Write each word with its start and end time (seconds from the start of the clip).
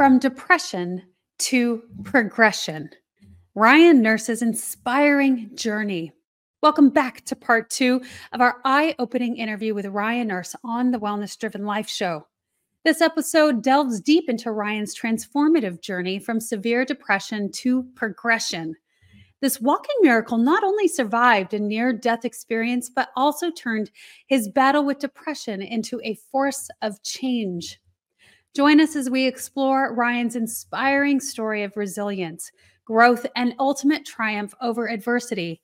From 0.00 0.18
depression 0.18 1.02
to 1.40 1.82
progression. 2.04 2.88
Ryan 3.54 4.00
Nurse's 4.00 4.40
inspiring 4.40 5.50
journey. 5.54 6.12
Welcome 6.62 6.88
back 6.88 7.22
to 7.26 7.36
part 7.36 7.68
two 7.68 8.00
of 8.32 8.40
our 8.40 8.62
eye 8.64 8.94
opening 8.98 9.36
interview 9.36 9.74
with 9.74 9.84
Ryan 9.84 10.28
Nurse 10.28 10.56
on 10.64 10.90
the 10.90 10.98
Wellness 10.98 11.36
Driven 11.36 11.66
Life 11.66 11.86
Show. 11.86 12.26
This 12.82 13.02
episode 13.02 13.62
delves 13.62 14.00
deep 14.00 14.30
into 14.30 14.52
Ryan's 14.52 14.98
transformative 14.98 15.82
journey 15.82 16.18
from 16.18 16.40
severe 16.40 16.86
depression 16.86 17.52
to 17.56 17.82
progression. 17.94 18.76
This 19.42 19.60
walking 19.60 19.96
miracle 20.00 20.38
not 20.38 20.64
only 20.64 20.88
survived 20.88 21.52
a 21.52 21.58
near 21.58 21.92
death 21.92 22.24
experience, 22.24 22.88
but 22.88 23.10
also 23.16 23.50
turned 23.50 23.90
his 24.28 24.48
battle 24.48 24.86
with 24.86 24.98
depression 24.98 25.60
into 25.60 26.00
a 26.02 26.14
force 26.32 26.70
of 26.80 27.02
change. 27.02 27.78
Join 28.56 28.80
us 28.80 28.96
as 28.96 29.08
we 29.08 29.28
explore 29.28 29.94
Ryan's 29.94 30.34
inspiring 30.34 31.20
story 31.20 31.62
of 31.62 31.76
resilience, 31.76 32.50
growth, 32.84 33.24
and 33.36 33.54
ultimate 33.60 34.04
triumph 34.04 34.52
over 34.60 34.88
adversity. 34.88 35.62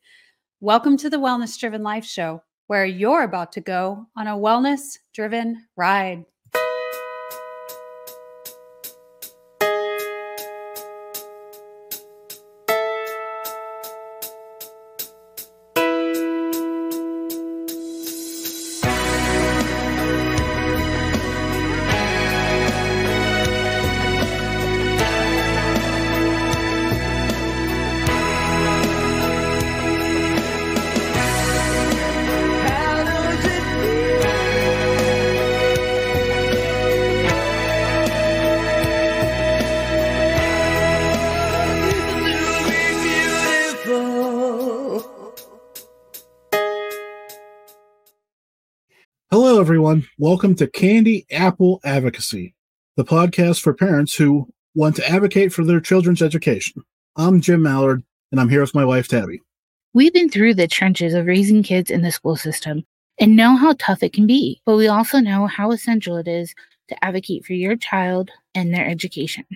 Welcome 0.60 0.96
to 0.98 1.10
the 1.10 1.16
Wellness 1.16 1.58
Driven 1.58 1.82
Life 1.82 2.04
Show, 2.04 2.44
where 2.68 2.86
you're 2.86 3.24
about 3.24 3.50
to 3.52 3.60
go 3.60 4.06
on 4.14 4.28
a 4.28 4.36
wellness 4.36 4.98
driven 5.12 5.66
ride. 5.74 6.24
Everyone. 49.97 50.11
Welcome 50.19 50.55
to 50.56 50.66
Candy 50.66 51.25
Apple 51.30 51.80
Advocacy, 51.83 52.55
the 52.97 53.05
podcast 53.05 53.62
for 53.62 53.72
parents 53.72 54.14
who 54.14 54.47
want 54.75 54.94
to 54.97 55.08
advocate 55.08 55.55
for 55.55 55.64
their 55.64 55.80
children's 55.80 56.20
education. 56.20 56.83
I'm 57.16 57.41
Jim 57.41 57.62
Mallard, 57.62 58.02
and 58.30 58.39
I'm 58.39 58.50
here 58.50 58.61
with 58.61 58.74
my 58.74 58.84
wife, 58.84 59.08
Tabby. 59.08 59.41
We've 59.94 60.12
been 60.12 60.28
through 60.28 60.55
the 60.55 60.69
trenches 60.69 61.14
of 61.14 61.24
raising 61.24 61.62
kids 61.62 61.91
in 61.91 62.02
the 62.02 62.12
school 62.12 62.36
system 62.36 62.84
and 63.19 63.36
know 63.36 63.56
how 63.56 63.74
tough 63.78 64.02
it 64.02 64.12
can 64.12 64.27
be, 64.27 64.61
but 64.67 64.77
we 64.77 64.86
also 64.86 65.19
know 65.19 65.47
how 65.47 65.70
essential 65.70 66.17
it 66.17 66.28
is 66.28 66.55
to 66.89 67.05
advocate 67.05 67.47
for 67.47 67.55
your 67.55 67.77
child 67.77 68.30
and 68.55 68.74
their 68.74 68.86
education. 68.86 69.47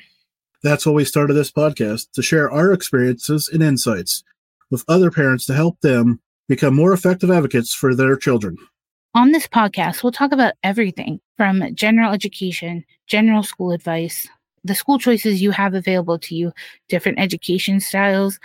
That's 0.63 0.87
why 0.87 0.93
we 0.93 1.05
started 1.05 1.35
this 1.35 1.53
podcast 1.53 2.13
to 2.13 2.23
share 2.23 2.51
our 2.51 2.73
experiences 2.73 3.51
and 3.53 3.63
insights 3.63 4.25
with 4.71 4.85
other 4.89 5.11
parents 5.11 5.45
to 5.47 5.55
help 5.55 5.81
them 5.83 6.21
become 6.49 6.75
more 6.75 6.95
effective 6.95 7.31
advocates 7.31 7.75
for 7.75 7.95
their 7.95 8.17
children. 8.17 8.57
On 9.13 9.33
this 9.33 9.49
podcast, 9.49 10.05
we'll 10.05 10.13
talk 10.13 10.31
about 10.31 10.55
everything 10.63 11.21
from 11.37 11.75
general 11.75 12.13
education, 12.13 12.85
general 13.09 13.43
school 13.43 13.73
advice, 13.73 14.29
the 14.63 14.77
school 14.77 15.01
choices 15.01 15.43
you 15.43 15.51
have 15.51 15.75
available 15.75 16.17
to 16.21 16.37
you, 16.37 16.53
different 16.89 17.19
education 17.19 17.81
styles, 17.81 18.39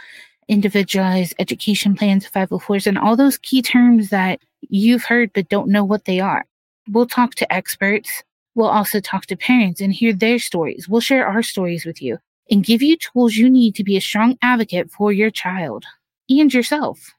individualized 0.47 1.35
education 1.38 1.95
plans, 1.95 2.27
504s, 2.27 2.88
and 2.88 2.97
all 2.97 3.16
those 3.16 3.38
key 3.38 3.61
terms 3.61 4.09
that 4.09 4.39
you've 4.62 5.03
heard 5.03 5.31
but 5.34 5.50
don't 5.50 5.69
know 5.69 5.84
what 5.84 6.06
they 6.06 6.19
are. 6.19 6.45
We'll 6.89 7.06
talk 7.06 7.35
to 7.35 7.53
experts. 7.53 8.23
We'll 8.56 8.68
also 8.68 9.00
talk 9.00 9.28
to 9.28 9.38
parents 9.38 9.81
and 9.81 9.94
hear 9.94 10.13
their 10.13 10.39
stories. 10.39 10.89
We'll 10.89 11.00
share 11.00 11.28
our 11.28 11.44
stories 11.44 11.85
with 11.85 12.01
you 12.01 12.18
and 12.50 12.66
give 12.66 12.81
you 12.81 12.97
tools 12.97 13.35
you 13.35 13.51
need 13.51 13.75
to 13.75 13.84
be 13.84 13.97
a 13.97 14.01
strong 14.01 14.35
advocate 14.41 14.89
for 14.89 15.12
your 15.12 15.29
child 15.29 15.85
and 16.28 16.51
yourself. 16.51 17.13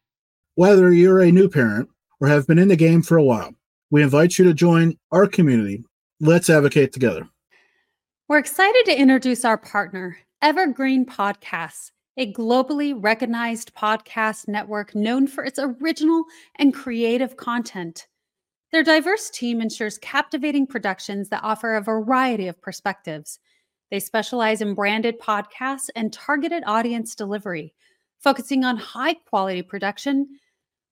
Whether 0.56 0.92
you're 0.92 1.20
a 1.20 1.30
new 1.30 1.48
parent, 1.48 1.90
or 2.20 2.28
have 2.28 2.46
been 2.46 2.58
in 2.58 2.68
the 2.68 2.76
game 2.76 3.02
for 3.02 3.16
a 3.16 3.24
while. 3.24 3.54
We 3.90 4.02
invite 4.02 4.38
you 4.38 4.44
to 4.46 4.54
join 4.54 4.96
our 5.12 5.26
community. 5.26 5.84
Let's 6.20 6.50
advocate 6.50 6.92
together. 6.92 7.28
We're 8.28 8.38
excited 8.38 8.82
to 8.86 8.98
introduce 8.98 9.44
our 9.44 9.58
partner, 9.58 10.18
Evergreen 10.42 11.06
Podcasts, 11.06 11.92
a 12.16 12.32
globally 12.32 12.94
recognized 12.96 13.74
podcast 13.74 14.48
network 14.48 14.94
known 14.94 15.26
for 15.26 15.44
its 15.44 15.58
original 15.62 16.24
and 16.56 16.74
creative 16.74 17.36
content. 17.36 18.08
Their 18.72 18.82
diverse 18.82 19.30
team 19.30 19.60
ensures 19.60 19.98
captivating 19.98 20.66
productions 20.66 21.28
that 21.28 21.44
offer 21.44 21.76
a 21.76 21.82
variety 21.82 22.48
of 22.48 22.60
perspectives. 22.60 23.38
They 23.90 24.00
specialize 24.00 24.60
in 24.60 24.74
branded 24.74 25.20
podcasts 25.20 25.88
and 25.94 26.12
targeted 26.12 26.64
audience 26.66 27.14
delivery, 27.14 27.74
focusing 28.18 28.64
on 28.64 28.76
high 28.76 29.14
quality 29.14 29.62
production 29.62 30.26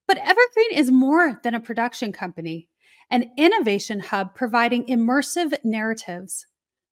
but 0.06 0.18
Evergreen 0.18 0.72
is 0.72 0.90
more 0.90 1.40
than 1.42 1.54
a 1.54 1.60
production 1.60 2.12
company, 2.12 2.68
an 3.10 3.30
innovation 3.36 4.00
hub 4.00 4.34
providing 4.34 4.84
immersive 4.86 5.54
narratives. 5.64 6.46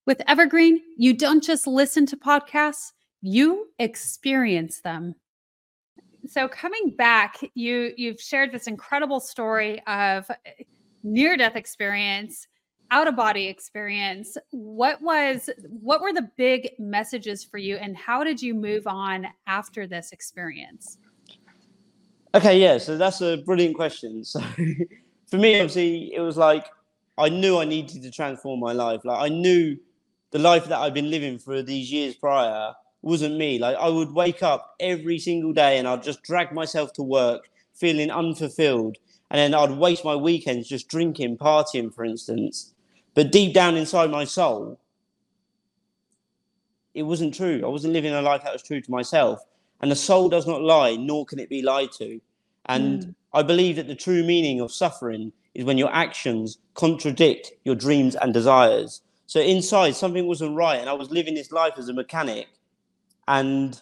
With 0.07 0.23
Evergreen, 0.27 0.81
you 0.97 1.15
don't 1.15 1.43
just 1.43 1.67
listen 1.67 2.07
to 2.07 2.17
podcasts, 2.17 2.93
you 3.21 3.69
experience 3.79 4.81
them. 4.81 5.15
So 6.27 6.49
coming 6.49 6.95
back, 6.97 7.39
you 7.55 7.93
you've 7.97 8.21
shared 8.21 8.53
this 8.53 8.67
incredible 8.67 9.21
story 9.21 9.85
of 9.87 10.31
eh, 10.31 10.65
near 11.03 11.37
death 11.37 11.57
experience, 11.57 12.47
out 12.93 13.09
of 13.09 13.17
body 13.17 13.47
experience. 13.47 14.37
What 14.51 15.01
was 15.03 15.51
what 15.69 16.01
were 16.01 16.13
the 16.13 16.31
big 16.37 16.71
messages 16.79 17.43
for 17.43 17.59
you 17.59 17.77
and 17.77 17.97
how 17.97 18.23
did 18.23 18.41
you 18.41 18.55
move 18.55 18.87
on 18.87 19.27
after 19.47 19.87
this 19.87 20.13
experience? 20.13 20.99
Okay, 22.35 22.61
yeah, 22.61 22.79
so 22.79 22.97
that's 22.97 23.21
a 23.21 23.37
brilliant 23.39 23.75
question. 23.77 24.25
So 24.25 24.41
for 25.27 25.37
me, 25.39 25.55
obviously, 25.61 26.13
it 26.15 26.21
was 26.21 26.37
like 26.37 26.67
I 27.19 27.29
knew 27.29 27.59
I 27.59 27.65
needed 27.65 28.03
to 28.03 28.11
transform 28.11 28.61
my 28.61 28.73
life. 28.73 29.05
Like 29.05 29.21
I 29.21 29.29
knew 29.29 29.77
the 30.31 30.39
life 30.39 30.65
that 30.67 30.79
I'd 30.79 30.95
been 30.95 31.11
living 31.11 31.39
for 31.39 31.63
these 31.63 31.93
years 31.93 32.15
prior 32.15 32.73
wasn't 33.03 33.37
me. 33.37 33.59
Like 33.59 33.77
I 33.77 33.89
would 33.89 34.13
wake 34.13 34.43
up 34.43 34.75
every 34.81 35.19
single 35.19 35.53
day 35.53 35.79
and 35.79 35.87
I'd 35.87 36.03
just 36.03 36.23
drag 36.23 36.53
myself 36.53 36.93
to 36.95 37.03
work 37.03 37.51
feeling 37.75 38.11
unfulfilled. 38.11 38.97
And 39.31 39.39
then 39.39 39.55
I'd 39.55 39.77
waste 39.77 40.05
my 40.05 40.17
weekends 40.17 40.69
just 40.69 40.89
drinking, 40.89 41.39
partying, 41.39 41.93
for 41.93 42.05
instance. 42.05 42.73
But 43.15 43.33
deep 43.33 43.53
down 43.53 43.77
inside 43.77 44.11
my 44.11 44.25
soul, 44.25 44.79
it 46.95 47.03
wasn't 47.03 47.35
true. 47.35 47.61
I 47.65 47.69
wasn't 47.69 47.93
living 47.93 48.13
a 48.15 48.23
life 48.23 48.43
that 48.45 48.53
was 48.53 48.63
true 48.63 48.81
to 48.81 48.91
myself. 48.91 49.41
And 49.83 49.91
the 49.91 49.97
soul 49.97 50.29
does 50.29 50.47
not 50.47 50.63
lie, 50.63 50.97
nor 50.97 51.27
can 51.27 51.41
it 51.41 51.49
be 51.49 51.61
lied 51.61 51.93
to. 51.99 52.21
And 52.67 53.03
mm. 53.03 53.15
I 53.35 53.43
believe 53.43 53.77
that 53.77 53.89
the 53.89 53.97
true 53.97 54.23
meaning 54.23 54.61
of 54.61 54.73
suffering 54.73 55.33
is 55.55 55.65
when 55.65 55.77
your 55.77 55.93
actions 55.93 56.59
contradict 56.75 57.53
your 57.65 57.75
dreams 57.75 58.15
and 58.15 58.33
desires. 58.33 59.03
So 59.27 59.41
inside, 59.41 59.97
something 59.97 60.27
wasn't 60.27 60.57
right, 60.57 60.81
and 60.81 60.89
I 60.89 60.93
was 60.93 61.11
living 61.11 61.35
this 61.35 61.53
life 61.53 61.75
as 61.79 61.89
a 61.89 61.93
mechanic, 61.93 62.49
and 63.27 63.81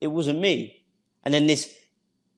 it 0.00 0.08
wasn't 0.08 0.40
me. 0.40 0.84
And 1.24 1.32
then 1.32 1.46
this 1.46 1.72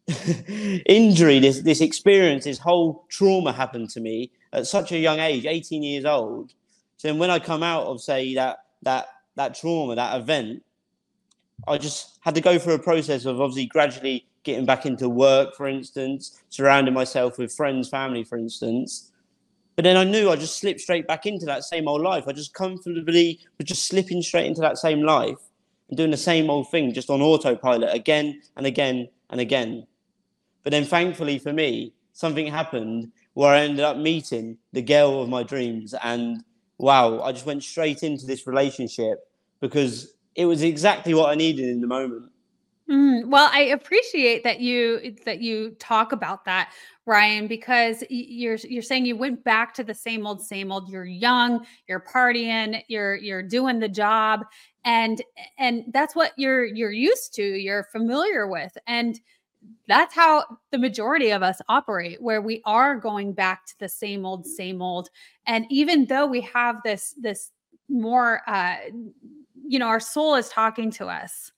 injury, 0.87 1.39
this 1.39 1.63
this 1.63 1.81
experience, 1.81 2.45
this 2.45 2.59
whole 2.59 3.07
trauma 3.09 3.53
happened 3.53 3.91
to 3.91 4.01
me 4.01 4.31
at 4.53 4.67
such 4.67 4.93
a 4.93 4.99
young 4.99 5.19
age, 5.19 5.47
18 5.47 5.83
years 5.83 6.05
old. 6.05 6.53
So 6.97 7.15
when 7.15 7.31
I 7.31 7.39
come 7.39 7.63
out 7.63 7.87
of 7.87 8.01
say 8.01 8.35
that 8.35 8.59
that 8.83 9.09
that 9.37 9.55
trauma, 9.55 9.95
that 9.95 10.21
event, 10.21 10.63
I 11.69 11.79
just 11.79 12.19
had 12.21 12.35
to 12.35 12.41
go 12.41 12.59
through 12.59 12.75
a 12.75 12.79
process 12.79 13.25
of 13.25 13.41
obviously 13.41 13.67
gradually 13.67 14.27
getting 14.45 14.67
back 14.67 14.87
into 14.87 15.09
work, 15.09 15.55
for 15.55 15.69
instance, 15.69 16.41
surrounding 16.49 16.95
myself 16.95 17.39
with 17.39 17.53
friends, 17.53 17.89
family, 17.89 18.25
for 18.25 18.39
instance. 18.39 19.13
But 19.77 19.85
then 19.85 19.97
I 19.97 20.05
knew 20.05 20.31
I 20.31 20.37
just 20.37 20.59
slipped 20.59 20.81
straight 20.81 21.07
back 21.07 21.27
into 21.27 21.47
that 21.47 21.65
same 21.65 21.87
old 21.87 22.03
life. 22.03 22.25
I 22.27 22.33
just 22.33 22.55
comfortably 22.55 23.41
was 23.59 23.67
just 23.67 23.87
slipping 23.87 24.23
straight 24.23 24.47
into 24.47 24.61
that 24.63 24.79
same 24.79 25.03
life 25.03 25.39
and 25.89 25.97
doing 25.97 26.11
the 26.11 26.17
same 26.17 26.51
old 26.51 26.71
thing, 26.71 26.93
just 26.93 27.11
on 27.11 27.23
autopilot 27.23 27.95
again 27.95 28.41
and 28.57 28.67
again 28.67 29.09
and 29.31 29.41
again. 29.41 29.87
But 30.65 30.73
then 30.73 30.85
thankfully 30.85 31.39
for 31.39 31.53
me, 31.53 31.93
something 32.13 32.47
happened 32.47 33.13
where 33.35 33.55
I 33.55 33.61
ended 33.61 33.85
up 33.85 33.97
meeting 33.97 34.59
the 34.73 34.83
girl 34.83 35.23
of 35.23 35.29
my 35.29 35.45
dreams. 35.45 35.95
And 36.03 36.43
wow, 36.79 37.21
I 37.21 37.31
just 37.31 37.47
went 37.47 37.63
straight 37.63 38.03
into 38.03 38.27
this 38.27 38.47
relationship 38.47 39.21
because 39.61 40.15
it 40.39 40.47
was 40.47 40.63
exactly 40.63 41.15
what 41.15 41.31
I 41.31 41.35
needed 41.35 41.69
in 41.69 41.81
the 41.81 41.89
moment. 41.89 42.31
Mm, 42.89 43.27
well, 43.27 43.51
I 43.53 43.63
appreciate 43.65 44.45
that 44.45 44.61
you 44.61 45.15
that 45.27 45.43
you 45.43 45.73
talk 45.81 46.13
about 46.13 46.45
that, 46.47 46.73
Ryan, 47.05 47.49
because 47.49 48.05
you're 48.09 48.55
you're 48.55 48.83
saying 48.83 49.05
you 49.05 49.17
went 49.17 49.43
back 49.43 49.75
to 49.75 49.85
the 49.85 49.93
same 49.93 50.27
old, 50.27 50.41
same 50.41 50.71
old. 50.71 50.89
You're 50.89 51.05
young, 51.05 51.67
you're 51.89 52.01
partying, 52.01 52.83
you're 52.87 53.17
you're 53.17 53.43
doing 53.43 53.81
the 53.81 53.89
job, 53.89 54.45
and 54.85 55.21
and 55.59 55.85
that's 55.93 56.15
what 56.15 56.33
you're 56.39 56.65
you're 56.65 56.93
used 56.93 57.35
to, 57.35 57.43
you're 57.43 57.89
familiar 57.93 58.47
with, 58.47 58.79
and 58.87 59.21
that's 59.89 60.15
how 60.15 60.45
the 60.71 60.79
majority 60.79 61.31
of 61.31 61.43
us 61.43 61.61
operate, 61.69 62.23
where 62.23 62.41
we 62.41 62.63
are 62.65 62.95
going 62.95 63.33
back 63.33 63.67
to 63.67 63.75
the 63.81 63.89
same 63.89 64.25
old, 64.25 64.47
same 64.47 64.81
old. 64.81 65.11
And 65.47 65.67
even 65.69 66.07
though 66.07 66.27
we 66.27 66.43
have 66.43 66.77
this 66.85 67.13
this 67.21 67.51
more, 67.89 68.43
uh, 68.47 68.77
you 69.69 69.79
know, 69.79 69.87
our 69.87 70.01
soul 70.01 70.35
is 70.35 70.49
talking 70.49 70.91
to 70.93 71.07
us 71.07 71.53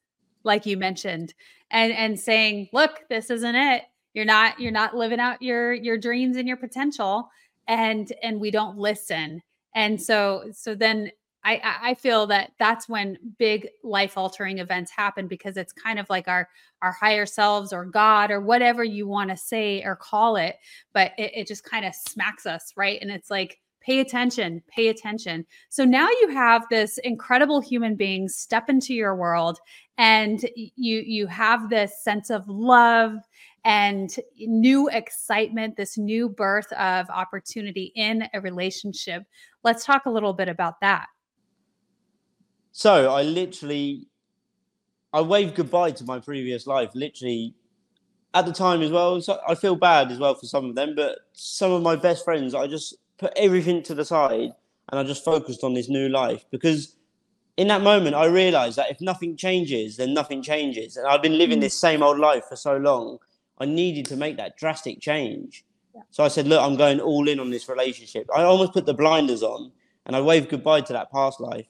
like 0.44 0.66
you 0.66 0.76
mentioned 0.76 1.34
and 1.70 1.92
and 1.92 2.18
saying 2.18 2.68
look 2.72 3.02
this 3.08 3.30
isn't 3.30 3.54
it. 3.54 3.84
You're 4.14 4.24
not 4.24 4.58
you're 4.58 4.72
not 4.72 4.96
living 4.96 5.20
out 5.20 5.40
your 5.40 5.72
your 5.72 5.96
dreams 5.96 6.36
and 6.36 6.48
your 6.48 6.56
potential 6.56 7.30
and 7.68 8.12
and 8.22 8.40
we 8.40 8.50
don't 8.50 8.76
listen. 8.76 9.42
And 9.74 10.00
so 10.00 10.44
so 10.52 10.74
then 10.74 11.10
i 11.44 11.78
i 11.82 11.94
feel 11.94 12.26
that 12.26 12.52
that's 12.58 12.88
when 12.88 13.16
big 13.38 13.68
life 13.82 14.18
altering 14.18 14.58
events 14.58 14.90
happen 14.90 15.26
because 15.26 15.56
it's 15.56 15.72
kind 15.72 15.98
of 15.98 16.10
like 16.10 16.28
our 16.28 16.46
our 16.82 16.92
higher 16.92 17.24
selves 17.24 17.72
or 17.72 17.86
god 17.86 18.30
or 18.30 18.42
whatever 18.42 18.84
you 18.84 19.06
want 19.06 19.30
to 19.30 19.36
say 19.36 19.82
or 19.82 19.96
call 19.96 20.36
it 20.36 20.56
but 20.92 21.12
it, 21.16 21.32
it 21.34 21.46
just 21.46 21.64
kind 21.64 21.86
of 21.86 21.94
smacks 21.94 22.44
us 22.44 22.74
right? 22.76 22.98
And 23.00 23.10
it's 23.10 23.30
like 23.30 23.58
pay 23.80 24.00
attention 24.00 24.62
pay 24.68 24.88
attention. 24.88 25.46
So 25.68 25.84
now 25.84 26.08
you 26.20 26.28
have 26.28 26.64
this 26.70 26.98
incredible 26.98 27.60
human 27.60 27.96
being 27.96 28.28
step 28.28 28.68
into 28.68 28.94
your 28.94 29.16
world 29.16 29.58
and 29.98 30.48
you 30.54 31.00
you 31.00 31.26
have 31.26 31.70
this 31.70 32.02
sense 32.02 32.30
of 32.30 32.48
love 32.48 33.14
and 33.64 34.14
new 34.38 34.88
excitement 34.88 35.76
this 35.76 35.98
new 35.98 36.28
birth 36.28 36.70
of 36.72 37.08
opportunity 37.10 37.92
in 37.94 38.28
a 38.34 38.40
relationship. 38.40 39.24
Let's 39.64 39.84
talk 39.84 40.06
a 40.06 40.10
little 40.10 40.32
bit 40.32 40.48
about 40.48 40.80
that. 40.80 41.06
So 42.72 43.10
i 43.12 43.22
literally 43.22 44.06
i 45.12 45.20
waved 45.20 45.54
goodbye 45.54 45.92
to 45.92 46.04
my 46.04 46.18
previous 46.20 46.66
life 46.66 46.90
literally 46.94 47.54
at 48.32 48.46
the 48.46 48.52
time 48.52 48.80
as 48.82 48.90
well. 48.90 49.20
So 49.20 49.40
i 49.48 49.54
feel 49.54 49.74
bad 49.74 50.12
as 50.12 50.18
well 50.18 50.34
for 50.34 50.46
some 50.46 50.66
of 50.66 50.74
them 50.74 50.94
but 50.94 51.18
some 51.32 51.72
of 51.72 51.82
my 51.82 51.96
best 51.96 52.24
friends 52.24 52.54
i 52.54 52.66
just 52.66 52.96
put 53.20 53.32
everything 53.36 53.82
to 53.84 53.94
the 53.94 54.04
side 54.04 54.52
and 54.88 54.98
I 54.98 55.04
just 55.04 55.24
focused 55.24 55.62
on 55.62 55.74
this 55.74 55.88
new 55.88 56.08
life 56.08 56.44
because 56.50 56.96
in 57.56 57.68
that 57.68 57.82
moment 57.82 58.16
I 58.16 58.24
realized 58.24 58.76
that 58.76 58.90
if 58.90 59.00
nothing 59.00 59.36
changes, 59.36 59.98
then 59.98 60.14
nothing 60.14 60.42
changes. 60.42 60.96
And 60.96 61.06
I've 61.06 61.22
been 61.22 61.38
living 61.38 61.58
mm. 61.58 61.62
this 61.62 61.78
same 61.78 62.02
old 62.02 62.18
life 62.18 62.44
for 62.48 62.56
so 62.56 62.78
long. 62.78 63.18
I 63.58 63.66
needed 63.66 64.06
to 64.06 64.16
make 64.16 64.38
that 64.38 64.56
drastic 64.56 65.00
change. 65.00 65.64
Yeah. 65.94 66.02
So 66.10 66.24
I 66.24 66.28
said, 66.28 66.48
look, 66.48 66.62
I'm 66.62 66.76
going 66.76 66.98
all 66.98 67.28
in 67.28 67.38
on 67.38 67.50
this 67.50 67.68
relationship. 67.68 68.26
I 68.34 68.42
almost 68.42 68.72
put 68.72 68.86
the 68.86 68.94
blinders 68.94 69.42
on 69.42 69.70
and 70.06 70.16
I 70.16 70.20
waved 70.22 70.48
goodbye 70.48 70.80
to 70.82 70.92
that 70.94 71.12
past 71.12 71.40
life. 71.40 71.66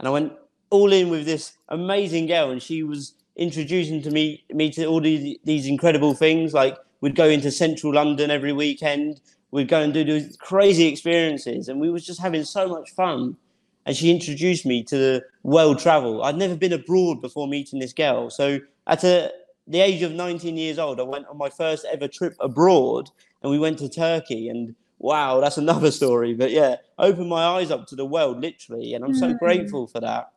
And 0.00 0.08
I 0.08 0.10
went 0.10 0.32
all 0.70 0.92
in 0.92 1.08
with 1.08 1.24
this 1.24 1.52
amazing 1.68 2.26
girl 2.26 2.50
and 2.50 2.60
she 2.60 2.82
was 2.82 3.14
introducing 3.36 4.02
to 4.02 4.10
me 4.10 4.44
me 4.50 4.70
to 4.70 4.86
all 4.86 5.00
these, 5.00 5.38
these 5.44 5.66
incredible 5.66 6.14
things 6.14 6.52
like 6.54 6.76
we'd 7.02 7.14
go 7.14 7.28
into 7.28 7.50
central 7.50 7.92
London 7.94 8.30
every 8.30 8.52
weekend 8.52 9.20
we'd 9.50 9.68
go 9.68 9.80
and 9.80 9.92
do 9.92 10.04
these 10.04 10.36
crazy 10.36 10.86
experiences, 10.86 11.68
and 11.68 11.80
we 11.80 11.90
was 11.90 12.04
just 12.04 12.20
having 12.20 12.44
so 12.44 12.68
much 12.68 12.90
fun. 12.90 13.36
And 13.84 13.96
she 13.96 14.10
introduced 14.10 14.66
me 14.66 14.82
to 14.84 14.98
the 14.98 15.24
world 15.44 15.78
travel. 15.78 16.24
I'd 16.24 16.36
never 16.36 16.56
been 16.56 16.72
abroad 16.72 17.20
before 17.20 17.46
meeting 17.46 17.78
this 17.78 17.92
girl. 17.92 18.30
So 18.30 18.58
at 18.88 19.04
a, 19.04 19.30
the 19.68 19.80
age 19.80 20.02
of 20.02 20.12
19 20.12 20.56
years 20.56 20.78
old, 20.78 20.98
I 20.98 21.04
went 21.04 21.28
on 21.28 21.38
my 21.38 21.50
first 21.50 21.86
ever 21.90 22.08
trip 22.08 22.34
abroad, 22.40 23.10
and 23.42 23.50
we 23.50 23.58
went 23.58 23.78
to 23.78 23.88
Turkey. 23.88 24.48
And 24.48 24.74
wow, 24.98 25.40
that's 25.40 25.56
another 25.56 25.90
story. 25.92 26.34
But 26.34 26.50
yeah, 26.50 26.76
opened 26.98 27.28
my 27.28 27.44
eyes 27.44 27.70
up 27.70 27.86
to 27.88 27.96
the 27.96 28.06
world, 28.06 28.40
literally, 28.40 28.94
and 28.94 29.04
I'm 29.04 29.14
so 29.14 29.34
mm. 29.34 29.38
grateful 29.38 29.86
for 29.86 30.00
that. 30.00 30.32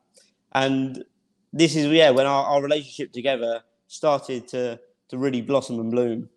And 0.54 1.04
this 1.52 1.76
is 1.76 1.88
yeah, 1.88 2.12
when 2.12 2.28
our, 2.28 2.46
our 2.46 2.62
relationship 2.62 3.12
together 3.12 3.64
started 3.88 4.48
to 4.50 4.80
to 5.10 5.18
really 5.18 5.42
blossom 5.42 5.80
and 5.80 5.92
bloom. 5.92 6.30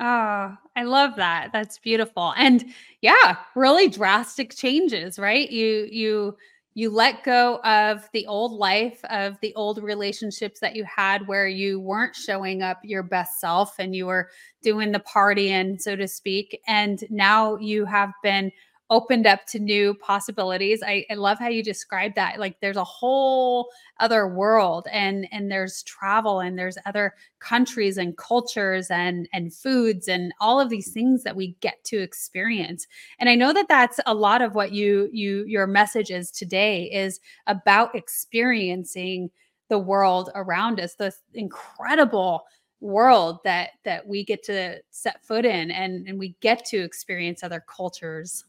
Oh, 0.00 0.56
I 0.76 0.84
love 0.84 1.16
that. 1.16 1.50
That's 1.52 1.78
beautiful. 1.78 2.32
And 2.36 2.64
yeah, 3.02 3.36
really 3.56 3.88
drastic 3.88 4.54
changes, 4.54 5.18
right? 5.18 5.50
You 5.50 5.88
you 5.90 6.36
you 6.74 6.90
let 6.90 7.24
go 7.24 7.56
of 7.64 8.08
the 8.12 8.24
old 8.28 8.52
life 8.52 9.00
of 9.10 9.36
the 9.42 9.52
old 9.56 9.82
relationships 9.82 10.60
that 10.60 10.76
you 10.76 10.84
had 10.84 11.26
where 11.26 11.48
you 11.48 11.80
weren't 11.80 12.14
showing 12.14 12.62
up 12.62 12.78
your 12.84 13.02
best 13.02 13.40
self 13.40 13.74
and 13.80 13.96
you 13.96 14.06
were 14.06 14.28
doing 14.62 14.92
the 14.92 15.00
party 15.00 15.50
and 15.50 15.82
so 15.82 15.96
to 15.96 16.06
speak 16.06 16.60
and 16.68 17.02
now 17.10 17.56
you 17.56 17.84
have 17.84 18.12
been 18.22 18.52
opened 18.90 19.26
up 19.26 19.44
to 19.46 19.58
new 19.58 19.94
possibilities. 19.94 20.82
I, 20.84 21.04
I 21.10 21.14
love 21.14 21.38
how 21.38 21.48
you 21.48 21.62
describe 21.62 22.14
that. 22.14 22.38
Like 22.38 22.60
there's 22.60 22.76
a 22.76 22.84
whole 22.84 23.68
other 24.00 24.26
world 24.26 24.86
and 24.90 25.28
and 25.30 25.50
there's 25.50 25.82
travel 25.82 26.40
and 26.40 26.58
there's 26.58 26.78
other 26.86 27.14
countries 27.38 27.98
and 27.98 28.16
cultures 28.16 28.90
and 28.90 29.28
and 29.32 29.52
foods 29.52 30.08
and 30.08 30.32
all 30.40 30.58
of 30.60 30.70
these 30.70 30.92
things 30.92 31.22
that 31.24 31.36
we 31.36 31.56
get 31.60 31.82
to 31.84 31.98
experience. 31.98 32.86
And 33.18 33.28
I 33.28 33.34
know 33.34 33.52
that 33.52 33.68
that's 33.68 34.00
a 34.06 34.14
lot 34.14 34.40
of 34.40 34.54
what 34.54 34.72
you 34.72 35.10
you 35.12 35.44
your 35.46 35.66
message 35.66 36.10
is 36.10 36.30
today 36.30 36.84
is 36.84 37.20
about 37.46 37.94
experiencing 37.94 39.30
the 39.68 39.78
world 39.78 40.30
around 40.34 40.80
us, 40.80 40.94
this 40.94 41.20
incredible 41.34 42.44
world 42.80 43.40
that 43.44 43.70
that 43.84 44.06
we 44.06 44.24
get 44.24 44.42
to 44.44 44.80
set 44.90 45.22
foot 45.24 45.44
in 45.44 45.70
and 45.72 46.06
and 46.06 46.18
we 46.18 46.36
get 46.40 46.64
to 46.64 46.78
experience 46.78 47.42
other 47.42 47.62
cultures 47.68 48.44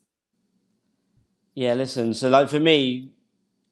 yeah, 1.59 1.73
listen. 1.73 2.13
So, 2.13 2.29
like 2.29 2.47
for 2.47 2.61
me, 2.61 3.11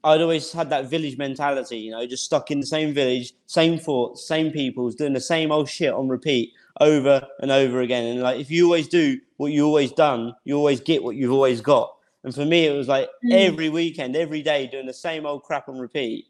I'd 0.04 0.20
always 0.20 0.52
had 0.52 0.70
that 0.72 0.90
village 0.90 1.18
mentality, 1.18 1.78
you 1.78 1.92
know, 1.92 2.06
just 2.06 2.26
stuck 2.26 2.52
in 2.52 2.60
the 2.60 2.66
same 2.66 2.94
village, 2.94 3.32
same 3.46 3.80
thoughts, 3.80 4.28
same 4.28 4.52
peoples, 4.52 4.94
doing 4.94 5.14
the 5.14 5.22
same 5.22 5.54
old 5.54 5.70
shit 5.70 5.94
on 5.94 6.10
repeat 6.10 6.52
over 6.82 7.26
and 7.40 7.50
over 7.50 7.80
again. 7.80 8.04
And 8.04 8.22
like, 8.22 8.42
if 8.42 8.52
you 8.52 8.66
always 8.66 8.90
do 8.90 9.22
what 9.38 9.54
you 9.54 9.66
always 9.66 9.94
done, 9.94 10.36
you 10.44 10.58
always 10.58 10.82
get 10.82 11.02
what 11.02 11.16
you've 11.16 11.32
always 11.32 11.62
got. 11.62 11.96
And 12.26 12.36
for 12.36 12.44
me, 12.44 12.68
it 12.68 12.76
was 12.76 12.90
like 12.90 13.08
mm. 13.24 13.32
every 13.32 13.70
weekend, 13.70 14.18
every 14.18 14.42
day, 14.42 14.68
doing 14.68 14.86
the 14.86 14.94
same 14.94 15.26
old 15.26 15.44
crap 15.44 15.70
on 15.70 15.80
repeat. 15.80 16.26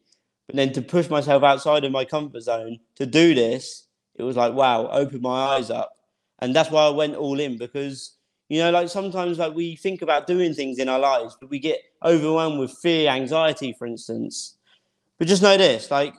But 0.46 0.58
then 0.58 0.72
to 0.74 0.82
push 0.84 1.10
myself 1.10 1.42
outside 1.42 1.84
of 1.86 1.92
my 1.92 2.06
comfort 2.06 2.42
zone 2.42 2.78
to 2.98 3.08
do 3.08 3.34
this, 3.34 3.88
it 4.14 4.22
was 4.22 4.36
like, 4.36 4.54
wow, 4.54 4.90
open 4.90 5.24
my 5.24 5.56
eyes 5.56 5.72
up. 5.72 5.92
And 6.38 6.56
that's 6.56 6.70
why 6.70 6.86
I 6.86 6.92
went 6.92 7.16
all 7.16 7.40
in 7.40 7.58
because 7.58 8.17
you 8.50 8.60
know, 8.60 8.72
like 8.72 8.90
sometimes 8.90 9.40
like 9.40 9.54
we 9.54 9.76
think 9.76 10.02
about 10.02 10.28
doing 10.28 10.54
things 10.54 10.80
in 10.80 10.88
our 10.90 11.00
lives, 11.00 11.38
but 11.40 11.50
we 11.50 11.60
get 11.60 11.80
overwhelmed 12.04 12.60
with 12.60 12.72
fear, 12.72 13.10
anxiety, 13.10 13.74
for 13.74 13.86
instance. 13.86 14.56
But 15.18 15.28
just 15.28 15.42
know 15.42 15.58
this, 15.58 15.92
like 15.92 16.14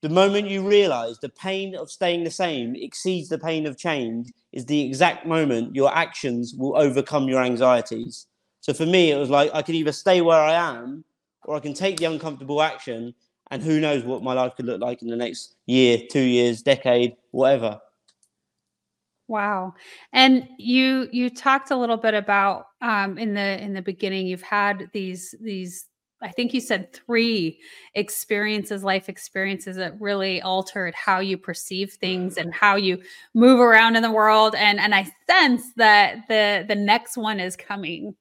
the 0.00 0.08
moment 0.08 0.48
you 0.48 0.66
realize 0.66 1.18
the 1.18 1.28
pain 1.28 1.74
of 1.74 1.90
staying 1.90 2.24
the 2.24 2.30
same 2.30 2.76
exceeds 2.76 3.28
the 3.28 3.38
pain 3.38 3.66
of 3.66 3.76
change 3.76 4.32
is 4.52 4.64
the 4.64 4.80
exact 4.80 5.26
moment 5.26 5.74
your 5.74 5.92
actions 5.94 6.54
will 6.54 6.76
overcome 6.76 7.28
your 7.28 7.42
anxieties. 7.42 8.26
So 8.60 8.72
for 8.72 8.86
me, 8.86 9.10
it 9.10 9.18
was 9.18 9.30
like 9.30 9.50
I 9.54 9.62
can 9.62 9.74
either 9.74 9.92
stay 9.92 10.20
where 10.20 10.40
I 10.40 10.54
am 10.54 11.04
or 11.44 11.56
I 11.56 11.60
can 11.60 11.74
take 11.74 11.96
the 11.96 12.04
uncomfortable 12.04 12.62
action 12.62 13.14
and 13.50 13.62
who 13.62 13.80
knows 13.80 14.04
what 14.04 14.22
my 14.22 14.34
life 14.34 14.54
could 14.56 14.66
look 14.66 14.80
like 14.80 15.02
in 15.02 15.08
the 15.08 15.16
next 15.16 15.56
year, 15.66 15.98
two 16.10 16.20
years, 16.20 16.62
decade, 16.62 17.16
whatever. 17.30 17.80
Wow. 19.28 19.74
And 20.14 20.48
you 20.58 21.08
you 21.12 21.28
talked 21.28 21.70
a 21.70 21.76
little 21.76 21.98
bit 21.98 22.14
about 22.14 22.66
um 22.80 23.18
in 23.18 23.34
the 23.34 23.62
in 23.62 23.74
the 23.74 23.82
beginning 23.82 24.26
you've 24.26 24.42
had 24.42 24.88
these 24.92 25.34
these 25.40 25.84
I 26.20 26.30
think 26.30 26.52
you 26.52 26.60
said 26.60 26.92
three 26.92 27.60
experiences 27.94 28.82
life 28.82 29.08
experiences 29.08 29.76
that 29.76 30.00
really 30.00 30.40
altered 30.40 30.94
how 30.94 31.20
you 31.20 31.36
perceive 31.36 31.92
things 31.92 32.38
and 32.38 32.52
how 32.52 32.74
you 32.76 33.02
move 33.34 33.60
around 33.60 33.96
in 33.96 34.02
the 34.02 34.10
world 34.10 34.54
and 34.54 34.80
and 34.80 34.94
I 34.94 35.06
sense 35.28 35.62
that 35.76 36.26
the 36.28 36.64
the 36.66 36.74
next 36.74 37.18
one 37.18 37.38
is 37.38 37.54
coming. 37.54 38.16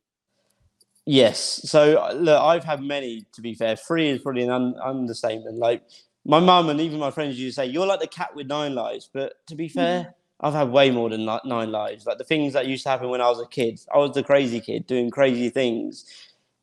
Yes. 1.05 1.61
So 1.69 2.03
uh, 2.03 2.11
look, 2.11 2.41
I've 2.41 2.65
had 2.65 2.81
many 2.83 3.25
to 3.31 3.41
be 3.41 3.55
fair. 3.55 3.77
Three 3.77 4.09
is 4.09 4.21
probably 4.21 4.43
an 4.43 4.51
un- 4.51 4.75
understatement. 4.83 5.57
Like 5.57 5.83
my 6.25 6.41
mum 6.41 6.69
and 6.69 6.81
even 6.81 6.99
my 6.99 7.11
friends 7.11 7.39
used 7.39 7.55
to 7.55 7.61
say, 7.61 7.67
"You're 7.67 7.87
like 7.87 8.01
the 8.01 8.07
cat 8.07 8.35
with 8.35 8.47
nine 8.47 8.75
lives." 8.75 9.09
But 9.11 9.35
to 9.47 9.55
be 9.55 9.69
fair, 9.69 10.01
mm-hmm. 10.01 10.09
I've 10.39 10.53
had 10.53 10.69
way 10.69 10.91
more 10.91 11.09
than 11.09 11.25
like 11.25 11.45
nine 11.45 11.71
lives. 11.71 12.05
Like 12.05 12.17
the 12.17 12.23
things 12.23 12.53
that 12.53 12.67
used 12.67 12.83
to 12.83 12.89
happen 12.89 13.09
when 13.09 13.21
I 13.21 13.29
was 13.29 13.39
a 13.39 13.47
kid, 13.47 13.79
I 13.93 13.97
was 13.97 14.13
the 14.13 14.23
crazy 14.23 14.59
kid 14.59 14.85
doing 14.85 15.09
crazy 15.09 15.49
things. 15.49 16.05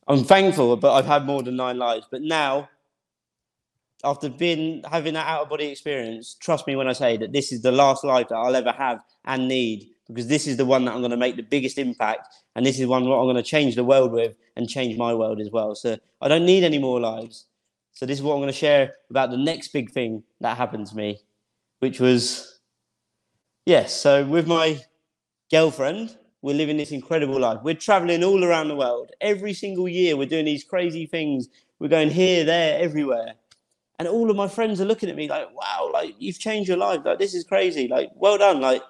I'm 0.06 0.24
thankful, 0.24 0.76
but 0.76 0.92
I've 0.92 1.06
had 1.06 1.24
more 1.24 1.42
than 1.42 1.56
nine 1.56 1.78
lives. 1.78 2.06
But 2.10 2.22
now, 2.22 2.68
after 4.04 4.28
being 4.28 4.82
having 4.90 5.14
that 5.14 5.26
out 5.26 5.42
of 5.42 5.48
body 5.48 5.66
experience, 5.66 6.36
trust 6.38 6.66
me 6.66 6.76
when 6.76 6.88
I 6.88 6.92
say 6.92 7.16
that 7.16 7.32
this 7.32 7.52
is 7.52 7.62
the 7.62 7.72
last 7.72 8.04
life 8.04 8.28
that 8.28 8.36
I'll 8.36 8.54
ever 8.54 8.72
have 8.72 9.00
and 9.24 9.48
need 9.48 9.88
because 10.08 10.26
this 10.26 10.46
is 10.46 10.56
the 10.56 10.66
one 10.66 10.84
that 10.84 10.92
I'm 10.92 11.00
going 11.00 11.10
to 11.10 11.16
make 11.16 11.36
the 11.36 11.42
biggest 11.42 11.78
impact, 11.78 12.28
and 12.54 12.64
this 12.64 12.78
is 12.78 12.86
one 12.86 13.08
what 13.08 13.18
I'm 13.18 13.24
going 13.24 13.36
to 13.36 13.42
change 13.42 13.74
the 13.74 13.84
world 13.84 14.12
with 14.12 14.34
and 14.56 14.68
change 14.68 14.96
my 14.98 15.14
world 15.14 15.40
as 15.40 15.50
well. 15.50 15.74
So 15.74 15.98
I 16.20 16.28
don't 16.28 16.44
need 16.44 16.64
any 16.64 16.78
more 16.78 17.00
lives. 17.00 17.46
So 17.92 18.06
this 18.06 18.18
is 18.18 18.22
what 18.22 18.34
I'm 18.34 18.40
going 18.40 18.52
to 18.52 18.58
share 18.58 18.94
about 19.08 19.30
the 19.30 19.36
next 19.36 19.68
big 19.68 19.90
thing 19.90 20.22
that 20.40 20.56
happened 20.56 20.88
to 20.88 20.96
me, 20.96 21.20
which 21.78 22.00
was, 22.00 22.53
yes. 23.66 23.98
so 23.98 24.24
with 24.24 24.46
my 24.46 24.80
girlfriend, 25.50 26.16
we're 26.42 26.54
living 26.54 26.76
this 26.76 26.92
incredible 26.92 27.40
life. 27.40 27.60
We're 27.62 27.74
traveling 27.74 28.22
all 28.22 28.44
around 28.44 28.68
the 28.68 28.76
world. 28.76 29.10
Every 29.20 29.54
single 29.54 29.88
year, 29.88 30.16
we're 30.16 30.26
doing 30.26 30.44
these 30.44 30.64
crazy 30.64 31.06
things. 31.06 31.48
We're 31.78 31.88
going 31.88 32.10
here, 32.10 32.44
there, 32.44 32.78
everywhere. 32.80 33.34
And 33.98 34.08
all 34.08 34.30
of 34.30 34.36
my 34.36 34.48
friends 34.48 34.80
are 34.80 34.84
looking 34.84 35.08
at 35.08 35.16
me 35.16 35.28
like, 35.28 35.54
wow, 35.54 35.90
like 35.92 36.14
you've 36.18 36.38
changed 36.38 36.68
your 36.68 36.76
life. 36.76 37.00
Like, 37.04 37.18
this 37.18 37.34
is 37.34 37.44
crazy. 37.44 37.88
Like, 37.88 38.10
well 38.14 38.36
done. 38.36 38.60
Like, 38.60 38.82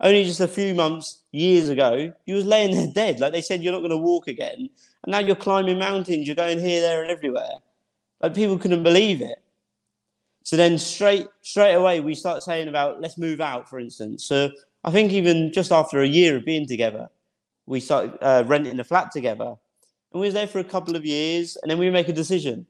only 0.00 0.24
just 0.24 0.40
a 0.40 0.48
few 0.48 0.74
months, 0.74 1.18
years 1.32 1.68
ago, 1.68 2.12
you 2.26 2.34
was 2.34 2.46
laying 2.46 2.74
there 2.74 2.86
dead. 2.92 3.20
Like 3.20 3.32
they 3.32 3.42
said, 3.42 3.62
you're 3.62 3.72
not 3.72 3.80
going 3.80 3.90
to 3.90 3.96
walk 3.96 4.28
again. 4.28 4.70
And 5.02 5.12
now 5.12 5.18
you're 5.18 5.36
climbing 5.36 5.78
mountains. 5.78 6.26
You're 6.26 6.36
going 6.36 6.58
here, 6.58 6.80
there, 6.80 7.02
and 7.02 7.10
everywhere. 7.10 7.54
Like 8.22 8.34
people 8.34 8.58
couldn't 8.58 8.82
believe 8.82 9.20
it. 9.20 9.42
So 10.50 10.56
then 10.56 10.78
straight 10.78 11.28
straight 11.42 11.74
away 11.74 12.00
we 12.00 12.12
start 12.12 12.42
saying 12.42 12.66
about 12.66 13.00
let's 13.00 13.16
move 13.16 13.40
out, 13.40 13.70
for 13.70 13.78
instance. 13.78 14.24
So 14.24 14.50
I 14.82 14.90
think 14.90 15.12
even 15.12 15.52
just 15.52 15.70
after 15.70 16.00
a 16.00 16.08
year 16.08 16.34
of 16.34 16.44
being 16.44 16.66
together, 16.66 17.08
we 17.66 17.78
started 17.78 18.18
uh, 18.20 18.42
renting 18.44 18.80
a 18.80 18.82
flat 18.82 19.12
together. 19.12 19.54
And 20.12 20.20
we 20.20 20.26
was 20.26 20.34
there 20.34 20.48
for 20.48 20.58
a 20.58 20.64
couple 20.64 20.96
of 20.96 21.06
years, 21.06 21.56
and 21.62 21.70
then 21.70 21.78
we 21.78 21.88
make 21.88 22.08
a 22.08 22.12
decision. 22.12 22.66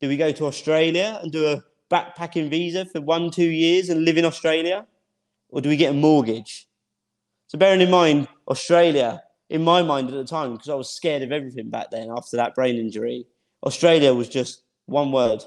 Do 0.00 0.08
we 0.08 0.16
go 0.16 0.32
to 0.32 0.46
Australia 0.46 1.20
and 1.22 1.30
do 1.30 1.46
a 1.46 1.62
backpacking 1.94 2.50
visa 2.50 2.86
for 2.86 3.00
one, 3.00 3.30
two 3.30 3.50
years 3.50 3.88
and 3.88 4.04
live 4.04 4.18
in 4.18 4.24
Australia? 4.24 4.84
Or 5.50 5.60
do 5.60 5.68
we 5.68 5.76
get 5.76 5.92
a 5.92 5.94
mortgage? 5.94 6.66
So 7.46 7.56
bearing 7.56 7.82
in 7.82 7.90
mind, 7.92 8.26
Australia, 8.48 9.22
in 9.48 9.62
my 9.62 9.80
mind 9.80 10.08
at 10.08 10.14
the 10.14 10.24
time, 10.24 10.54
because 10.54 10.70
I 10.70 10.74
was 10.74 10.90
scared 10.90 11.22
of 11.22 11.30
everything 11.30 11.70
back 11.70 11.92
then 11.92 12.10
after 12.10 12.36
that 12.38 12.56
brain 12.56 12.74
injury, 12.74 13.26
Australia 13.64 14.12
was 14.12 14.28
just 14.28 14.64
one 14.86 15.12
word, 15.12 15.44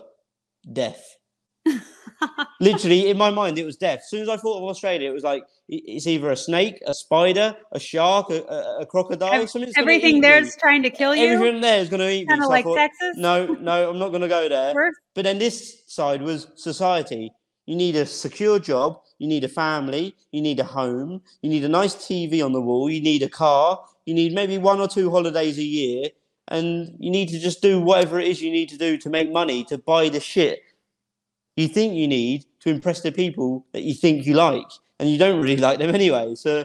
death. 0.71 1.17
Literally, 2.59 3.09
in 3.09 3.17
my 3.17 3.29
mind, 3.29 3.57
it 3.57 3.65
was 3.65 3.75
death. 3.75 3.99
As 3.99 4.09
soon 4.09 4.21
as 4.21 4.29
I 4.29 4.37
thought 4.37 4.57
of 4.57 4.63
Australia, 4.63 5.09
it 5.09 5.13
was 5.13 5.23
like 5.23 5.43
it's 5.67 6.07
either 6.07 6.29
a 6.31 6.37
snake, 6.37 6.81
a 6.85 6.93
spider, 6.93 7.55
a 7.71 7.79
shark, 7.79 8.29
a, 8.29 8.43
a, 8.43 8.79
a 8.81 8.85
crocodile. 8.85 9.47
Everything 9.77 10.21
there's 10.21 10.55
trying 10.57 10.83
to 10.83 10.89
kill 10.89 11.15
you. 11.15 11.27
Everything 11.27 11.61
there 11.61 11.79
is 11.79 11.89
going 11.89 11.99
to 11.99 12.11
eat 12.11 12.27
Kind 12.27 12.39
me. 12.39 12.43
of 12.43 12.47
So 12.47 12.49
like 12.49 12.65
thought, 12.65 12.75
Texas. 12.77 13.17
No, 13.17 13.45
no, 13.59 13.89
I'm 13.89 13.99
not 13.99 14.09
going 14.09 14.21
to 14.21 14.27
go 14.27 14.47
there. 14.47 14.73
But 15.13 15.23
then 15.23 15.39
this 15.39 15.83
side 15.87 16.21
was 16.21 16.47
society. 16.55 17.31
You 17.65 17.75
need 17.75 17.95
a 17.95 18.05
secure 18.05 18.59
job. 18.59 18.99
You 19.17 19.27
need 19.27 19.43
a 19.43 19.49
family. 19.49 20.15
You 20.31 20.41
need 20.41 20.59
a 20.59 20.63
home. 20.63 21.21
You 21.41 21.49
need 21.49 21.63
a 21.63 21.69
nice 21.69 21.95
TV 21.95 22.43
on 22.45 22.51
the 22.51 22.61
wall. 22.61 22.89
You 22.89 23.01
need 23.01 23.23
a 23.23 23.29
car. 23.29 23.79
You 24.05 24.13
need 24.13 24.33
maybe 24.33 24.57
one 24.57 24.79
or 24.79 24.87
two 24.87 25.09
holidays 25.09 25.57
a 25.57 25.63
year. 25.63 26.09
And 26.49 26.95
you 26.99 27.09
need 27.09 27.29
to 27.29 27.39
just 27.39 27.61
do 27.63 27.81
whatever 27.81 28.19
it 28.19 28.27
is 28.27 28.39
you 28.39 28.51
need 28.51 28.69
to 28.69 28.77
do 28.77 28.97
to 28.99 29.09
make 29.09 29.31
money 29.31 29.63
to 29.65 29.79
buy 29.79 30.09
the 30.09 30.19
shit 30.19 30.59
you 31.55 31.67
think 31.67 31.93
you 31.93 32.07
need 32.07 32.45
to 32.61 32.69
impress 32.69 33.01
the 33.01 33.11
people 33.11 33.65
that 33.71 33.83
you 33.83 33.93
think 33.93 34.25
you 34.25 34.33
like. 34.33 34.67
And 34.99 35.09
you 35.09 35.17
don't 35.17 35.41
really 35.41 35.57
like 35.57 35.79
them 35.79 35.93
anyway. 35.93 36.35
So 36.35 36.63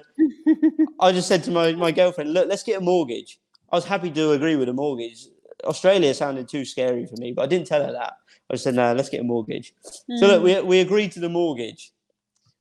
I 1.01 1.11
just 1.11 1.27
said 1.27 1.43
to 1.45 1.51
my, 1.51 1.73
my 1.73 1.91
girlfriend, 1.91 2.33
look, 2.33 2.49
let's 2.49 2.63
get 2.63 2.79
a 2.79 2.81
mortgage. 2.81 3.41
I 3.73 3.77
was 3.77 3.85
happy 3.85 4.11
to 4.11 4.33
agree 4.33 4.57
with 4.57 4.69
a 4.69 4.73
mortgage. 4.73 5.27
Australia 5.65 6.15
sounded 6.15 6.49
too 6.49 6.65
scary 6.65 7.07
for 7.07 7.17
me, 7.17 7.33
but 7.33 7.43
I 7.43 7.47
didn't 7.47 7.67
tell 7.67 7.85
her 7.85 7.93
that. 7.93 8.15
I 8.53 8.57
said, 8.57 8.75
no, 8.75 8.93
let's 8.95 9.09
get 9.09 9.21
a 9.21 9.25
mortgage. 9.25 9.75
So 10.19 10.27
look, 10.27 10.43
we, 10.43 10.55
hmm. 10.55 10.67
we 10.67 10.81
agreed 10.81 11.13
to 11.13 11.21
the 11.21 11.29
mortgage. 11.29 11.93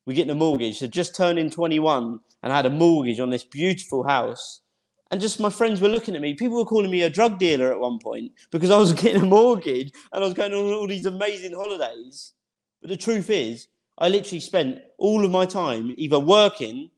We 0.05 0.13
get 0.13 0.27
the 0.27 0.35
mortgage. 0.35 0.79
So 0.79 0.87
just 0.87 1.15
turning 1.15 1.49
21 1.49 2.19
and 2.43 2.53
I 2.53 2.55
had 2.55 2.65
a 2.65 2.71
mortgage 2.71 3.19
on 3.19 3.29
this 3.29 3.43
beautiful 3.43 4.07
house. 4.07 4.61
And 5.11 5.19
just 5.19 5.39
my 5.39 5.49
friends 5.49 5.81
were 5.81 5.89
looking 5.89 6.15
at 6.15 6.21
me. 6.21 6.35
People 6.35 6.57
were 6.57 6.65
calling 6.65 6.91
me 6.91 7.01
a 7.01 7.09
drug 7.09 7.39
dealer 7.39 7.71
at 7.71 7.79
one 7.79 7.97
point 7.99 8.31
because 8.51 8.69
I 8.69 8.77
was 8.77 8.93
getting 8.93 9.23
a 9.23 9.25
mortgage 9.25 9.91
and 10.11 10.23
I 10.23 10.27
was 10.27 10.35
going 10.35 10.53
on 10.53 10.73
all 10.73 10.87
these 10.87 11.05
amazing 11.05 11.53
holidays. 11.53 12.33
But 12.81 12.89
the 12.89 12.97
truth 12.97 13.29
is, 13.29 13.67
I 13.97 14.07
literally 14.07 14.39
spent 14.39 14.79
all 14.97 15.25
of 15.25 15.31
my 15.31 15.45
time 15.45 15.93
either 15.97 16.19
working 16.19 16.89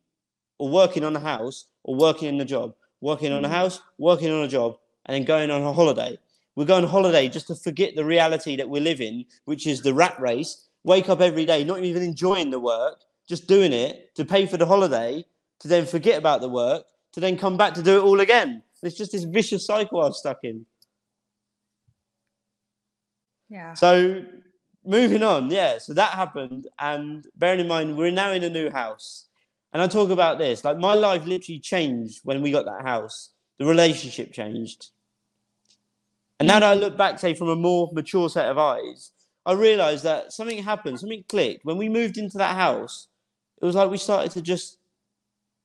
or 0.59 0.69
working 0.69 1.03
on 1.03 1.15
a 1.15 1.19
house 1.19 1.65
or 1.83 1.95
working 1.95 2.27
in 2.27 2.39
a 2.41 2.45
job, 2.45 2.75
working 2.99 3.31
on 3.31 3.43
a 3.43 3.47
mm. 3.47 3.51
house, 3.51 3.81
working 3.97 4.31
on 4.31 4.43
a 4.43 4.47
job, 4.47 4.77
and 5.05 5.15
then 5.15 5.23
going 5.23 5.49
on 5.49 5.63
a 5.63 5.73
holiday. 5.73 6.17
We're 6.55 6.65
going 6.65 6.83
on 6.83 6.89
holiday 6.89 7.29
just 7.29 7.47
to 7.47 7.55
forget 7.55 7.95
the 7.95 8.05
reality 8.05 8.55
that 8.57 8.69
we're 8.69 8.81
living, 8.81 9.25
which 9.45 9.65
is 9.65 9.81
the 9.81 9.93
rat 9.93 10.19
race. 10.19 10.67
Wake 10.83 11.09
up 11.09 11.21
every 11.21 11.45
day, 11.45 11.63
not 11.63 11.83
even 11.83 12.03
enjoying 12.03 12.51
the 12.51 12.59
work, 12.59 13.01
just 13.27 13.47
doing 13.47 13.71
it 13.71 14.13
to 14.15 14.25
pay 14.25 14.45
for 14.45 14.57
the 14.57 14.65
holiday, 14.65 15.25
to 15.59 15.67
then 15.67 15.85
forget 15.85 16.17
about 16.17 16.41
the 16.41 16.49
work, 16.49 16.83
to 17.13 17.19
then 17.19 17.37
come 17.37 17.57
back 17.57 17.73
to 17.75 17.83
do 17.83 17.97
it 17.99 18.03
all 18.03 18.19
again. 18.19 18.63
It's 18.83 18.97
just 18.97 19.11
this 19.11 19.23
vicious 19.23 19.65
cycle 19.65 20.01
I 20.01 20.07
was 20.07 20.19
stuck 20.19 20.39
in. 20.43 20.65
Yeah. 23.49 23.73
So 23.73 24.23
moving 24.85 25.23
on, 25.23 25.51
yeah. 25.51 25.77
So 25.77 25.93
that 25.93 26.11
happened, 26.11 26.67
and 26.79 27.27
bearing 27.35 27.59
in 27.59 27.67
mind 27.67 27.97
we're 27.97 28.11
now 28.11 28.31
in 28.31 28.43
a 28.43 28.49
new 28.49 28.69
house, 28.71 29.25
and 29.73 29.81
I 29.81 29.87
talk 29.87 30.09
about 30.09 30.37
this 30.37 30.63
like 30.63 30.77
my 30.77 30.93
life 30.93 31.25
literally 31.25 31.59
changed 31.59 32.21
when 32.23 32.41
we 32.41 32.51
got 32.51 32.65
that 32.65 32.83
house. 32.83 33.29
The 33.59 33.65
relationship 33.65 34.31
changed, 34.31 34.89
and 36.39 36.47
now 36.47 36.59
that 36.61 36.71
I 36.71 36.73
look 36.73 36.97
back, 36.97 37.19
say 37.19 37.35
from 37.35 37.49
a 37.49 37.55
more 37.55 37.91
mature 37.93 38.29
set 38.29 38.49
of 38.49 38.57
eyes, 38.57 39.11
I 39.45 39.53
realised 39.53 40.05
that 40.05 40.33
something 40.33 40.63
happened, 40.63 40.99
something 40.99 41.25
clicked 41.27 41.65
when 41.65 41.77
we 41.77 41.89
moved 41.89 42.17
into 42.17 42.37
that 42.39 42.55
house. 42.55 43.07
It 43.61 43.65
was 43.65 43.75
like 43.75 43.91
we 43.91 43.97
started 43.97 44.31
to 44.31 44.41
just 44.41 44.77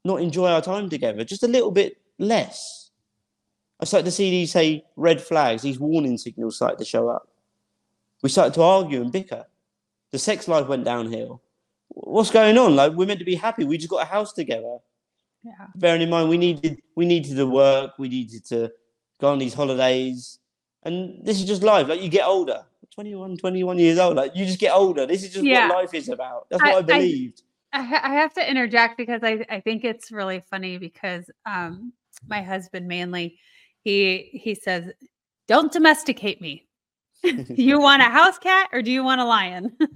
not 0.06 0.20
enjoy 0.22 0.48
our 0.48 0.62
time 0.62 0.88
together, 0.88 1.25
just 1.25 1.42
a 1.42 1.48
little 1.48 1.70
bit 1.70 1.98
less. 2.18 2.90
I 3.80 3.84
started 3.84 4.06
to 4.06 4.10
see 4.10 4.30
these 4.30 4.52
say 4.52 4.84
red 4.96 5.20
flags, 5.20 5.62
these 5.62 5.78
warning 5.78 6.16
signals 6.16 6.56
started 6.56 6.78
to 6.78 6.84
show 6.84 7.08
up. 7.08 7.28
We 8.22 8.30
started 8.30 8.54
to 8.54 8.62
argue 8.62 9.02
and 9.02 9.12
bicker. 9.12 9.44
The 10.12 10.18
sex 10.18 10.48
life 10.48 10.66
went 10.66 10.84
downhill. 10.84 11.42
What's 11.88 12.30
going 12.30 12.56
on? 12.56 12.75
Like 12.75 12.92
we're 12.92 13.06
meant 13.06 13.18
to 13.18 13.25
be 13.25 13.34
happy. 13.34 13.64
We 13.64 13.76
just 13.76 13.90
got 13.90 14.02
a 14.02 14.06
house 14.06 14.32
together. 14.32 14.78
Yeah. 15.44 15.66
Bearing 15.76 16.02
in 16.02 16.10
mind 16.10 16.28
we 16.28 16.38
needed 16.38 16.80
we 16.94 17.04
needed 17.06 17.36
to 17.36 17.46
work, 17.46 17.98
we 17.98 18.08
needed 18.08 18.44
to 18.46 18.72
go 19.20 19.28
on 19.28 19.38
these 19.38 19.54
holidays. 19.54 20.38
And 20.84 21.25
this 21.25 21.38
is 21.38 21.44
just 21.46 21.62
life. 21.62 21.88
Like 21.88 22.00
you 22.00 22.08
get 22.08 22.26
older. 22.26 22.64
21, 22.94 23.36
21 23.36 23.78
years 23.78 23.98
old. 23.98 24.16
Like 24.16 24.34
you 24.34 24.46
just 24.46 24.58
get 24.58 24.72
older. 24.72 25.04
This 25.06 25.22
is 25.22 25.32
just 25.34 25.44
Yeah. 25.44 25.68
what 25.68 25.78
life 25.82 25.94
is 25.94 26.08
about. 26.08 26.46
That's 26.50 26.62
what 26.62 26.75
I, 26.75 26.78
I- 26.78 26.82
believed. 26.82 27.42
I, 27.42 27.45
ha- 27.83 28.00
I 28.02 28.14
have 28.14 28.33
to 28.35 28.50
interject 28.50 28.97
because 28.97 29.23
I, 29.23 29.45
I 29.50 29.61
think 29.61 29.85
it's 29.85 30.12
really 30.12 30.42
funny 30.50 30.78
because 30.78 31.30
um, 31.45 31.92
my 32.26 32.42
husband 32.42 32.87
mainly 32.87 33.38
he 33.83 34.30
he 34.33 34.54
says 34.54 34.90
don't 35.49 35.73
domesticate 35.73 36.40
me. 36.40 36.66
Do 37.23 37.45
you 37.56 37.78
want 37.80 38.02
a 38.02 38.06
house 38.06 38.38
cat 38.38 38.68
or 38.73 38.83
do 38.83 38.90
you 38.90 39.02
want 39.02 39.21
a 39.21 39.25
lion? 39.25 39.76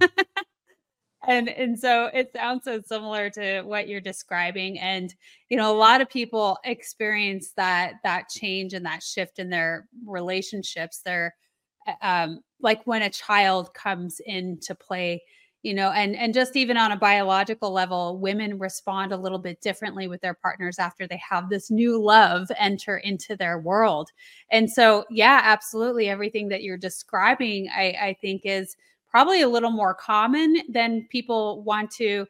And 1.27 1.49
and 1.49 1.79
so 1.79 2.09
it 2.13 2.31
sounds 2.35 2.63
so 2.63 2.81
similar 2.81 3.29
to 3.31 3.61
what 3.61 3.87
you're 3.87 4.01
describing 4.01 4.79
and 4.79 5.13
you 5.49 5.57
know 5.57 5.71
a 5.71 5.77
lot 5.77 6.01
of 6.01 6.09
people 6.09 6.57
experience 6.65 7.51
that 7.57 7.93
that 8.03 8.27
change 8.29 8.73
and 8.73 8.85
that 8.87 9.03
shift 9.03 9.37
in 9.37 9.51
their 9.51 9.87
relationships 10.03 11.01
they're 11.05 11.35
uh, 11.87 11.93
um 12.01 12.39
like 12.59 12.81
when 12.87 13.03
a 13.03 13.09
child 13.09 13.71
comes 13.75 14.19
into 14.25 14.73
play 14.73 15.21
you 15.63 15.73
know 15.73 15.91
and 15.91 16.15
and 16.15 16.33
just 16.33 16.55
even 16.55 16.77
on 16.77 16.91
a 16.91 16.97
biological 16.97 17.71
level 17.71 18.17
women 18.19 18.57
respond 18.57 19.11
a 19.11 19.17
little 19.17 19.37
bit 19.37 19.61
differently 19.61 20.07
with 20.07 20.21
their 20.21 20.33
partners 20.33 20.79
after 20.79 21.07
they 21.07 21.21
have 21.27 21.49
this 21.49 21.69
new 21.69 22.01
love 22.01 22.49
enter 22.57 22.97
into 22.97 23.35
their 23.35 23.59
world. 23.59 24.09
And 24.51 24.69
so 24.69 25.05
yeah 25.09 25.41
absolutely 25.43 26.09
everything 26.09 26.47
that 26.49 26.63
you're 26.63 26.77
describing 26.77 27.69
i 27.75 27.95
i 28.01 28.17
think 28.21 28.41
is 28.45 28.75
probably 29.09 29.41
a 29.41 29.49
little 29.49 29.71
more 29.71 29.93
common 29.93 30.57
than 30.69 31.05
people 31.09 31.61
want 31.63 31.91
to 31.91 32.25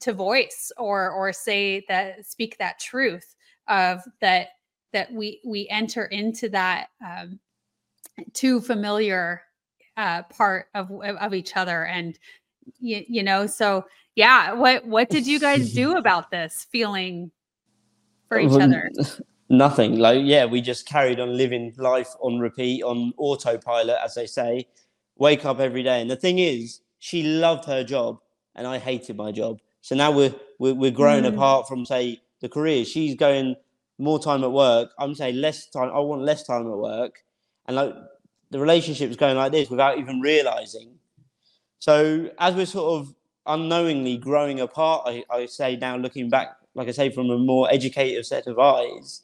to 0.00 0.12
voice 0.12 0.72
or 0.76 1.10
or 1.10 1.32
say 1.32 1.84
that 1.88 2.26
speak 2.26 2.58
that 2.58 2.78
truth 2.80 3.34
of 3.68 4.00
that 4.20 4.48
that 4.92 5.12
we 5.12 5.40
we 5.46 5.68
enter 5.68 6.06
into 6.06 6.48
that 6.48 6.88
um 7.06 7.38
too 8.32 8.60
familiar 8.60 9.42
uh 9.96 10.22
part 10.24 10.66
of 10.74 10.90
of 10.90 11.34
each 11.34 11.56
other 11.56 11.86
and 11.86 12.18
you, 12.80 13.04
you 13.08 13.22
know 13.22 13.46
so 13.46 13.84
yeah 14.14 14.52
what 14.52 14.84
what 14.86 15.08
did 15.08 15.26
you 15.26 15.38
guys 15.40 15.72
do 15.82 15.96
about 15.96 16.30
this 16.30 16.66
feeling 16.70 17.30
for 18.28 18.38
each 18.38 18.52
other 18.52 18.90
Nothing. 19.50 19.98
Like, 19.98 20.20
yeah, 20.22 20.46
we 20.46 20.60
just 20.62 20.86
carried 20.86 21.20
on 21.20 21.36
living 21.36 21.74
life 21.76 22.08
on 22.20 22.38
repeat, 22.38 22.82
on 22.82 23.12
autopilot, 23.18 23.98
as 24.02 24.14
they 24.14 24.26
say. 24.26 24.66
Wake 25.18 25.44
up 25.44 25.60
every 25.60 25.82
day. 25.82 26.00
And 26.00 26.10
the 26.10 26.16
thing 26.16 26.38
is, 26.38 26.80
she 26.98 27.22
loved 27.22 27.66
her 27.66 27.84
job 27.84 28.20
and 28.54 28.66
I 28.66 28.78
hated 28.78 29.16
my 29.16 29.30
job. 29.32 29.60
So 29.82 29.94
now 29.94 30.10
we're 30.10 30.34
we're, 30.58 30.74
we're 30.74 30.90
growing 30.90 31.24
Mm. 31.24 31.34
apart 31.34 31.68
from 31.68 31.84
say 31.84 32.22
the 32.40 32.48
career. 32.48 32.84
She's 32.86 33.14
going 33.14 33.54
more 33.98 34.18
time 34.18 34.42
at 34.44 34.50
work. 34.50 34.90
I'm 34.98 35.14
saying 35.14 35.36
less 35.36 35.66
time. 35.66 35.90
I 35.92 36.00
want 36.00 36.22
less 36.22 36.42
time 36.44 36.66
at 36.66 36.78
work. 36.78 37.22
And 37.66 37.76
like 37.76 37.94
the 38.50 38.58
relationship's 38.58 39.16
going 39.16 39.36
like 39.36 39.52
this 39.52 39.68
without 39.68 39.98
even 39.98 40.20
realizing. 40.20 40.93
So 41.78 42.30
as 42.38 42.54
we're 42.54 42.66
sort 42.66 43.00
of 43.00 43.14
unknowingly 43.46 44.16
growing 44.16 44.60
apart, 44.60 45.02
I, 45.06 45.24
I 45.30 45.46
say 45.46 45.76
now 45.76 45.96
looking 45.96 46.28
back, 46.30 46.56
like 46.74 46.88
I 46.88 46.92
say, 46.92 47.10
from 47.10 47.30
a 47.30 47.38
more 47.38 47.70
educated 47.70 48.24
set 48.26 48.46
of 48.46 48.58
eyes, 48.58 49.22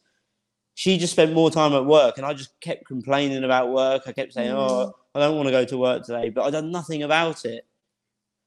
she 0.74 0.98
just 0.98 1.12
spent 1.12 1.32
more 1.32 1.50
time 1.50 1.72
at 1.72 1.84
work, 1.84 2.16
and 2.16 2.26
I 2.26 2.32
just 2.32 2.58
kept 2.60 2.86
complaining 2.86 3.44
about 3.44 3.72
work. 3.72 4.02
I 4.06 4.12
kept 4.12 4.32
saying, 4.32 4.50
"Oh, 4.50 4.86
Mm. 4.86 4.92
I 5.14 5.20
don't 5.20 5.36
want 5.36 5.48
to 5.48 5.52
go 5.52 5.64
to 5.64 5.78
work 5.78 6.04
today," 6.04 6.30
but 6.30 6.42
I 6.42 6.50
done 6.50 6.70
nothing 6.70 7.02
about 7.02 7.44
it. 7.44 7.66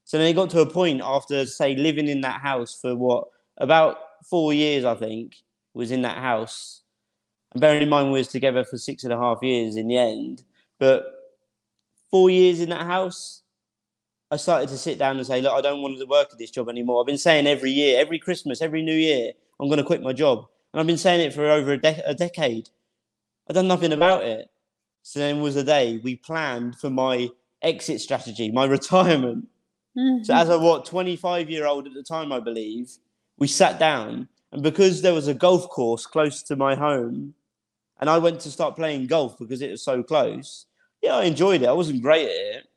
So 0.06 0.18
then 0.18 0.28
it 0.28 0.34
got 0.34 0.50
to 0.52 0.62
a 0.62 0.66
point 0.66 1.02
after, 1.04 1.46
say, 1.46 1.76
living 1.76 2.08
in 2.08 2.22
that 2.22 2.42
house 2.42 2.74
for 2.80 2.96
what 2.96 3.28
about 3.58 4.00
four 4.26 4.54
years, 4.54 4.84
I 4.84 4.96
think, 4.96 5.36
was 5.74 5.92
in 5.92 6.02
that 6.04 6.18
house. 6.18 6.82
And 7.52 7.62
bearing 7.62 7.84
in 7.84 7.90
mind 7.90 8.08
we 8.12 8.20
was 8.20 8.28
together 8.30 8.64
for 8.64 8.78
six 8.78 9.04
and 9.04 9.14
a 9.14 9.18
half 9.18 9.44
years 9.44 9.76
in 9.76 9.88
the 9.88 9.98
end, 9.98 10.44
but 10.80 11.06
four 12.10 12.30
years 12.30 12.60
in 12.62 12.70
that 12.70 12.86
house, 12.86 13.43
I 14.34 14.36
started 14.36 14.68
to 14.70 14.80
sit 14.80 14.98
down 14.98 15.18
and 15.18 15.28
say, 15.28 15.42
look, 15.42 15.54
I 15.54 15.62
don't 15.62 15.84
want 15.84 16.00
to 16.00 16.06
work 16.08 16.30
at 16.32 16.40
this 16.40 16.50
job 16.50 16.68
anymore. 16.68 17.00
I've 17.00 17.06
been 17.06 17.20
saying 17.20 17.46
every 17.46 17.70
year, 17.70 18.02
every 18.02 18.18
Christmas, 18.18 18.64
every 18.64 18.82
New 18.82 18.96
Year, 18.96 19.32
I'm 19.60 19.68
going 19.68 19.78
to 19.78 19.84
quit 19.84 20.02
my 20.02 20.12
job, 20.12 20.48
and 20.74 20.80
I've 20.80 20.88
been 20.88 20.98
saying 20.98 21.22
it 21.22 21.34
for 21.36 21.46
over 21.46 21.74
a, 21.74 21.78
de- 21.78 22.02
a 22.04 22.16
decade. 22.16 22.70
I've 23.48 23.54
done 23.54 23.68
nothing 23.68 23.94
about 23.94 24.24
it. 24.24 24.50
So 25.04 25.20
then 25.20 25.40
was 25.42 25.54
the 25.54 25.64
day 25.64 26.00
we 26.04 26.16
planned 26.16 26.80
for 26.80 26.90
my 26.90 27.30
exit 27.62 28.02
strategy, 28.02 28.50
my 28.50 28.66
retirement. 28.78 29.50
So 29.96 30.02
mm-hmm. 30.02 30.32
as 30.32 30.50
a 30.50 30.58
what 30.58 30.86
25 30.86 31.52
year 31.52 31.68
old 31.68 31.86
at 31.86 31.94
the 31.94 32.02
time, 32.02 32.32
I 32.32 32.40
believe, 32.40 32.92
we 33.38 33.48
sat 33.48 33.78
down 33.78 34.28
and 34.52 34.64
because 34.64 35.04
there 35.04 35.14
was 35.14 35.28
a 35.28 35.36
golf 35.36 35.70
course 35.70 36.08
close 36.08 36.42
to 36.44 36.56
my 36.56 36.74
home, 36.74 37.36
and 38.00 38.10
I 38.10 38.18
went 38.18 38.40
to 38.42 38.52
start 38.52 38.76
playing 38.76 39.06
golf 39.06 39.38
because 39.38 39.62
it 39.62 39.70
was 39.70 39.84
so 39.84 40.02
close. 40.02 40.66
Yeah, 41.04 41.18
I 41.18 41.26
enjoyed 41.26 41.62
it. 41.62 41.68
I 41.68 41.74
wasn't 41.74 42.02
great 42.02 42.26
at 42.26 42.58
it. 42.58 42.68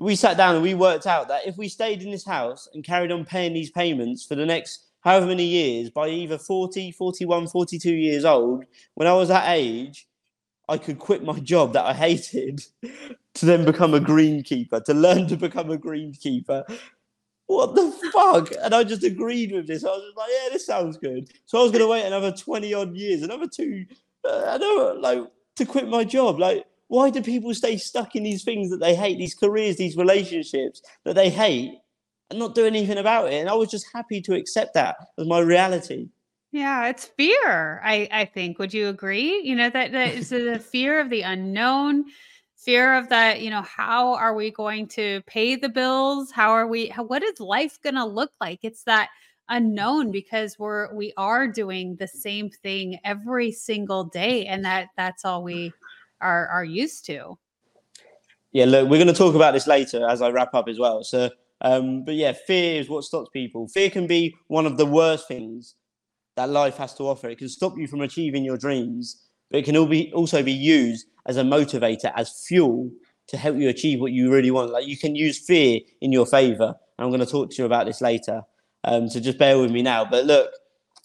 We 0.00 0.16
sat 0.16 0.38
down 0.38 0.54
and 0.54 0.62
we 0.62 0.72
worked 0.72 1.06
out 1.06 1.28
that 1.28 1.46
if 1.46 1.58
we 1.58 1.68
stayed 1.68 2.02
in 2.02 2.10
this 2.10 2.24
house 2.24 2.68
and 2.72 2.82
carried 2.82 3.12
on 3.12 3.26
paying 3.26 3.52
these 3.52 3.70
payments 3.70 4.24
for 4.24 4.34
the 4.34 4.46
next 4.46 4.86
however 5.00 5.26
many 5.26 5.44
years, 5.44 5.90
by 5.90 6.08
either 6.08 6.38
40, 6.38 6.92
41, 6.92 7.48
42 7.48 7.92
years 7.92 8.24
old, 8.24 8.64
when 8.94 9.06
I 9.06 9.12
was 9.12 9.28
that 9.28 9.44
age, 9.48 10.08
I 10.70 10.78
could 10.78 10.98
quit 10.98 11.22
my 11.22 11.38
job 11.40 11.74
that 11.74 11.84
I 11.84 11.92
hated 12.06 12.64
to 13.34 13.46
then 13.46 13.66
become 13.66 13.92
a 13.92 14.00
greenkeeper, 14.00 14.82
to 14.84 14.94
learn 14.94 15.26
to 15.28 15.36
become 15.36 15.70
a 15.70 15.76
greenkeeper. 15.76 16.64
What 17.46 17.74
the 17.74 17.92
fuck? 18.12 18.52
And 18.62 18.74
I 18.74 18.84
just 18.84 19.04
agreed 19.04 19.52
with 19.52 19.66
this. 19.66 19.84
I 19.84 19.88
was 19.88 20.04
just 20.04 20.16
like, 20.16 20.30
yeah, 20.30 20.48
this 20.50 20.64
sounds 20.64 20.96
good. 20.96 21.30
So 21.44 21.58
I 21.58 21.62
was 21.62 21.72
going 21.72 21.84
to 21.84 21.88
wait 21.88 22.06
another 22.06 22.32
20 22.32 22.72
odd 22.72 22.94
years, 22.94 23.22
another 23.22 23.48
two, 23.48 23.84
uh, 24.24 24.56
know, 24.58 24.96
like, 24.98 25.24
to 25.56 25.66
quit 25.66 25.88
my 25.88 26.04
job. 26.04 26.38
Like, 26.38 26.64
why 26.90 27.08
do 27.08 27.22
people 27.22 27.54
stay 27.54 27.76
stuck 27.76 28.16
in 28.16 28.24
these 28.24 28.42
things 28.42 28.68
that 28.68 28.80
they 28.80 28.96
hate, 28.96 29.16
these 29.16 29.36
careers, 29.36 29.76
these 29.76 29.96
relationships 29.96 30.82
that 31.04 31.14
they 31.14 31.30
hate, 31.30 31.78
and 32.28 32.38
not 32.40 32.56
do 32.56 32.66
anything 32.66 32.98
about 32.98 33.32
it? 33.32 33.34
And 33.34 33.48
I 33.48 33.54
was 33.54 33.70
just 33.70 33.86
happy 33.94 34.20
to 34.22 34.34
accept 34.34 34.74
that 34.74 34.96
as 35.16 35.28
my 35.28 35.38
reality. 35.38 36.08
Yeah, 36.50 36.88
it's 36.88 37.04
fear. 37.04 37.80
I 37.84 38.08
I 38.10 38.24
think. 38.24 38.58
Would 38.58 38.74
you 38.74 38.88
agree? 38.88 39.40
You 39.44 39.54
know 39.54 39.70
that 39.70 39.92
that 39.92 40.14
is 40.14 40.30
the 40.30 40.58
fear 40.72 41.00
of 41.00 41.10
the 41.10 41.22
unknown, 41.22 42.06
fear 42.56 42.94
of 42.94 43.08
that. 43.10 43.40
You 43.40 43.50
know, 43.50 43.62
how 43.62 44.14
are 44.14 44.34
we 44.34 44.50
going 44.50 44.88
to 44.88 45.22
pay 45.28 45.54
the 45.54 45.68
bills? 45.68 46.32
How 46.32 46.50
are 46.50 46.66
we? 46.66 46.88
How, 46.88 47.04
what 47.04 47.22
is 47.22 47.38
life 47.38 47.80
going 47.82 47.94
to 47.94 48.04
look 48.04 48.32
like? 48.40 48.58
It's 48.62 48.82
that 48.82 49.10
unknown 49.48 50.10
because 50.10 50.58
we're 50.58 50.92
we 50.92 51.12
are 51.16 51.46
doing 51.46 51.94
the 52.00 52.08
same 52.08 52.50
thing 52.50 52.98
every 53.04 53.52
single 53.52 54.02
day, 54.02 54.46
and 54.46 54.64
that 54.64 54.88
that's 54.96 55.24
all 55.24 55.44
we 55.44 55.72
are 56.20 56.48
are 56.48 56.64
used 56.64 57.04
to. 57.06 57.38
Yeah, 58.52 58.64
look, 58.64 58.88
we're 58.88 58.96
going 58.98 59.06
to 59.06 59.14
talk 59.14 59.34
about 59.34 59.54
this 59.54 59.66
later 59.66 60.08
as 60.08 60.22
I 60.22 60.30
wrap 60.30 60.54
up 60.54 60.68
as 60.68 60.78
well. 60.78 61.04
So, 61.04 61.30
um, 61.60 62.04
but 62.04 62.14
yeah, 62.14 62.32
fear 62.32 62.80
is 62.80 62.88
what 62.88 63.04
stops 63.04 63.28
people. 63.32 63.68
Fear 63.68 63.90
can 63.90 64.06
be 64.08 64.34
one 64.48 64.66
of 64.66 64.76
the 64.76 64.86
worst 64.86 65.28
things 65.28 65.76
that 66.36 66.48
life 66.48 66.76
has 66.78 66.94
to 66.94 67.04
offer. 67.04 67.28
It 67.28 67.38
can 67.38 67.48
stop 67.48 67.78
you 67.78 67.86
from 67.86 68.00
achieving 68.00 68.44
your 68.44 68.56
dreams, 68.56 69.22
but 69.50 69.58
it 69.58 69.64
can 69.64 69.76
also 69.76 70.42
be 70.42 70.52
used 70.52 71.06
as 71.26 71.36
a 71.36 71.42
motivator, 71.42 72.12
as 72.16 72.44
fuel 72.48 72.90
to 73.28 73.36
help 73.36 73.56
you 73.56 73.68
achieve 73.68 74.00
what 74.00 74.10
you 74.12 74.32
really 74.32 74.50
want. 74.50 74.72
Like 74.72 74.86
you 74.86 74.98
can 74.98 75.14
use 75.14 75.38
fear 75.38 75.80
in 76.00 76.10
your 76.10 76.26
favor. 76.26 76.74
I'm 76.98 77.10
going 77.10 77.20
to 77.20 77.26
talk 77.26 77.50
to 77.50 77.56
you 77.56 77.66
about 77.66 77.86
this 77.86 78.00
later. 78.00 78.42
Um, 78.84 79.08
so 79.08 79.20
just 79.20 79.38
bear 79.38 79.58
with 79.58 79.70
me 79.70 79.82
now. 79.82 80.04
But 80.04 80.24
look, 80.26 80.50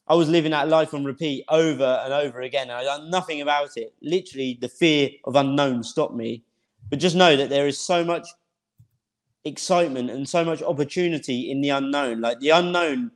I 0.08 0.16
was 0.16 0.30
living 0.30 0.52
that 0.52 0.70
life 0.70 0.94
on 0.94 1.04
repeat 1.04 1.46
over 1.50 2.02
and 2.04 2.14
over 2.14 2.42
again, 2.42 2.70
and 2.70 2.74
I 2.74 2.84
done 2.84 3.10
nothing 3.10 3.42
about 3.42 3.76
it. 3.76 3.94
Literally, 4.02 4.58
the 4.62 4.70
fear 4.70 5.10
of 5.24 5.36
unknown 5.36 5.84
stopped 5.84 6.16
me. 6.16 6.44
But 6.90 7.00
just 7.00 7.16
know 7.16 7.36
that 7.36 7.50
there 7.50 7.68
is 7.68 7.80
so 7.80 8.04
much 8.04 8.28
excitement 9.44 10.10
and 10.10 10.28
so 10.28 10.44
much 10.44 10.62
opportunity 10.62 11.50
in 11.50 11.62
the 11.62 11.70
unknown. 11.70 12.22
Like 12.22 12.40
the 12.40 12.52
unknown 12.52 13.12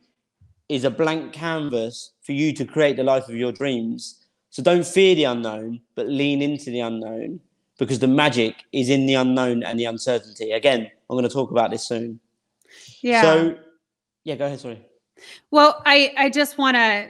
is 0.67 0.83
a 0.83 0.89
blank 0.89 1.33
canvas 1.33 2.11
for 2.21 2.31
you 2.31 2.53
to 2.53 2.65
create 2.65 2.95
the 2.95 3.03
life 3.03 3.27
of 3.29 3.35
your 3.35 3.51
dreams. 3.51 4.25
So 4.49 4.63
don't 4.63 4.85
fear 4.85 5.15
the 5.15 5.25
unknown, 5.25 5.81
but 5.95 6.07
lean 6.07 6.41
into 6.41 6.71
the 6.71 6.79
unknown 6.79 7.39
because 7.77 7.99
the 7.99 8.07
magic 8.07 8.55
is 8.71 8.89
in 8.89 9.05
the 9.05 9.15
unknown 9.15 9.63
and 9.63 9.79
the 9.79 9.85
uncertainty. 9.85 10.51
Again, 10.51 10.89
I'm 11.09 11.15
going 11.15 11.23
to 11.23 11.33
talk 11.33 11.51
about 11.51 11.71
this 11.71 11.87
soon. 11.87 12.19
Yeah. 13.01 13.21
So, 13.21 13.57
yeah, 14.23 14.35
go 14.35 14.45
ahead. 14.45 14.59
Sorry. 14.59 14.85
Well, 15.51 15.81
I 15.85 16.13
I 16.17 16.29
just 16.29 16.57
want 16.57 16.75
to 16.75 17.09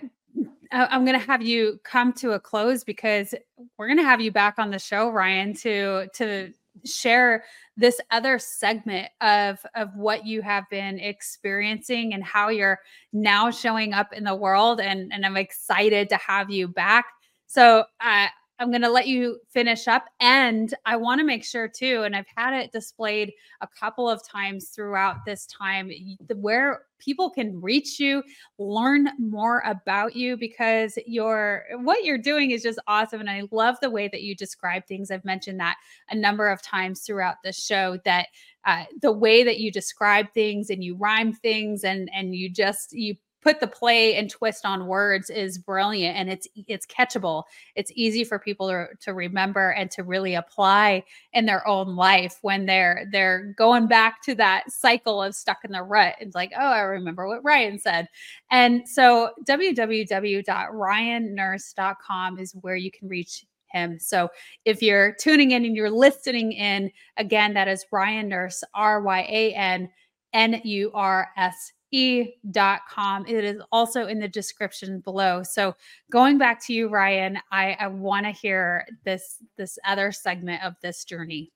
I'm 0.72 1.04
going 1.06 1.20
to 1.20 1.26
have 1.26 1.42
you 1.42 1.80
come 1.84 2.14
to 2.14 2.32
a 2.34 2.40
close 2.40 2.84
because 2.84 3.34
we're 3.78 3.88
going 3.88 3.98
to 3.98 4.04
have 4.04 4.22
you 4.22 4.32
back 4.32 4.56
on 4.60 4.70
the 4.70 4.80
show 4.80 5.10
Ryan 5.10 5.54
to 5.56 6.08
to 6.16 6.54
share 6.86 7.44
this 7.76 8.00
other 8.12 8.40
segment 8.40 9.10
of 9.22 9.58
of 9.76 9.96
what 9.96 10.26
you 10.26 10.42
have 10.42 10.64
been 10.70 11.00
experiencing 11.00 12.14
and 12.14 12.24
how 12.24 12.50
you're 12.50 12.80
now 13.12 13.50
showing 13.52 13.94
up 13.94 14.14
in 14.14 14.24
the 14.24 14.36
world 14.36 14.80
and 14.80 15.12
and 15.12 15.26
I'm 15.26 15.38
excited 15.38 16.10
to 16.10 16.18
have 16.18 16.50
you 16.50 16.68
back. 16.68 17.06
So, 17.48 17.86
uh 18.00 18.28
I'm 18.60 18.72
going 18.72 18.82
to 18.82 18.90
let 18.90 19.08
you 19.08 19.40
finish 19.50 19.88
up. 19.88 20.06
And 20.20 20.74
I 20.86 20.98
want 20.98 21.20
to 21.20 21.26
make 21.26 21.46
sure, 21.46 21.68
too, 21.68 22.04
and 22.04 22.16
I've 22.16 22.28
had 22.36 22.54
it 22.54 22.72
displayed 22.72 23.34
a 23.62 23.68
couple 23.68 24.10
of 24.10 24.22
times 24.28 24.70
throughout 24.70 25.24
this 25.26 25.46
time, 25.46 25.92
where 26.36 26.82
people 27.00 27.30
can 27.30 27.62
reach 27.62 28.00
you, 28.00 28.22
learn 28.58 29.10
more 29.18 29.64
about 29.66 30.16
you, 30.16 30.36
because 30.36 30.98
your 31.08 31.64
what 31.78 32.04
you're 32.04 32.18
doing 32.18 32.52
is 32.52 32.62
just 32.62 32.80
awesome. 32.88 33.22
And 33.22 33.30
I 33.30 33.44
love 33.52 33.78
the 33.82 33.90
way 33.90 34.10
that 34.10 34.24
you 34.24 34.36
describe 34.36 34.86
things. 34.86 35.10
I've 35.10 35.26
mentioned 35.26 35.60
that 35.62 35.78
a 36.10 36.16
number 36.16 36.50
of 36.50 36.62
times 36.62 37.02
throughout 37.02 37.38
the 37.44 37.54
show 37.54 37.98
that 38.04 38.28
uh, 38.66 38.84
the 39.02 39.12
way 39.12 39.44
that 39.44 39.60
you 39.60 39.72
describe 39.72 40.28
things 40.34 40.70
and 40.70 40.84
you 40.84 40.96
rhyme 40.98 41.32
things 41.32 41.86
and 41.86 42.10
and 42.14 42.36
you 42.36 42.50
just 42.50 42.92
you 42.92 43.16
put 43.42 43.60
the 43.60 43.68
play 43.68 44.16
and 44.16 44.30
twist 44.30 44.66
on 44.66 44.88
words 44.88 45.30
is 45.30 45.58
brilliant 45.58 46.16
and 46.18 46.30
it's 46.30 46.48
it's 46.68 46.86
catchable. 46.86 47.44
It's 47.76 47.92
easy 47.96 48.24
for 48.24 48.40
people 48.40 48.70
to, 48.70 48.88
to 49.02 49.14
remember 49.14 49.72
and 49.72 49.92
to 49.92 50.04
really 50.04 50.36
apply 50.36 51.04
in 51.34 51.46
their 51.46 51.68
own 51.68 51.96
life 51.96 52.38
when 52.42 52.66
they're 52.66 53.08
they're 53.12 53.54
going 53.58 53.88
back 53.88 54.22
to 54.24 54.36
that 54.36 54.72
cycle 54.72 55.22
of 55.24 55.36
stuck 55.36 55.64
in 55.64 55.72
the 55.72 55.84
rut. 55.84 56.16
It's 56.20 56.36
like 56.36 56.52
oh 56.58 56.60
i 56.60 56.82
remember 56.82 57.28
what 57.28 57.44
ryan 57.44 57.80
said. 57.80 58.08
And 58.52 58.88
so 58.88 59.32
www.ryannurse.com 59.48 62.40
is 62.40 62.56
where 62.62 62.76
you 62.76 62.92
can 62.92 63.08
reach 63.08 63.46
him. 63.72 64.00
So 64.00 64.30
if 64.66 64.82
you're 64.82 65.14
tuning 65.14 65.52
in 65.52 65.64
and 65.66 65.76
you're 65.76 65.92
listening 65.92 66.54
in, 66.54 66.92
again, 67.18 67.54
that 67.54 67.68
is 67.68 67.86
Ryan 67.92 68.28
Nurse, 68.28 68.64
R 68.74 69.02
Y 69.02 69.20
A 69.30 69.54
N 69.54 69.90
N 70.34 70.60
U 70.64 70.92
R 70.94 71.30
S 71.38 71.74
e.com. 71.92 73.26
It 73.28 73.44
is 73.44 73.62
also 73.72 74.08
in 74.08 74.20
the 74.20 74.28
description 74.28 75.00
below. 75.00 75.44
So 75.44 75.76
going 76.12 76.38
back 76.38 76.64
to 76.66 76.74
you, 76.74 76.90
Ryan, 76.90 77.40
I, 77.52 77.78
I 77.80 77.88
want 77.88 78.26
to 78.26 78.32
hear 78.32 78.86
this 79.06 79.38
this 79.58 79.78
other 79.86 80.12
segment 80.12 80.64
of 80.64 80.76
this 80.82 81.04
journey. 81.04 81.52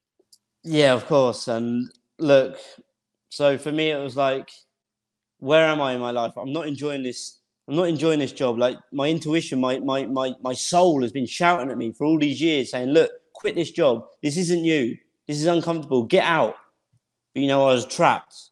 Yeah, 0.63 0.93
of 0.93 1.05
course. 1.05 1.47
And 1.47 1.91
look, 2.19 2.57
so 3.29 3.57
for 3.57 3.71
me 3.71 3.91
it 3.91 4.01
was 4.01 4.15
like, 4.15 4.51
where 5.39 5.65
am 5.65 5.81
I 5.81 5.93
in 5.93 5.99
my 5.99 6.11
life? 6.11 6.33
I'm 6.37 6.53
not 6.53 6.67
enjoying 6.67 7.03
this. 7.03 7.39
I'm 7.67 7.75
not 7.75 7.87
enjoying 7.87 8.19
this 8.19 8.31
job. 8.31 8.57
Like 8.57 8.77
my 8.91 9.09
intuition, 9.09 9.59
my 9.59 9.79
my 9.79 10.05
my 10.05 10.33
my 10.41 10.53
soul 10.53 11.01
has 11.01 11.11
been 11.11 11.25
shouting 11.25 11.69
at 11.69 11.77
me 11.77 11.91
for 11.91 12.05
all 12.05 12.17
these 12.17 12.41
years, 12.41 12.71
saying, 12.71 12.89
"Look, 12.89 13.11
quit 13.33 13.55
this 13.55 13.71
job. 13.71 14.05
This 14.21 14.37
isn't 14.37 14.63
you. 14.63 14.97
This 15.27 15.37
is 15.37 15.45
uncomfortable. 15.45 16.03
Get 16.03 16.23
out." 16.23 16.55
But 17.33 17.41
you 17.41 17.47
know, 17.47 17.67
I 17.67 17.73
was 17.73 17.85
trapped. 17.85 18.51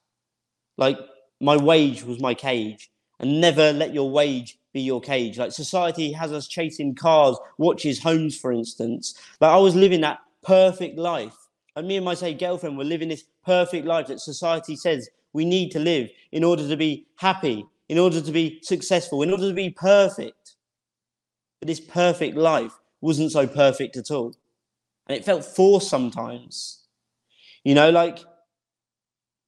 Like 0.77 0.97
my 1.41 1.57
wage 1.57 2.03
was 2.03 2.19
my 2.19 2.33
cage 2.33 2.91
and 3.19 3.41
never 3.41 3.73
let 3.73 3.93
your 3.93 4.09
wage 4.09 4.57
be 4.73 4.81
your 4.81 5.01
cage. 5.01 5.37
Like 5.37 5.51
society 5.51 6.11
has 6.13 6.31
us 6.31 6.47
chasing 6.47 6.95
cars 6.95 7.37
watches 7.57 8.01
homes 8.01 8.37
for 8.37 8.51
instance. 8.51 9.15
Like 9.39 9.51
i 9.51 9.57
was 9.57 9.75
living 9.75 10.01
that 10.01 10.19
perfect 10.43 10.97
life. 10.97 11.35
And 11.75 11.87
me 11.87 11.97
and 11.97 12.05
my 12.05 12.13
say 12.13 12.33
girlfriend 12.33 12.77
were 12.77 12.83
living 12.83 13.09
this 13.09 13.25
perfect 13.45 13.85
life 13.85 14.07
that 14.07 14.19
society 14.19 14.75
says 14.75 15.09
we 15.33 15.45
need 15.45 15.71
to 15.71 15.79
live 15.79 16.09
in 16.31 16.43
order 16.43 16.67
to 16.67 16.77
be 16.77 17.07
happy 17.17 17.65
in 17.89 17.97
order 17.97 18.21
to 18.21 18.31
be 18.31 18.59
successful 18.63 19.21
in 19.21 19.31
order 19.31 19.49
to 19.49 19.53
be 19.53 19.69
perfect. 19.69 20.55
But 21.59 21.67
this 21.67 21.81
perfect 21.81 22.37
life 22.37 22.71
wasn't 23.01 23.31
so 23.33 23.47
perfect 23.47 23.97
at 23.97 24.11
all. 24.11 24.35
And 25.07 25.17
it 25.17 25.25
felt 25.25 25.43
forced 25.43 25.89
sometimes. 25.89 26.85
You 27.63 27.75
know 27.75 27.89
like 27.89 28.19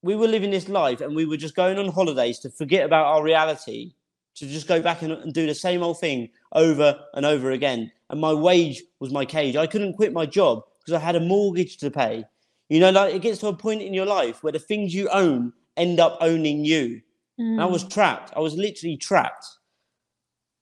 we 0.04 0.16
were 0.16 0.28
living 0.28 0.52
this 0.52 0.70
life 0.70 1.02
and 1.02 1.16
we 1.16 1.26
were 1.26 1.38
just 1.38 1.56
going 1.56 1.80
on 1.80 1.88
holidays 1.88 2.38
to 2.40 2.50
forget 2.50 2.86
about 2.86 3.06
our 3.06 3.24
reality, 3.24 3.94
to 4.36 4.46
just 4.46 4.68
go 4.68 4.82
back 4.82 5.02
and, 5.02 5.14
and, 5.14 5.34
do 5.34 5.48
the 5.48 5.56
same 5.56 5.82
old 5.82 6.00
thing 6.00 6.30
over 6.52 7.00
and 7.14 7.26
over 7.26 7.52
again. 7.52 7.90
And 8.10 8.20
my 8.20 8.34
wage 8.34 8.84
was 9.00 9.12
my 9.12 9.26
cage. 9.26 9.56
I 9.56 9.66
couldn't 9.66 9.94
quit 9.94 10.12
my 10.12 10.26
job 10.26 10.64
because 10.80 10.94
I 10.94 11.04
had 11.04 11.16
a 11.16 11.22
mortgage 11.22 11.78
to 11.78 11.90
pay. 11.90 12.26
You 12.70 12.82
know, 12.82 12.92
like 12.92 13.16
it 13.16 13.22
gets 13.22 13.40
to 13.40 13.48
a 13.48 13.56
point 13.56 13.82
in 13.82 13.94
your 13.94 14.06
life 14.06 14.44
where 14.44 14.52
the 14.52 14.60
things 14.60 14.94
you 14.94 15.08
own 15.10 15.54
end 15.78 16.00
up 16.00 16.18
owning 16.20 16.66
you. 16.66 17.02
Mm. 17.40 17.54
And 17.54 17.62
I 17.62 17.66
was 17.66 17.88
trapped. 17.88 18.34
I 18.36 18.40
was 18.40 18.56
literally 18.56 18.98
trapped. 18.98 19.46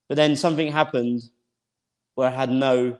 But 0.07 0.17
then 0.17 0.35
something 0.35 0.71
happened 0.71 1.23
where 2.15 2.27
I 2.27 2.31
had 2.31 2.51
no 2.51 2.97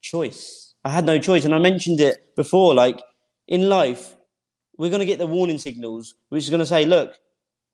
choice. 0.00 0.74
I 0.84 0.90
had 0.90 1.04
no 1.04 1.18
choice. 1.18 1.44
And 1.44 1.54
I 1.54 1.58
mentioned 1.58 2.00
it 2.00 2.34
before 2.34 2.74
like 2.74 3.00
in 3.46 3.68
life, 3.68 4.16
we're 4.78 4.90
going 4.90 5.00
to 5.00 5.06
get 5.06 5.18
the 5.18 5.26
warning 5.26 5.58
signals, 5.58 6.14
which 6.30 6.44
is 6.44 6.50
going 6.50 6.60
to 6.60 6.66
say, 6.66 6.86
look, 6.86 7.14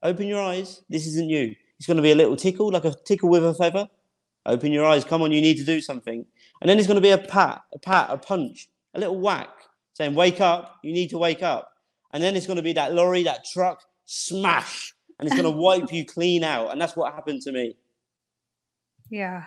open 0.03 0.27
your 0.27 0.43
eyes. 0.43 0.83
This 0.89 1.07
isn't 1.07 1.29
you. 1.29 1.55
It's 1.79 1.87
going 1.87 1.99
to 1.99 2.03
be 2.03 2.13
a 2.13 2.17
little 2.17 2.37
tickle, 2.37 2.73
like 2.73 2.85
a 2.85 2.95
tickle 3.05 3.29
with 3.29 3.45
a 3.45 3.55
feather. 3.55 3.89
Open 4.47 4.73
your 4.73 4.87
eyes. 4.87 5.05
Come 5.05 5.23
on, 5.23 5.33
you 5.33 5.41
need 5.41 5.59
to 5.59 5.65
do 5.65 5.81
something. 5.81 6.25
And 6.61 6.69
then 6.69 6.79
it's 6.79 6.87
going 6.87 6.97
to 6.97 7.03
be 7.03 7.11
a 7.11 7.19
pat, 7.19 7.63
a 7.73 7.79
pat, 7.79 8.09
a 8.11 8.19
punch, 8.19 8.69
a 8.95 9.01
little 9.01 9.21
whack 9.21 9.51
saying, 9.95 10.15
wake 10.15 10.41
up. 10.41 10.79
You 10.83 10.93
need 10.93 11.11
to 11.11 11.19
wake 11.19 11.43
up. 11.43 11.73
And 12.13 12.23
then 12.23 12.37
it's 12.37 12.47
going 12.47 12.57
to 12.57 12.63
be 12.63 12.73
that 12.75 12.95
lorry, 12.95 13.23
that 13.25 13.45
truck, 13.45 13.83
smash. 14.07 14.95
And 15.19 15.27
it's 15.27 15.37
going 15.37 15.53
to 15.53 15.59
wipe 15.59 15.93
you 15.93 16.05
clean 16.05 16.45
out. 16.45 16.73
And 16.73 16.81
that's 16.81 16.97
what 16.97 17.13
happened 17.15 17.43
to 17.43 17.53
me. 17.53 17.77
Yeah. 19.11 19.45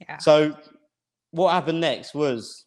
Yeah. 0.00 0.18
So 0.18 0.56
what 1.30 1.52
happened 1.52 1.80
next 1.80 2.14
was 2.14 2.64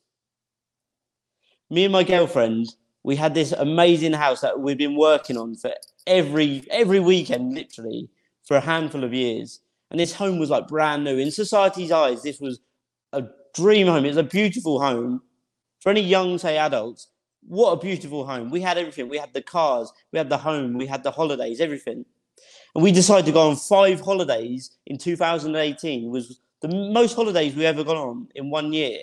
me 1.69 1.86
and 1.86 1.91
my 1.91 2.04
girlfriend, 2.04 2.67
we 3.04 3.16
had 3.16 3.34
this 3.34 3.52
amazing 3.52 4.13
house 4.13 4.42
that 4.42 4.60
we've 4.60 4.78
been 4.78 4.96
working 4.96 5.38
on 5.38 5.56
for 5.56 5.74
every 6.08 6.63
every 6.72 7.00
weekend, 7.00 7.54
literally, 7.54 8.10
for 8.44 8.58
a 8.58 8.62
handful 8.62 9.04
of 9.04 9.13
years. 9.13 9.60
And 9.92 10.00
this 10.00 10.13
home 10.13 10.39
was 10.39 10.50
like 10.50 10.68
brand 10.68 11.04
new. 11.04 11.18
In 11.18 11.30
society's 11.30 11.92
eyes, 11.92 12.24
this 12.24 12.39
was 12.39 12.60
a 13.12 13.24
dream 13.54 13.88
home. 13.88 14.06
It 14.06 14.10
was 14.10 14.18
a 14.18 14.24
beautiful 14.24 14.82
home. 14.82 15.22
For 15.82 15.89
any 15.89 16.02
young, 16.02 16.38
say, 16.38 16.58
adults, 16.58 17.10
what 17.48 17.74
a 17.74 17.78
beautiful 17.78 18.26
home. 18.26 18.50
We 18.50 18.62
had 18.62 18.78
everything. 18.78 19.10
We 19.10 19.18
had 19.18 19.34
the 19.34 19.42
cars, 19.42 19.92
we 20.12 20.18
had 20.18 20.30
the 20.30 20.38
home, 20.38 20.78
we 20.78 20.88
had 20.88 21.04
the 21.04 21.12
holidays, 21.12 21.60
everything. 21.60 22.06
And 22.74 22.84
we 22.84 22.92
decided 22.92 23.26
to 23.28 23.32
go 23.32 23.50
on 23.50 23.56
five 23.56 24.02
holidays 24.02 24.72
in 24.86 24.98
2018. 24.98 26.06
It 26.06 26.10
was 26.10 26.39
the 26.62 26.70
most 26.70 27.16
holidays 27.16 27.56
we 27.56 27.66
ever 27.66 27.84
gone 27.84 27.98
on 27.98 28.28
in 28.34 28.50
one 28.50 28.74
year. 28.74 29.00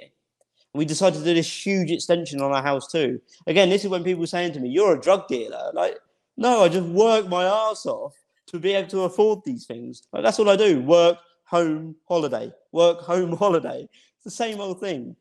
We 0.74 0.84
decided 0.84 1.18
to 1.18 1.24
do 1.24 1.34
this 1.34 1.66
huge 1.66 1.90
extension 1.90 2.40
on 2.40 2.52
our 2.52 2.62
house 2.62 2.86
too. 2.90 3.20
Again, 3.46 3.68
this 3.70 3.82
is 3.84 3.90
when 3.90 4.04
people 4.04 4.20
were 4.20 4.26
saying 4.26 4.52
to 4.52 4.60
me, 4.60 4.68
You're 4.68 4.96
a 4.96 5.00
drug 5.00 5.26
dealer. 5.28 5.70
Like, 5.74 5.98
no, 6.36 6.62
I 6.64 6.68
just 6.68 6.86
work 6.86 7.26
my 7.28 7.44
ass 7.44 7.86
off 7.86 8.14
to 8.46 8.58
be 8.58 8.72
able 8.74 8.88
to 8.90 9.00
afford 9.02 9.40
these 9.44 9.66
things. 9.66 10.02
Like, 10.12 10.22
that's 10.22 10.38
all 10.38 10.48
I 10.48 10.56
do. 10.56 10.80
Work, 10.80 11.18
home, 11.44 11.96
holiday. 12.08 12.52
Work, 12.72 13.00
home, 13.00 13.36
holiday. 13.36 13.88
It's 14.16 14.24
the 14.24 14.30
same 14.30 14.60
old 14.60 14.80
thing. 14.80 15.16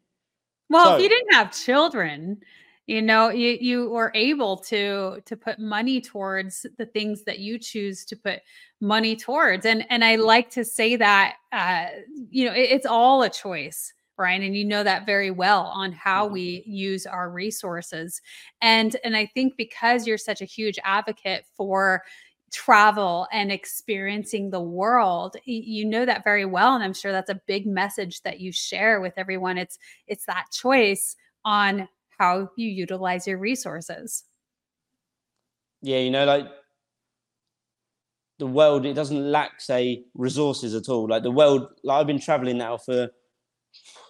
Well, 0.69 0.85
So- 0.85 0.95
if 0.97 1.01
you 1.03 1.09
didn't 1.09 1.33
have 1.33 1.51
children, 1.51 2.41
you 2.85 3.01
know, 3.01 3.29
you 3.29 3.57
you 3.59 3.89
were 3.89 4.11
able 4.15 4.57
to 4.57 5.21
to 5.25 5.35
put 5.35 5.57
money 5.59 5.99
towards 6.01 6.65
the 6.77 6.85
things 6.87 7.23
that 7.23 7.39
you 7.39 7.57
choose 7.59 8.05
to 8.05 8.15
put 8.15 8.39
money 8.81 9.15
towards. 9.15 9.65
And 9.65 9.85
and 9.89 10.03
I 10.03 10.15
like 10.15 10.49
to 10.51 10.63
say 10.65 10.95
that 10.95 11.35
uh, 11.51 11.85
you 12.29 12.45
know, 12.45 12.53
it- 12.53 12.69
it's 12.71 12.85
all 12.85 13.23
a 13.23 13.29
choice. 13.29 13.93
Ryan, 14.19 14.43
and 14.43 14.55
you 14.55 14.65
know 14.65 14.83
that 14.83 15.05
very 15.05 15.31
well 15.31 15.63
on 15.67 15.91
how 15.93 16.27
Mhm. 16.27 16.31
we 16.31 16.63
use 16.65 17.05
our 17.05 17.29
resources. 17.29 18.21
And 18.61 18.95
and 19.03 19.15
I 19.15 19.25
think 19.27 19.55
because 19.57 20.05
you're 20.05 20.17
such 20.17 20.41
a 20.41 20.45
huge 20.45 20.77
advocate 20.83 21.45
for 21.55 22.03
travel 22.51 23.27
and 23.31 23.51
experiencing 23.51 24.49
the 24.49 24.59
world 24.59 25.35
you 25.45 25.85
know 25.85 26.03
that 26.03 26.23
very 26.23 26.45
well 26.45 26.73
and 26.73 26.83
i'm 26.83 26.95
sure 26.95 27.11
that's 27.11 27.29
a 27.29 27.39
big 27.45 27.67
message 27.67 28.21
that 28.23 28.39
you 28.39 28.51
share 28.51 28.99
with 29.01 29.13
everyone 29.17 29.55
it's 29.55 29.77
it's 30.07 30.25
that 30.25 30.45
choice 30.51 31.15
on 31.45 31.87
how 32.17 32.49
you 32.57 32.67
utilize 32.67 33.27
your 33.27 33.37
resources 33.37 34.23
yeah, 35.81 35.99
you 35.99 36.11
know, 36.11 36.25
like 36.25 36.47
the 38.39 38.47
world, 38.47 38.85
it 38.85 38.93
doesn't 38.93 39.31
lack, 39.31 39.59
say, 39.61 40.05
resources 40.13 40.73
at 40.73 40.89
all. 40.89 41.07
Like 41.07 41.23
the 41.23 41.31
world, 41.31 41.67
like 41.83 42.01
I've 42.01 42.07
been 42.07 42.19
traveling 42.19 42.57
now 42.57 42.77
for 42.77 43.09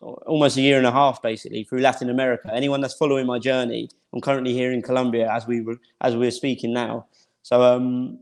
almost 0.01 0.57
a 0.57 0.61
year 0.61 0.77
and 0.77 0.87
a 0.87 0.91
half, 0.91 1.21
basically, 1.21 1.63
through 1.63 1.79
Latin 1.79 2.09
America. 2.09 2.49
Anyone 2.53 2.81
that's 2.81 2.95
following 2.95 3.25
my 3.25 3.39
journey, 3.39 3.89
I'm 4.13 4.21
currently 4.21 4.53
here 4.53 4.71
in 4.71 4.81
Colombia 4.81 5.31
as 5.31 5.47
we 5.47 5.61
were 5.61 5.77
as 6.01 6.15
we're 6.15 6.31
speaking 6.31 6.73
now. 6.73 7.07
So, 7.43 7.61
um, 7.61 8.19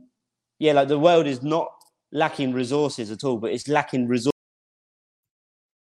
yeah, 0.60 0.74
like 0.74 0.88
the 0.88 1.00
world 1.00 1.28
is 1.28 1.44
not 1.44 1.72
lacking 2.12 2.54
resources 2.54 3.12
at 3.12 3.24
all, 3.24 3.38
but 3.38 3.52
it's 3.52 3.68
lacking 3.68 4.08
resources 4.08 4.32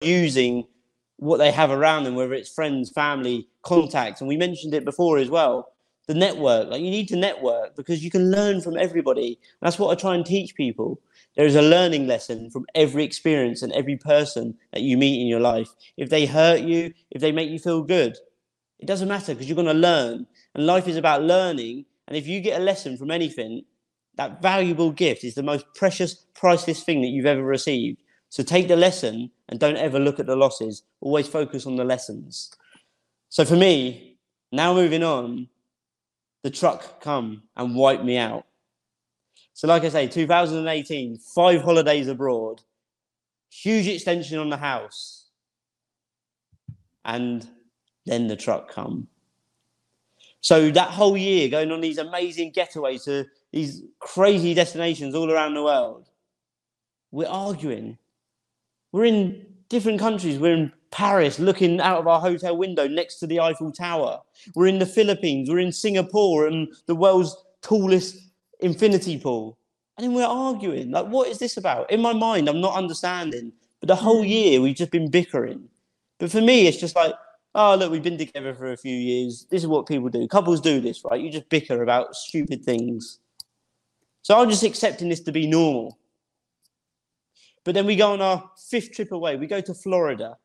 using 0.01 0.65
what 1.17 1.37
they 1.37 1.51
have 1.51 1.71
around 1.71 2.05
them, 2.05 2.15
whether 2.15 2.33
it's 2.33 2.53
friends, 2.53 2.89
family, 2.89 3.47
contacts. 3.63 4.21
And 4.21 4.27
we 4.27 4.37
mentioned 4.37 4.73
it 4.73 4.85
before 4.85 5.17
as 5.17 5.29
well 5.29 5.73
the 6.07 6.15
network. 6.15 6.69
Like 6.69 6.81
you 6.81 6.89
need 6.89 7.07
to 7.09 7.15
network 7.15 7.75
because 7.75 8.03
you 8.03 8.09
can 8.09 8.31
learn 8.31 8.61
from 8.61 8.77
everybody. 8.77 9.39
That's 9.61 9.77
what 9.77 9.95
I 9.95 10.01
try 10.01 10.15
and 10.15 10.25
teach 10.25 10.55
people. 10.55 10.99
There 11.39 11.47
is 11.47 11.55
a 11.55 11.61
learning 11.61 12.05
lesson 12.05 12.49
from 12.49 12.65
every 12.75 13.05
experience 13.05 13.61
and 13.61 13.71
every 13.71 13.95
person 13.95 14.57
that 14.73 14.81
you 14.81 14.97
meet 14.97 15.21
in 15.21 15.27
your 15.27 15.39
life. 15.39 15.69
If 15.95 16.09
they 16.09 16.25
hurt 16.25 16.59
you, 16.59 16.93
if 17.11 17.21
they 17.21 17.31
make 17.31 17.49
you 17.49 17.59
feel 17.59 17.81
good, 17.81 18.17
it 18.77 18.87
doesn't 18.87 19.07
matter 19.07 19.33
because 19.33 19.47
you're 19.47 19.55
going 19.55 19.65
to 19.67 19.73
learn. 19.73 20.27
And 20.53 20.65
life 20.65 20.85
is 20.85 20.97
about 20.97 21.23
learning. 21.23 21.85
And 22.09 22.17
if 22.17 22.27
you 22.27 22.41
get 22.41 22.59
a 22.59 22.63
lesson 22.65 22.97
from 22.97 23.09
anything, 23.09 23.63
that 24.15 24.41
valuable 24.41 24.91
gift 24.91 25.23
is 25.23 25.35
the 25.35 25.41
most 25.41 25.63
precious, 25.75 26.13
priceless 26.33 26.83
thing 26.83 27.01
that 27.03 27.07
you've 27.07 27.25
ever 27.25 27.41
received. 27.41 28.01
So 28.27 28.43
take 28.43 28.67
the 28.67 28.75
lesson 28.75 29.31
and 29.47 29.61
don't 29.61 29.77
ever 29.77 29.97
look 29.97 30.19
at 30.19 30.25
the 30.25 30.35
losses. 30.35 30.83
Always 30.99 31.29
focus 31.29 31.65
on 31.65 31.77
the 31.77 31.85
lessons. 31.85 32.51
So 33.29 33.45
for 33.45 33.55
me, 33.55 34.17
now 34.51 34.73
moving 34.73 35.03
on, 35.03 35.47
the 36.43 36.49
truck 36.49 36.99
come 36.99 37.43
and 37.55 37.77
wipe 37.77 38.03
me 38.03 38.17
out. 38.17 38.45
So 39.59 39.67
like 39.67 39.83
I 39.83 39.89
say, 39.89 40.07
2018, 40.07 41.17
five 41.17 41.61
holidays 41.61 42.07
abroad, 42.07 42.61
huge 43.49 43.89
extension 43.89 44.39
on 44.39 44.49
the 44.49 44.55
house, 44.55 45.25
and 47.03 47.45
then 48.05 48.27
the 48.27 48.37
truck 48.37 48.71
come. 48.71 49.09
So 50.39 50.71
that 50.71 50.91
whole 50.91 51.17
year 51.17 51.49
going 51.49 51.73
on 51.73 51.81
these 51.81 51.97
amazing 51.97 52.53
getaways 52.53 53.03
to 53.03 53.25
these 53.51 53.83
crazy 53.99 54.53
destinations 54.53 55.13
all 55.13 55.29
around 55.29 55.55
the 55.55 55.63
world, 55.63 56.07
we're 57.11 57.27
arguing. 57.27 57.97
We're 58.93 59.03
in 59.03 59.45
different 59.67 59.99
countries. 59.99 60.39
We're 60.39 60.53
in 60.53 60.71
Paris, 60.89 61.37
looking 61.37 61.81
out 61.81 61.99
of 61.99 62.07
our 62.07 62.21
hotel 62.21 62.55
window 62.55 62.87
next 62.87 63.17
to 63.17 63.27
the 63.27 63.41
Eiffel 63.41 63.73
Tower. 63.73 64.21
We're 64.55 64.67
in 64.67 64.79
the 64.79 64.85
Philippines. 64.85 65.49
We're 65.49 65.59
in 65.59 65.73
Singapore 65.73 66.47
and 66.47 66.69
the 66.85 66.95
world's 66.95 67.35
tallest 67.61 68.28
infinity 68.59 69.17
pool. 69.17 69.57
And 69.97 70.05
then 70.05 70.13
we're 70.13 70.25
arguing. 70.25 70.91
Like, 70.91 71.07
what 71.07 71.27
is 71.27 71.39
this 71.39 71.57
about? 71.57 71.91
In 71.91 72.01
my 72.01 72.13
mind, 72.13 72.47
I'm 72.47 72.61
not 72.61 72.75
understanding. 72.75 73.51
But 73.79 73.87
the 73.87 73.95
whole 73.95 74.21
hmm. 74.21 74.29
year, 74.29 74.61
we've 74.61 74.75
just 74.75 74.91
been 74.91 75.09
bickering. 75.09 75.69
But 76.19 76.31
for 76.31 76.41
me, 76.41 76.67
it's 76.67 76.77
just 76.77 76.95
like, 76.95 77.13
oh, 77.55 77.75
look, 77.75 77.91
we've 77.91 78.03
been 78.03 78.17
together 78.17 78.53
for 78.53 78.71
a 78.71 78.77
few 78.77 78.95
years. 78.95 79.45
This 79.49 79.61
is 79.61 79.67
what 79.67 79.87
people 79.87 80.09
do. 80.09 80.27
Couples 80.27 80.61
do 80.61 80.79
this, 80.79 81.03
right? 81.03 81.19
You 81.19 81.31
just 81.31 81.49
bicker 81.49 81.81
about 81.81 82.15
stupid 82.15 82.63
things. 82.63 83.19
So 84.21 84.39
I'm 84.39 84.49
just 84.49 84.63
accepting 84.63 85.09
this 85.09 85.21
to 85.21 85.31
be 85.31 85.47
normal. 85.47 85.97
But 87.63 87.73
then 87.73 87.85
we 87.85 87.95
go 87.95 88.13
on 88.13 88.21
our 88.21 88.49
fifth 88.69 88.91
trip 88.93 89.11
away. 89.11 89.35
We 89.35 89.47
go 89.47 89.61
to 89.61 89.73
Florida. 89.73 90.37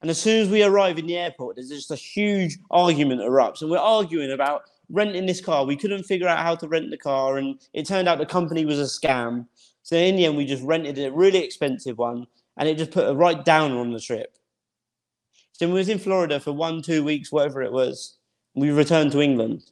And 0.00 0.10
as 0.10 0.20
soon 0.20 0.42
as 0.42 0.48
we 0.50 0.62
arrive 0.62 0.98
in 0.98 1.06
the 1.06 1.16
airport, 1.16 1.56
there's 1.56 1.70
just 1.70 1.90
a 1.90 1.96
huge 1.96 2.58
argument 2.70 3.22
erupts. 3.22 3.62
And 3.62 3.70
we're 3.70 3.78
arguing 3.78 4.32
about 4.32 4.64
renting 4.90 5.26
this 5.26 5.40
car. 5.40 5.64
We 5.64 5.76
couldn't 5.76 6.04
figure 6.04 6.28
out 6.28 6.38
how 6.38 6.54
to 6.56 6.68
rent 6.68 6.90
the 6.90 6.96
car. 6.96 7.38
And 7.38 7.58
it 7.72 7.86
turned 7.86 8.08
out 8.08 8.18
the 8.18 8.26
company 8.26 8.64
was 8.64 8.80
a 8.80 8.84
scam. 8.84 9.46
So 9.82 9.96
in 9.96 10.16
the 10.16 10.26
end, 10.26 10.36
we 10.36 10.46
just 10.46 10.62
rented 10.62 10.98
a 10.98 11.12
really 11.12 11.42
expensive 11.42 11.98
one. 11.98 12.26
And 12.56 12.68
it 12.68 12.78
just 12.78 12.90
put 12.90 13.08
a 13.08 13.14
right 13.14 13.44
down 13.44 13.72
on 13.72 13.92
the 13.92 14.00
trip. 14.00 14.36
So 15.52 15.66
we 15.68 15.74
was 15.74 15.88
in 15.88 15.98
Florida 15.98 16.40
for 16.40 16.52
one, 16.52 16.82
two 16.82 17.04
weeks, 17.04 17.30
whatever 17.30 17.62
it 17.62 17.72
was. 17.72 18.16
We 18.54 18.70
returned 18.70 19.12
to 19.12 19.20
England. 19.20 19.70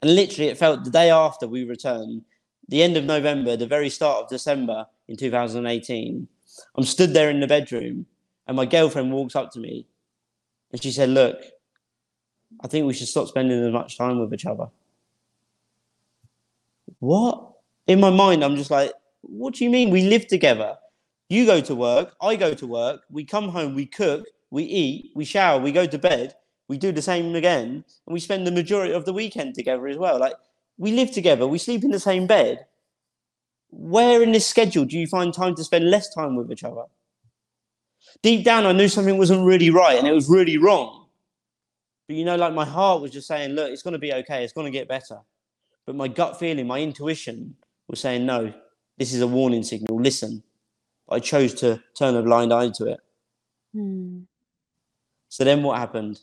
And 0.00 0.14
literally, 0.14 0.48
it 0.50 0.58
felt 0.58 0.84
the 0.84 0.90
day 0.90 1.10
after 1.10 1.48
we 1.48 1.64
returned, 1.64 2.22
the 2.68 2.82
end 2.82 2.96
of 2.96 3.04
November, 3.04 3.56
the 3.56 3.66
very 3.66 3.88
start 3.88 4.24
of 4.24 4.28
December 4.28 4.86
in 5.08 5.16
2018. 5.16 6.28
I'm 6.76 6.84
stood 6.84 7.12
there 7.12 7.30
in 7.30 7.40
the 7.40 7.46
bedroom, 7.46 8.06
and 8.46 8.56
my 8.56 8.66
girlfriend 8.66 9.12
walks 9.12 9.36
up 9.36 9.52
to 9.52 9.60
me, 9.60 9.86
and 10.72 10.82
she 10.82 10.90
said, 10.90 11.10
"Look, 11.10 11.42
I 12.60 12.68
think 12.68 12.86
we 12.86 12.94
should 12.94 13.08
stop 13.08 13.28
spending 13.28 13.62
as 13.64 13.72
much 13.72 13.96
time 13.98 14.18
with 14.20 14.32
each 14.34 14.46
other." 14.46 14.68
What? 17.00 17.52
In 17.86 18.00
my 18.00 18.10
mind, 18.10 18.44
I'm 18.44 18.56
just 18.56 18.70
like, 18.70 18.92
"What 19.22 19.54
do 19.54 19.64
you 19.64 19.70
mean? 19.70 19.90
We 19.90 20.02
live 20.08 20.26
together. 20.26 20.78
You 21.28 21.46
go 21.46 21.60
to 21.60 21.74
work, 21.74 22.16
I 22.20 22.36
go 22.36 22.54
to 22.54 22.66
work. 22.66 23.02
We 23.10 23.24
come 23.24 23.48
home, 23.48 23.74
we 23.74 23.86
cook, 23.86 24.26
we 24.50 24.64
eat, 24.64 25.12
we 25.14 25.24
shower, 25.24 25.60
we 25.60 25.72
go 25.72 25.86
to 25.86 25.98
bed." 25.98 26.34
We 26.68 26.78
do 26.78 26.90
the 26.90 27.02
same 27.02 27.34
again, 27.36 27.84
and 28.06 28.12
we 28.12 28.18
spend 28.18 28.44
the 28.44 28.50
majority 28.50 28.92
of 28.92 29.04
the 29.04 29.12
weekend 29.12 29.54
together 29.54 29.86
as 29.86 29.98
well. 29.98 30.18
Like 30.18 30.34
we 30.78 30.90
live 30.92 31.12
together, 31.12 31.46
we 31.46 31.58
sleep 31.58 31.84
in 31.84 31.92
the 31.92 32.00
same 32.00 32.26
bed. 32.26 32.66
where 33.70 34.22
in 34.22 34.32
this 34.32 34.46
schedule 34.46 34.84
do 34.84 34.98
you 34.98 35.06
find 35.06 35.34
time 35.34 35.54
to 35.54 35.64
spend 35.64 35.90
less 35.90 36.12
time 36.14 36.36
with 36.36 36.50
each 36.50 36.64
other? 36.64 36.84
Deep 38.22 38.44
down, 38.44 38.66
I 38.66 38.72
knew 38.72 38.88
something 38.88 39.18
wasn't 39.18 39.44
really 39.44 39.70
right 39.70 39.98
and 39.98 40.06
it 40.08 40.12
was 40.12 40.28
really 40.28 40.56
wrong. 40.58 41.05
But 42.06 42.16
you 42.16 42.24
know, 42.24 42.36
like 42.36 42.54
my 42.54 42.64
heart 42.64 43.02
was 43.02 43.10
just 43.10 43.26
saying, 43.26 43.52
look, 43.52 43.70
it's 43.70 43.82
going 43.82 43.92
to 43.92 43.98
be 43.98 44.12
okay, 44.12 44.44
it's 44.44 44.52
going 44.52 44.66
to 44.66 44.70
get 44.70 44.88
better. 44.88 45.18
But 45.86 45.96
my 45.96 46.08
gut 46.08 46.38
feeling, 46.38 46.66
my 46.66 46.80
intuition 46.80 47.56
was 47.88 48.00
saying, 48.00 48.26
no, 48.26 48.52
this 48.98 49.12
is 49.12 49.20
a 49.20 49.26
warning 49.26 49.62
signal, 49.62 50.00
listen. 50.00 50.42
I 51.08 51.20
chose 51.20 51.54
to 51.54 51.82
turn 51.96 52.16
a 52.16 52.22
blind 52.22 52.52
eye 52.52 52.70
to 52.70 52.86
it. 52.86 53.00
Hmm. 53.72 54.20
So 55.28 55.44
then 55.44 55.62
what 55.62 55.78
happened? 55.78 56.20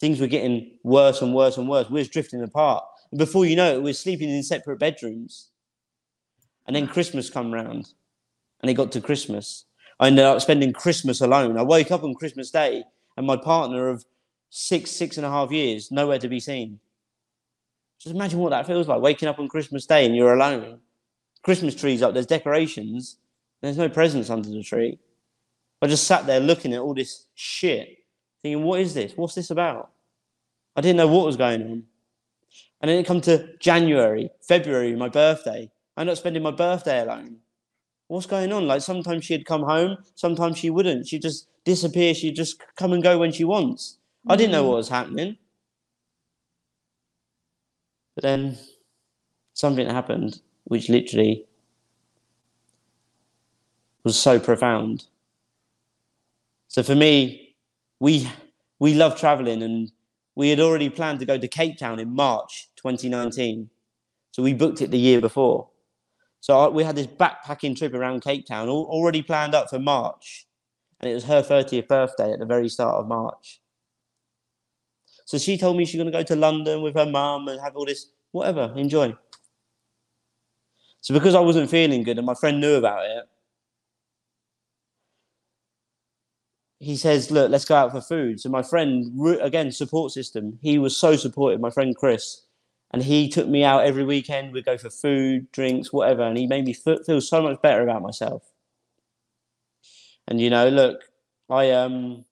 Things 0.00 0.20
were 0.20 0.26
getting 0.26 0.78
worse 0.82 1.20
and 1.20 1.34
worse 1.34 1.56
and 1.56 1.68
worse. 1.68 1.90
We 1.90 2.00
was 2.00 2.08
drifting 2.08 2.42
apart. 2.42 2.84
And 3.10 3.18
before 3.18 3.44
you 3.46 3.56
know 3.56 3.74
it, 3.74 3.78
we 3.78 3.90
were 3.90 3.94
sleeping 3.94 4.30
in 4.30 4.42
separate 4.42 4.78
bedrooms. 4.78 5.50
And 6.66 6.74
then 6.74 6.86
Christmas 6.86 7.28
come 7.28 7.52
round, 7.52 7.92
and 8.60 8.70
it 8.70 8.74
got 8.74 8.92
to 8.92 9.00
Christmas. 9.00 9.64
I 10.00 10.06
ended 10.06 10.24
up 10.24 10.40
spending 10.40 10.72
Christmas 10.72 11.20
alone. 11.20 11.58
I 11.58 11.62
woke 11.62 11.90
up 11.90 12.02
on 12.02 12.14
Christmas 12.14 12.50
Day, 12.50 12.84
and 13.16 13.26
my 13.26 13.36
partner 13.36 13.88
of 13.88 14.04
six, 14.56 14.92
six 14.92 15.16
and 15.16 15.26
a 15.26 15.30
half 15.30 15.50
years, 15.50 15.90
nowhere 15.90 16.20
to 16.20 16.28
be 16.28 16.38
seen. 16.38 16.78
Just 17.98 18.14
imagine 18.14 18.38
what 18.38 18.50
that 18.50 18.68
feels 18.68 18.86
like, 18.86 19.00
waking 19.00 19.28
up 19.28 19.40
on 19.40 19.48
Christmas 19.48 19.84
Day 19.84 20.06
and 20.06 20.14
you're 20.14 20.32
alone. 20.32 20.78
Christmas 21.42 21.74
trees 21.74 22.02
up, 22.02 22.14
there's 22.14 22.24
decorations, 22.24 23.16
there's 23.60 23.76
no 23.76 23.88
presents 23.88 24.30
under 24.30 24.48
the 24.48 24.62
tree. 24.62 24.96
I 25.82 25.88
just 25.88 26.06
sat 26.06 26.26
there 26.26 26.38
looking 26.38 26.72
at 26.72 26.78
all 26.78 26.94
this 26.94 27.26
shit, 27.34 27.98
thinking, 28.42 28.62
what 28.62 28.78
is 28.78 28.94
this? 28.94 29.14
What's 29.16 29.34
this 29.34 29.50
about? 29.50 29.90
I 30.76 30.82
didn't 30.82 30.98
know 30.98 31.08
what 31.08 31.26
was 31.26 31.36
going 31.36 31.62
on. 31.62 31.82
And 32.80 32.88
then 32.88 32.98
it 32.98 33.06
come 33.06 33.20
to 33.22 33.56
January, 33.58 34.30
February, 34.40 34.94
my 34.94 35.08
birthday. 35.08 35.68
I 35.96 36.00
ended 36.00 36.12
up 36.12 36.18
spending 36.18 36.44
my 36.44 36.52
birthday 36.52 37.00
alone. 37.00 37.38
What's 38.06 38.26
going 38.26 38.52
on? 38.52 38.68
Like 38.68 38.82
sometimes 38.82 39.24
she'd 39.24 39.46
come 39.46 39.64
home, 39.64 39.96
sometimes 40.14 40.58
she 40.58 40.70
wouldn't. 40.70 41.08
She'd 41.08 41.22
just 41.22 41.48
disappear. 41.64 42.14
She'd 42.14 42.36
just 42.36 42.62
come 42.76 42.92
and 42.92 43.02
go 43.02 43.18
when 43.18 43.32
she 43.32 43.42
wants. 43.42 43.98
I 44.26 44.36
didn't 44.36 44.52
know 44.52 44.62
mm-hmm. 44.62 44.68
what 44.68 44.76
was 44.76 44.88
happening. 44.88 45.36
But 48.14 48.22
then 48.22 48.58
something 49.54 49.88
happened 49.88 50.40
which 50.64 50.88
literally 50.88 51.46
was 54.02 54.18
so 54.18 54.38
profound. 54.38 55.06
So 56.68 56.82
for 56.82 56.94
me, 56.94 57.56
we 58.00 58.30
we 58.78 58.94
love 58.94 59.18
traveling 59.18 59.62
and 59.62 59.90
we 60.34 60.50
had 60.50 60.60
already 60.60 60.88
planned 60.88 61.20
to 61.20 61.26
go 61.26 61.38
to 61.38 61.48
Cape 61.48 61.78
Town 61.78 62.00
in 62.00 62.14
March 62.14 62.68
2019. 62.76 63.70
So 64.32 64.42
we 64.42 64.52
booked 64.52 64.82
it 64.82 64.90
the 64.90 64.98
year 64.98 65.20
before. 65.20 65.68
So 66.40 66.68
we 66.70 66.82
had 66.82 66.96
this 66.96 67.06
backpacking 67.06 67.76
trip 67.76 67.94
around 67.94 68.22
Cape 68.22 68.46
Town 68.46 68.68
all, 68.68 68.84
already 68.84 69.22
planned 69.22 69.54
up 69.54 69.70
for 69.70 69.78
March. 69.78 70.46
And 71.00 71.10
it 71.10 71.14
was 71.14 71.24
her 71.24 71.42
30th 71.42 71.88
birthday 71.88 72.32
at 72.32 72.38
the 72.38 72.46
very 72.46 72.68
start 72.68 72.96
of 72.96 73.06
March. 73.06 73.60
So 75.24 75.38
she 75.38 75.56
told 75.56 75.76
me 75.76 75.84
she's 75.84 75.96
going 75.96 76.10
to 76.10 76.18
go 76.18 76.22
to 76.22 76.36
London 76.36 76.82
with 76.82 76.94
her 76.94 77.06
mum 77.06 77.48
and 77.48 77.60
have 77.60 77.76
all 77.76 77.86
this, 77.86 78.08
whatever, 78.32 78.72
enjoy. 78.76 79.14
So 81.00 81.14
because 81.14 81.34
I 81.34 81.40
wasn't 81.40 81.70
feeling 81.70 82.02
good 82.02 82.18
and 82.18 82.26
my 82.26 82.34
friend 82.34 82.60
knew 82.60 82.74
about 82.74 83.04
it, 83.06 83.24
he 86.80 86.96
says, 86.96 87.30
"Look, 87.30 87.50
let's 87.50 87.64
go 87.64 87.76
out 87.76 87.92
for 87.92 88.00
food." 88.00 88.40
So 88.40 88.48
my 88.50 88.62
friend, 88.62 89.10
again, 89.40 89.72
support 89.72 90.12
system. 90.12 90.58
He 90.62 90.78
was 90.78 90.96
so 90.96 91.16
supportive. 91.16 91.60
My 91.60 91.70
friend 91.70 91.96
Chris, 91.96 92.42
and 92.92 93.02
he 93.02 93.28
took 93.28 93.48
me 93.48 93.64
out 93.64 93.84
every 93.84 94.04
weekend. 94.04 94.52
We'd 94.52 94.64
go 94.66 94.76
for 94.78 94.90
food, 94.90 95.50
drinks, 95.52 95.92
whatever, 95.92 96.22
and 96.22 96.36
he 96.36 96.46
made 96.46 96.66
me 96.66 96.74
feel 96.74 97.20
so 97.20 97.42
much 97.42 97.60
better 97.62 97.82
about 97.82 98.02
myself. 98.02 98.42
And 100.28 100.40
you 100.40 100.50
know, 100.50 100.68
look, 100.68 101.00
I 101.50 101.70
um, 101.70 102.24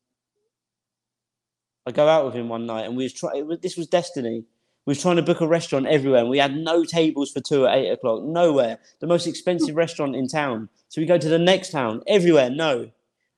I 1.87 1.93
go 1.93 2.09
out 2.09 2.25
with 2.25 2.35
him 2.35 2.49
one 2.49 2.67
night, 2.67 2.87
and 2.87 2.97
we 2.97 3.05
was 3.05 3.13
trying. 3.13 3.49
This 3.61 3.77
was 3.77 3.87
destiny. 3.87 4.45
We 4.85 4.91
was 4.93 5.01
trying 5.01 5.17
to 5.17 5.23
book 5.23 5.41
a 5.41 5.47
restaurant 5.47 5.87
everywhere, 5.87 6.21
and 6.21 6.31
we 6.31 6.39
had 6.39 6.57
no 6.57 6.85
tables 6.85 7.31
for 7.31 7.41
two 7.41 7.67
at 7.67 7.79
eight 7.79 7.91
o'clock. 7.91 8.23
Nowhere. 8.25 8.79
The 9.01 9.07
most 9.07 9.27
expensive 9.27 9.77
restaurant 9.77 10.17
in 10.17 10.27
town. 10.27 10.69
So 10.89 11.01
we 11.01 11.07
go 11.07 11.19
to 11.19 11.29
the 11.29 11.39
next 11.39 11.71
town. 11.71 12.03
Everywhere, 12.07 12.51
no. 12.51 12.91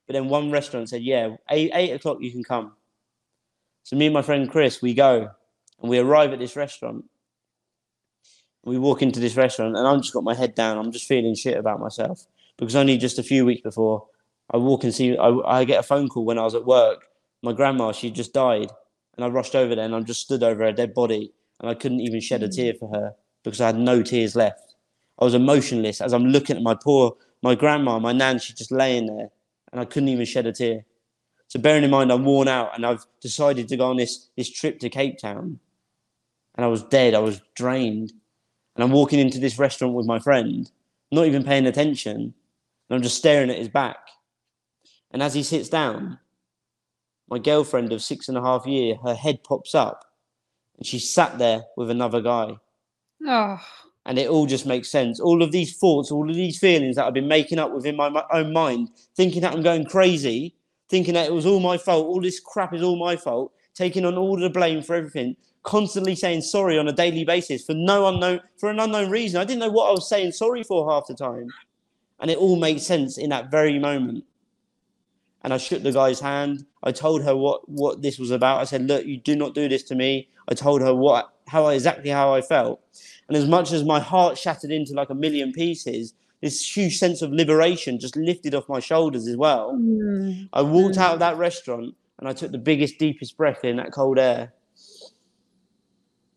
But 0.06 0.14
then 0.14 0.28
one 0.28 0.50
restaurant 0.50 0.88
said, 0.88 1.02
yeah, 1.02 1.36
eight, 1.50 1.70
eight 1.74 1.92
o'clock 1.92 2.18
you 2.20 2.30
can 2.30 2.44
come. 2.44 2.72
So 3.84 3.96
me 3.96 4.06
and 4.06 4.14
my 4.14 4.22
friend 4.22 4.50
Chris, 4.50 4.82
we 4.82 4.94
go 4.94 5.30
and 5.80 5.90
we 5.90 5.98
arrive 5.98 6.32
at 6.32 6.38
this 6.38 6.56
restaurant. 6.56 7.04
We 8.64 8.78
walk 8.78 9.02
into 9.02 9.20
this 9.20 9.36
restaurant 9.36 9.76
and 9.76 9.86
I've 9.86 10.00
just 10.00 10.14
got 10.14 10.24
my 10.24 10.34
head 10.34 10.54
down. 10.54 10.78
I'm 10.78 10.92
just 10.92 11.06
feeling 11.06 11.34
shit 11.34 11.56
about 11.56 11.80
myself 11.80 12.26
because 12.56 12.76
only 12.76 12.96
just 12.96 13.18
a 13.18 13.22
few 13.22 13.44
weeks 13.44 13.62
before 13.62 14.06
I 14.50 14.56
walk 14.56 14.84
and 14.84 14.94
see, 14.94 15.16
I, 15.16 15.28
I 15.28 15.64
get 15.64 15.80
a 15.80 15.82
phone 15.82 16.08
call 16.08 16.24
when 16.24 16.38
I 16.38 16.42
was 16.42 16.54
at 16.54 16.64
work. 16.64 17.06
My 17.44 17.52
grandma, 17.52 17.92
she 17.92 18.10
just 18.10 18.32
died. 18.32 18.70
And 19.16 19.24
I 19.24 19.28
rushed 19.28 19.54
over 19.54 19.74
there 19.74 19.84
and 19.84 19.94
I 19.94 20.00
just 20.00 20.22
stood 20.22 20.42
over 20.42 20.64
her 20.64 20.72
dead 20.72 20.94
body 20.94 21.32
and 21.60 21.70
I 21.70 21.74
couldn't 21.74 22.00
even 22.00 22.20
shed 22.20 22.42
a 22.42 22.48
mm. 22.48 22.56
tear 22.56 22.74
for 22.74 22.88
her 22.88 23.14
because 23.44 23.60
I 23.60 23.66
had 23.66 23.78
no 23.78 24.02
tears 24.02 24.34
left. 24.34 24.74
I 25.18 25.24
was 25.24 25.34
emotionless 25.34 26.00
as 26.00 26.12
I'm 26.12 26.26
looking 26.26 26.56
at 26.56 26.62
my 26.62 26.74
poor, 26.74 27.16
my 27.42 27.54
grandma, 27.54 27.98
my 28.00 28.12
nan, 28.12 28.38
she's 28.40 28.56
just 28.56 28.72
laying 28.72 29.06
there 29.06 29.28
and 29.70 29.80
I 29.80 29.84
couldn't 29.84 30.08
even 30.08 30.24
shed 30.24 30.46
a 30.46 30.52
tear. 30.52 30.84
So 31.48 31.60
bearing 31.60 31.84
in 31.84 31.90
mind 31.90 32.10
I'm 32.10 32.24
worn 32.24 32.48
out 32.48 32.74
and 32.74 32.86
I've 32.86 33.04
decided 33.20 33.68
to 33.68 33.76
go 33.76 33.90
on 33.90 33.98
this 33.98 34.30
this 34.36 34.50
trip 34.50 34.78
to 34.80 34.88
Cape 34.88 35.18
Town, 35.18 35.60
and 36.54 36.64
I 36.64 36.68
was 36.68 36.82
dead, 36.82 37.14
I 37.14 37.18
was 37.18 37.40
drained, 37.54 38.12
and 38.74 38.82
I'm 38.82 38.90
walking 38.90 39.18
into 39.20 39.38
this 39.38 39.58
restaurant 39.58 39.94
with 39.94 40.06
my 40.06 40.18
friend, 40.18 40.70
not 41.12 41.26
even 41.26 41.44
paying 41.44 41.66
attention, 41.66 42.16
and 42.16 42.96
I'm 42.96 43.02
just 43.02 43.18
staring 43.18 43.50
at 43.50 43.58
his 43.58 43.68
back. 43.68 43.98
And 45.10 45.22
as 45.22 45.34
he 45.34 45.42
sits 45.42 45.68
down, 45.68 46.18
my 47.34 47.40
girlfriend 47.40 47.92
of 47.92 48.00
six 48.00 48.28
and 48.28 48.38
a 48.38 48.40
half 48.40 48.64
year, 48.64 48.94
her 49.02 49.14
head 49.14 49.42
pops 49.42 49.74
up, 49.74 50.04
and 50.78 50.86
she 50.86 51.00
sat 51.00 51.36
there 51.38 51.64
with 51.76 51.90
another 51.90 52.20
guy. 52.20 52.56
Oh 53.26 53.60
and 54.06 54.18
it 54.18 54.28
all 54.28 54.46
just 54.46 54.66
makes 54.66 54.90
sense. 54.90 55.18
All 55.20 55.42
of 55.42 55.52
these 55.52 55.76
thoughts, 55.76 56.10
all 56.10 56.28
of 56.28 56.36
these 56.36 56.58
feelings 56.58 56.96
that 56.96 57.06
I've 57.06 57.14
been 57.14 57.28
making 57.28 57.58
up 57.58 57.72
within 57.72 57.96
my, 57.96 58.08
my, 58.08 58.24
own 58.32 58.52
mind, 58.52 58.90
thinking 59.16 59.40
that 59.42 59.54
I'm 59.54 59.62
going 59.62 59.86
crazy, 59.86 60.54
thinking 60.88 61.14
that 61.14 61.26
it 61.26 61.32
was 61.32 61.46
all 61.46 61.60
my 61.60 61.78
fault, 61.78 62.06
all 62.06 62.20
this 62.20 62.40
crap 62.40 62.74
is 62.74 62.82
all 62.82 62.96
my 62.96 63.16
fault, 63.16 63.52
taking 63.74 64.04
on 64.04 64.16
all 64.16 64.38
the 64.38 64.50
blame 64.50 64.82
for 64.82 64.94
everything, 64.94 65.36
constantly 65.62 66.14
saying 66.14 66.42
sorry 66.42 66.78
on 66.78 66.88
a 66.88 66.92
daily 66.92 67.24
basis 67.24 67.64
for 67.64 67.74
no 67.74 68.06
unknown 68.06 68.40
for 68.58 68.70
an 68.70 68.78
unknown 68.78 69.10
reason. 69.10 69.40
I 69.40 69.44
didn't 69.44 69.60
know 69.60 69.70
what 69.70 69.88
I 69.88 69.92
was 69.92 70.08
saying 70.08 70.32
sorry 70.32 70.62
for 70.62 70.90
half 70.90 71.06
the 71.06 71.14
time, 71.14 71.48
and 72.20 72.30
it 72.30 72.38
all 72.38 72.56
made 72.56 72.80
sense 72.80 73.16
in 73.16 73.30
that 73.30 73.50
very 73.50 73.78
moment. 73.78 74.24
And 75.44 75.52
I 75.52 75.58
shook 75.58 75.82
the 75.82 75.92
guy's 75.92 76.20
hand. 76.20 76.66
I 76.82 76.90
told 76.90 77.22
her 77.22 77.36
what 77.36 77.68
what 77.68 78.02
this 78.02 78.18
was 78.18 78.30
about. 78.30 78.60
I 78.60 78.64
said, 78.64 78.86
"Look, 78.88 79.04
you 79.04 79.18
do 79.18 79.36
not 79.36 79.54
do 79.54 79.68
this 79.68 79.82
to 79.84 79.94
me." 79.94 80.28
I 80.48 80.54
told 80.54 80.80
her 80.80 80.94
what 80.94 81.32
how 81.46 81.68
exactly 81.68 82.10
how 82.10 82.34
I 82.34 82.40
felt 82.40 82.80
and 83.28 83.36
as 83.36 83.46
much 83.46 83.72
as 83.72 83.84
my 83.84 84.00
heart 84.00 84.38
shattered 84.38 84.70
into 84.70 84.92
like 84.92 85.10
a 85.10 85.14
million 85.14 85.52
pieces, 85.52 86.14
this 86.40 86.76
huge 86.76 86.98
sense 86.98 87.22
of 87.22 87.32
liberation 87.32 87.98
just 87.98 88.16
lifted 88.16 88.54
off 88.54 88.68
my 88.68 88.80
shoulders 88.80 89.26
as 89.26 89.36
well. 89.36 89.72
Mm. 89.74 90.48
I 90.52 90.62
walked 90.62 90.96
mm. 90.96 91.00
out 91.00 91.14
of 91.14 91.20
that 91.20 91.38
restaurant 91.38 91.94
and 92.18 92.28
I 92.28 92.32
took 92.32 92.52
the 92.52 92.58
biggest, 92.58 92.98
deepest 92.98 93.36
breath 93.36 93.64
in 93.64 93.76
that 93.76 93.92
cold 93.92 94.18
air. 94.18 94.52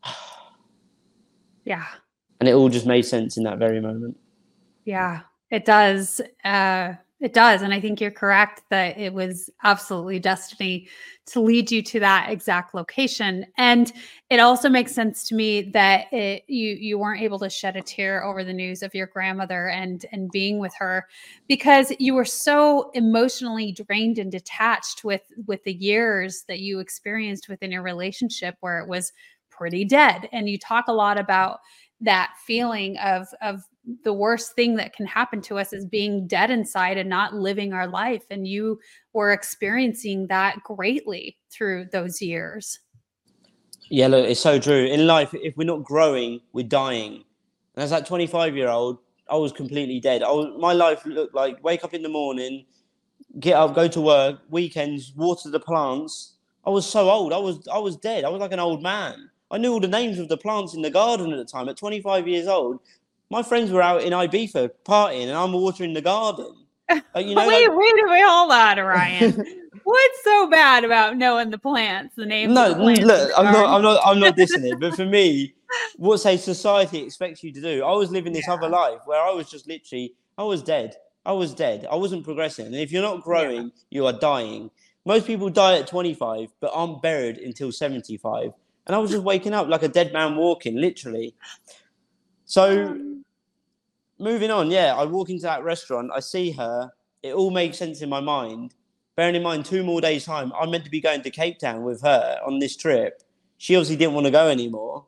yeah. 1.65 1.85
And 2.39 2.47
it 2.47 2.53
all 2.53 2.69
just 2.69 2.85
made 2.85 3.03
sense 3.03 3.35
in 3.37 3.43
that 3.43 3.57
very 3.57 3.81
moment. 3.81 4.17
Yeah, 4.85 5.21
it 5.49 5.65
does. 5.65 6.21
Uh, 6.45 6.93
it 7.19 7.33
does. 7.33 7.63
And 7.63 7.73
I 7.73 7.81
think 7.81 7.99
you're 7.99 8.11
correct 8.11 8.61
that 8.69 8.97
it 8.97 9.11
was 9.11 9.49
absolutely 9.63 10.19
destiny 10.19 10.87
to 11.27 11.41
lead 11.41 11.71
you 11.71 11.81
to 11.81 11.99
that 11.99 12.29
exact 12.29 12.75
location. 12.75 13.45
And 13.57 13.91
it 14.29 14.39
also 14.39 14.69
makes 14.69 14.93
sense 14.93 15.27
to 15.29 15.35
me 15.35 15.63
that 15.71 16.13
it, 16.13 16.43
you 16.47 16.75
you 16.75 16.99
weren't 16.99 17.23
able 17.23 17.39
to 17.39 17.49
shed 17.49 17.75
a 17.75 17.81
tear 17.81 18.23
over 18.23 18.43
the 18.43 18.53
news 18.53 18.83
of 18.83 18.93
your 18.93 19.07
grandmother 19.07 19.67
and 19.69 20.05
and 20.11 20.29
being 20.29 20.59
with 20.59 20.73
her 20.77 21.07
because 21.47 21.91
you 21.97 22.13
were 22.13 22.25
so 22.25 22.91
emotionally 22.93 23.71
drained 23.71 24.19
and 24.19 24.31
detached 24.31 25.03
with 25.03 25.23
with 25.47 25.63
the 25.63 25.73
years 25.73 26.43
that 26.47 26.59
you 26.59 26.79
experienced 26.79 27.49
within 27.49 27.71
your 27.71 27.83
relationship 27.83 28.57
where 28.59 28.79
it 28.79 28.87
was 28.87 29.11
pretty 29.49 29.83
dead. 29.83 30.29
And 30.31 30.47
you 30.47 30.59
talk 30.59 30.85
a 30.87 30.93
lot 30.93 31.19
about 31.19 31.61
that 32.01 32.33
feeling 32.45 32.95
of 32.99 33.27
of 33.41 33.63
the 34.03 34.13
worst 34.13 34.53
thing 34.53 34.75
that 34.75 34.93
can 34.93 35.05
happen 35.05 35.41
to 35.41 35.57
us 35.57 35.71
is 35.71 35.85
being 35.85 36.27
dead 36.27 36.51
inside 36.51 36.97
and 36.97 37.09
not 37.09 37.33
living 37.33 37.73
our 37.73 37.87
life. 37.87 38.23
And 38.29 38.47
you 38.47 38.79
were 39.13 39.31
experiencing 39.31 40.27
that 40.27 40.61
greatly 40.63 41.37
through 41.49 41.87
those 41.91 42.21
years. 42.21 42.79
Yeah, 43.89 44.07
look, 44.07 44.29
it's 44.29 44.41
so 44.41 44.59
true. 44.59 44.85
In 44.85 45.07
life, 45.07 45.33
if 45.33 45.55
we're 45.55 45.63
not 45.63 45.83
growing, 45.83 46.41
we're 46.51 46.67
dying. 46.67 47.23
And 47.75 47.83
as 47.83 47.91
that 47.91 48.05
25 48.05 48.55
year 48.55 48.67
old, 48.67 48.97
I 49.29 49.37
was 49.37 49.51
completely 49.51 49.99
dead. 49.99 50.23
I 50.23 50.31
was, 50.31 50.53
my 50.59 50.73
life 50.73 51.05
looked 51.05 51.35
like 51.35 51.63
wake 51.63 51.83
up 51.83 51.93
in 51.93 52.01
the 52.01 52.09
morning, 52.09 52.65
get 53.39 53.55
up, 53.55 53.75
go 53.75 53.87
to 53.87 54.01
work, 54.01 54.39
weekends, 54.49 55.13
water 55.15 55.49
the 55.49 55.59
plants. 55.59 56.33
I 56.65 56.69
was 56.69 56.85
so 56.85 57.09
old. 57.09 57.31
I 57.31 57.37
was 57.37 57.65
I 57.71 57.77
was 57.77 57.95
dead. 57.95 58.25
I 58.25 58.29
was 58.29 58.41
like 58.41 58.51
an 58.51 58.59
old 58.59 58.83
man. 58.83 59.29
I 59.49 59.57
knew 59.57 59.71
all 59.71 59.79
the 59.79 59.87
names 59.87 60.19
of 60.19 60.27
the 60.27 60.35
plants 60.35 60.73
in 60.73 60.81
the 60.81 60.89
garden 60.89 61.31
at 61.31 61.37
the 61.37 61.45
time. 61.45 61.69
At 61.69 61.77
25 61.77 62.27
years 62.27 62.47
old, 62.47 62.79
My 63.29 63.43
friends 63.43 63.71
were 63.71 63.81
out 63.81 64.03
in 64.03 64.13
Ibiza 64.13 64.71
partying, 64.85 65.23
and 65.23 65.33
I'm 65.33 65.53
watering 65.53 65.93
the 65.93 66.01
garden. 66.01 66.53
You 66.89 66.95
know, 67.35 67.47
wait, 67.47 67.67
like- 67.67 67.77
wait, 67.77 67.93
wait, 68.05 68.23
hold 68.25 68.51
on, 68.51 68.79
Ryan. 68.79 69.45
What's 69.83 70.23
so 70.23 70.49
bad 70.49 70.83
about 70.83 71.15
knowing 71.17 71.49
the 71.49 71.57
plants, 71.57 72.15
the 72.15 72.25
names? 72.25 72.53
no, 72.53 72.71
of 72.71 72.77
the 72.77 72.83
plants 72.83 73.01
look, 73.05 73.31
I'm 73.37 73.45
not. 73.45 73.65
I'm 73.69 73.81
not, 73.81 74.01
I'm 74.05 74.19
not 74.19 74.35
dissing 74.35 74.69
it, 74.69 74.79
but 74.79 74.95
for 74.95 75.05
me, 75.05 75.53
what 75.97 76.17
say 76.17 76.37
society 76.37 76.99
expects 76.99 77.43
you 77.43 77.51
to 77.53 77.61
do? 77.61 77.83
I 77.83 77.93
was 77.93 78.11
living 78.11 78.33
this 78.33 78.47
other 78.47 78.69
life 78.69 78.99
where 79.05 79.21
I 79.21 79.31
was 79.31 79.49
just 79.49 79.67
literally, 79.67 80.13
I 80.37 80.43
was 80.43 80.61
dead. 80.61 80.95
I 81.25 81.31
was 81.33 81.53
dead. 81.53 81.87
I 81.91 81.95
wasn't 81.95 82.23
progressing. 82.23 82.67
And 82.67 82.75
if 82.75 82.91
you're 82.91 83.01
not 83.01 83.21
growing, 83.21 83.71
you 83.89 84.05
are 84.05 84.13
dying. 84.13 84.71
Most 85.05 85.25
people 85.25 85.49
die 85.49 85.77
at 85.79 85.87
25, 85.87 86.49
but 86.59 86.71
aren't 86.73 87.01
buried 87.01 87.37
until 87.37 87.71
75. 87.71 88.51
And 88.87 88.95
I 88.95 88.99
was 88.99 89.11
just 89.11 89.23
waking 89.23 89.53
up 89.53 89.67
like 89.67 89.83
a 89.83 89.89
dead 89.89 90.13
man 90.13 90.35
walking, 90.35 90.75
literally. 90.75 91.33
So 92.45 92.87
um, 92.87 93.16
moving 94.19 94.51
on, 94.51 94.71
yeah, 94.71 94.95
I 94.95 95.05
walk 95.05 95.29
into 95.29 95.43
that 95.43 95.63
restaurant, 95.63 96.11
I 96.13 96.19
see 96.19 96.51
her, 96.51 96.91
it 97.23 97.33
all 97.33 97.51
makes 97.51 97.77
sense 97.77 98.01
in 98.01 98.09
my 98.09 98.19
mind. 98.19 98.73
Bearing 99.15 99.35
in 99.35 99.43
mind, 99.43 99.65
two 99.65 99.83
more 99.83 99.99
days' 99.99 100.25
time, 100.25 100.53
I'm 100.59 100.69
meant 100.69 100.85
to 100.85 100.91
be 100.91 101.01
going 101.01 101.23
to 101.23 101.31
Cape 101.31 101.59
Town 101.59 101.83
with 101.83 102.01
her 102.01 102.39
on 102.45 102.59
this 102.59 102.75
trip. 102.75 103.23
She 103.57 103.75
obviously 103.75 103.95
didn't 103.95 104.13
want 104.13 104.25
to 104.25 104.31
go 104.31 104.47
anymore. 104.47 105.05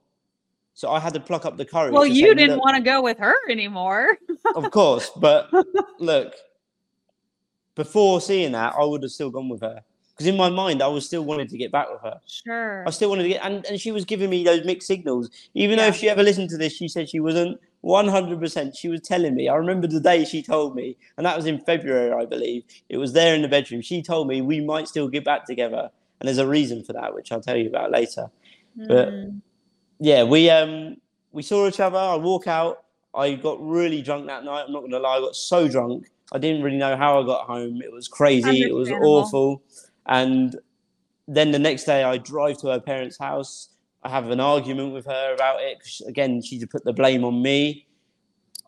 So 0.73 0.89
I 0.89 0.99
had 0.99 1.13
to 1.13 1.19
pluck 1.19 1.45
up 1.45 1.57
the 1.57 1.65
courage. 1.65 1.93
Well, 1.93 2.05
you 2.05 2.29
say, 2.29 2.33
didn't 2.33 2.59
want 2.59 2.75
to 2.75 2.81
go 2.81 3.01
with 3.01 3.17
her 3.19 3.35
anymore. 3.49 4.17
Of 4.55 4.71
course, 4.71 5.11
but 5.15 5.51
look, 5.99 6.33
before 7.75 8.19
seeing 8.19 8.53
that, 8.53 8.73
I 8.75 8.83
would 8.83 9.03
have 9.03 9.11
still 9.11 9.29
gone 9.29 9.47
with 9.47 9.61
her. 9.61 9.83
Because 10.11 10.25
in 10.25 10.35
my 10.35 10.49
mind, 10.49 10.81
I 10.81 10.87
was 10.87 11.05
still 11.05 11.23
wanting 11.23 11.47
to 11.47 11.57
get 11.57 11.71
back 11.71 11.87
with 11.91 12.01
her. 12.01 12.19
Sure. 12.25 12.83
I 12.87 12.89
still 12.89 13.09
wanted 13.09 13.23
to 13.23 13.29
get, 13.29 13.45
and, 13.45 13.65
and 13.67 13.79
she 13.79 13.91
was 13.91 14.05
giving 14.05 14.29
me 14.29 14.43
those 14.43 14.65
mixed 14.65 14.87
signals. 14.87 15.29
Even 15.53 15.77
though 15.77 15.85
if 15.85 15.95
she 15.95 16.09
ever 16.09 16.23
listened 16.23 16.49
to 16.49 16.57
this, 16.57 16.73
she 16.73 16.87
said 16.87 17.09
she 17.09 17.19
wasn't 17.19 17.59
100%. 17.83 18.77
She 18.77 18.89
was 18.89 19.01
telling 19.01 19.35
me. 19.35 19.47
I 19.49 19.55
remember 19.55 19.87
the 19.87 19.99
day 19.99 20.25
she 20.25 20.41
told 20.43 20.75
me, 20.75 20.97
and 21.17 21.25
that 21.25 21.35
was 21.37 21.45
in 21.45 21.59
February, 21.59 22.11
I 22.11 22.25
believe. 22.25 22.63
It 22.89 22.97
was 22.97 23.13
there 23.13 23.33
in 23.35 23.41
the 23.41 23.47
bedroom. 23.47 23.81
She 23.81 24.01
told 24.01 24.27
me 24.27 24.41
we 24.41 24.59
might 24.61 24.87
still 24.87 25.07
get 25.07 25.23
back 25.23 25.45
together. 25.45 25.89
And 26.19 26.27
there's 26.27 26.37
a 26.39 26.47
reason 26.47 26.83
for 26.83 26.93
that, 26.93 27.13
which 27.15 27.31
I'll 27.31 27.41
tell 27.41 27.57
you 27.57 27.69
about 27.69 27.91
later. 27.91 28.29
but- 28.87 29.09
Mm. 29.09 29.41
Yeah, 29.99 30.23
we 30.23 30.49
um 30.49 30.97
we 31.31 31.41
saw 31.43 31.67
each 31.67 31.79
other. 31.79 31.97
I 31.97 32.15
walk 32.15 32.47
out. 32.47 32.83
I 33.13 33.33
got 33.33 33.57
really 33.61 34.01
drunk 34.01 34.27
that 34.27 34.43
night. 34.45 34.65
I'm 34.67 34.71
not 34.73 34.81
gonna 34.81 34.99
lie, 34.99 35.17
I 35.17 35.19
got 35.19 35.35
so 35.35 35.67
drunk. 35.67 36.09
I 36.31 36.37
didn't 36.37 36.63
really 36.63 36.77
know 36.77 36.95
how 36.95 37.21
I 37.21 37.25
got 37.25 37.45
home. 37.47 37.81
It 37.81 37.91
was 37.91 38.07
crazy. 38.07 38.47
It 38.69 38.73
was 38.73 38.89
awful. 39.25 39.61
And 40.05 40.55
then 41.27 41.51
the 41.51 41.59
next 41.59 41.83
day, 41.85 42.03
I 42.03 42.17
drive 42.17 42.57
to 42.59 42.67
her 42.67 42.79
parents' 42.79 43.17
house. 43.17 43.69
I 44.03 44.09
have 44.09 44.29
an 44.29 44.39
argument 44.39 44.93
with 44.93 45.05
her 45.05 45.33
about 45.33 45.61
it. 45.61 45.79
'cause 45.79 46.01
again, 46.07 46.41
she 46.41 46.65
put 46.65 46.83
the 46.85 46.93
blame 46.93 47.23
on 47.25 47.41
me. 47.41 47.85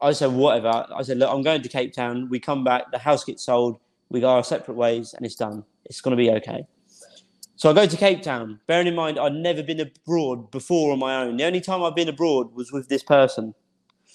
I 0.02 0.12
said, 0.14 0.32
whatever. 0.34 0.86
I 0.94 1.04
said, 1.04 1.18
look, 1.20 1.32
I'm 1.32 1.42
going 1.44 1.62
to 1.62 1.70
Cape 1.70 1.94
Town. 1.94 2.28
We 2.30 2.40
come 2.40 2.64
back. 2.64 2.92
The 2.92 2.98
house 2.98 3.24
gets 3.24 3.44
sold. 3.46 3.80
We 4.10 4.20
go 4.20 4.30
our 4.30 4.44
separate 4.44 4.74
ways, 4.76 5.14
and 5.14 5.26
it's 5.26 5.36
done. 5.36 5.64
It's 5.86 6.02
going 6.02 6.12
to 6.12 6.18
be 6.18 6.32
okay. 6.32 6.66
So 7.56 7.70
I 7.70 7.74
go 7.74 7.86
to 7.86 7.98
Cape 7.98 8.24
Town. 8.24 8.60
Bearing 8.68 8.88
in 8.88 8.96
mind, 8.96 9.20
I'd 9.20 9.34
never 9.34 9.62
been 9.62 9.80
abroad 9.80 10.50
before 10.52 10.92
on 10.92 11.00
my 11.00 11.22
own. 11.22 11.38
The 11.38 11.44
only 11.46 11.62
time 11.62 11.84
I've 11.84 11.96
been 11.96 12.10
abroad 12.10 12.54
was 12.56 12.72
with 12.72 12.90
this 12.90 13.04
person. 13.04 13.54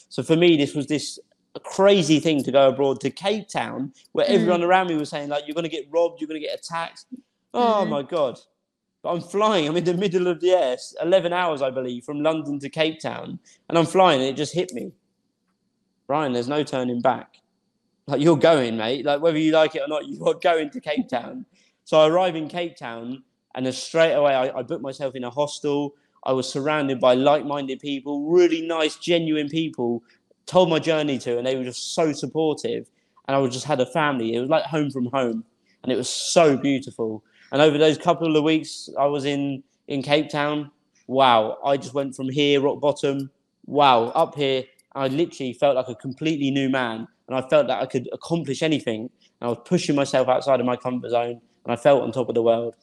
So 0.08 0.22
for 0.22 0.36
me, 0.36 0.56
this 0.56 0.74
was 0.74 0.88
this 0.88 1.18
crazy 1.62 2.18
thing 2.20 2.42
to 2.42 2.52
go 2.52 2.68
abroad 2.68 3.00
to 3.00 3.10
Cape 3.10 3.48
Town, 3.48 3.92
where 4.12 4.26
Mm. 4.26 4.30
everyone 4.30 4.62
around 4.64 4.88
me 4.88 4.96
was 4.96 5.08
saying 5.08 5.28
like, 5.30 5.44
"You're 5.46 5.54
going 5.54 5.64
to 5.64 5.70
get 5.70 5.86
robbed. 5.90 6.20
You're 6.20 6.28
going 6.28 6.40
to 6.40 6.46
get 6.46 6.58
attacked." 6.58 7.06
Oh 7.54 7.84
Mhm. 7.84 7.88
my 7.88 8.02
god! 8.02 8.38
But 9.06 9.12
I'm 9.12 9.20
flying. 9.20 9.68
I'm 9.68 9.76
in 9.76 9.84
the 9.84 9.94
middle 9.94 10.26
of 10.26 10.40
the 10.40 10.50
air. 10.50 10.76
11 11.00 11.32
hours, 11.32 11.62
I 11.62 11.70
believe, 11.70 12.02
from 12.02 12.24
London 12.24 12.58
to 12.58 12.68
Cape 12.68 12.98
Town, 12.98 13.38
and 13.68 13.78
I'm 13.78 13.86
flying. 13.86 14.20
And 14.20 14.28
it 14.28 14.36
just 14.36 14.52
hit 14.52 14.72
me. 14.72 14.90
Ryan, 16.08 16.32
there's 16.32 16.48
no 16.48 16.64
turning 16.64 17.00
back. 17.00 17.36
Like 18.08 18.20
you're 18.20 18.36
going, 18.36 18.76
mate. 18.76 19.04
Like 19.04 19.20
whether 19.20 19.38
you 19.38 19.52
like 19.52 19.76
it 19.76 19.82
or 19.82 19.86
not, 19.86 20.06
you 20.08 20.26
are 20.26 20.34
going 20.34 20.70
to 20.70 20.80
Cape 20.80 21.08
Town. 21.08 21.46
So 21.84 22.00
I 22.00 22.08
arrive 22.08 22.34
in 22.34 22.48
Cape 22.48 22.76
Town, 22.76 23.22
and 23.54 23.64
then 23.64 23.72
straight 23.72 24.14
away 24.14 24.34
I, 24.34 24.58
I 24.58 24.62
booked 24.62 24.82
myself 24.82 25.14
in 25.14 25.22
a 25.22 25.30
hostel. 25.30 25.94
I 26.24 26.32
was 26.32 26.52
surrounded 26.52 26.98
by 26.98 27.14
like-minded 27.14 27.78
people, 27.78 28.28
really 28.28 28.66
nice, 28.66 28.96
genuine 28.96 29.48
people. 29.48 30.02
Told 30.46 30.68
my 30.68 30.80
journey 30.80 31.18
to, 31.18 31.38
and 31.38 31.46
they 31.46 31.54
were 31.54 31.62
just 31.62 31.94
so 31.94 32.12
supportive. 32.12 32.90
And 33.28 33.36
I 33.36 33.46
just 33.46 33.66
had 33.66 33.80
a 33.80 33.86
family. 33.86 34.34
It 34.34 34.40
was 34.40 34.50
like 34.50 34.64
home 34.64 34.90
from 34.90 35.06
home, 35.06 35.44
and 35.84 35.92
it 35.92 35.96
was 35.96 36.08
so 36.08 36.56
beautiful. 36.56 37.22
And 37.56 37.62
over 37.62 37.78
those 37.78 37.96
couple 37.96 38.36
of 38.36 38.44
weeks 38.44 38.90
I 38.98 39.06
was 39.06 39.24
in 39.24 39.62
in 39.88 40.02
Cape 40.02 40.28
Town, 40.28 40.70
wow! 41.06 41.56
I 41.64 41.78
just 41.78 41.94
went 41.94 42.14
from 42.14 42.28
here, 42.28 42.60
rock 42.60 42.82
bottom, 42.82 43.30
wow, 43.64 44.08
up 44.08 44.34
here. 44.34 44.64
I 44.94 45.08
literally 45.08 45.54
felt 45.54 45.74
like 45.74 45.88
a 45.88 45.94
completely 45.94 46.50
new 46.50 46.68
man, 46.68 47.08
and 47.26 47.34
I 47.34 47.40
felt 47.48 47.68
that 47.68 47.80
I 47.80 47.86
could 47.86 48.10
accomplish 48.12 48.62
anything. 48.62 49.08
And 49.40 49.40
I 49.40 49.48
was 49.48 49.58
pushing 49.64 49.96
myself 49.96 50.28
outside 50.28 50.60
of 50.60 50.66
my 50.66 50.76
comfort 50.76 51.08
zone, 51.08 51.40
and 51.64 51.72
I 51.72 51.76
felt 51.76 52.02
on 52.02 52.12
top 52.12 52.28
of 52.28 52.34
the 52.34 52.42
world. 52.42 52.76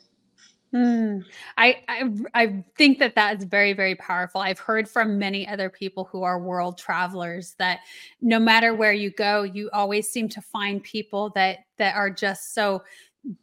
Hmm. 0.71 1.19
I, 1.55 1.83
I 1.87 2.09
I 2.33 2.63
think 2.75 2.97
that 2.97 3.13
that 3.13 3.37
is 3.37 3.43
very 3.43 3.73
very 3.73 3.93
powerful. 3.93 4.41
I've 4.41 4.57
heard 4.57 4.89
from 4.89 5.19
many 5.19 5.47
other 5.47 5.69
people 5.69 6.05
who 6.05 6.23
are 6.23 6.39
world 6.39 6.79
travelers 6.79 7.53
that 7.59 7.81
no 8.21 8.39
matter 8.39 8.73
where 8.73 8.93
you 8.93 9.11
go, 9.11 9.43
you 9.43 9.69
always 9.71 10.09
seem 10.09 10.29
to 10.29 10.41
find 10.41 10.81
people 10.81 11.29
that 11.35 11.59
that 11.77 11.95
are 11.95 12.09
just 12.09 12.55
so 12.55 12.81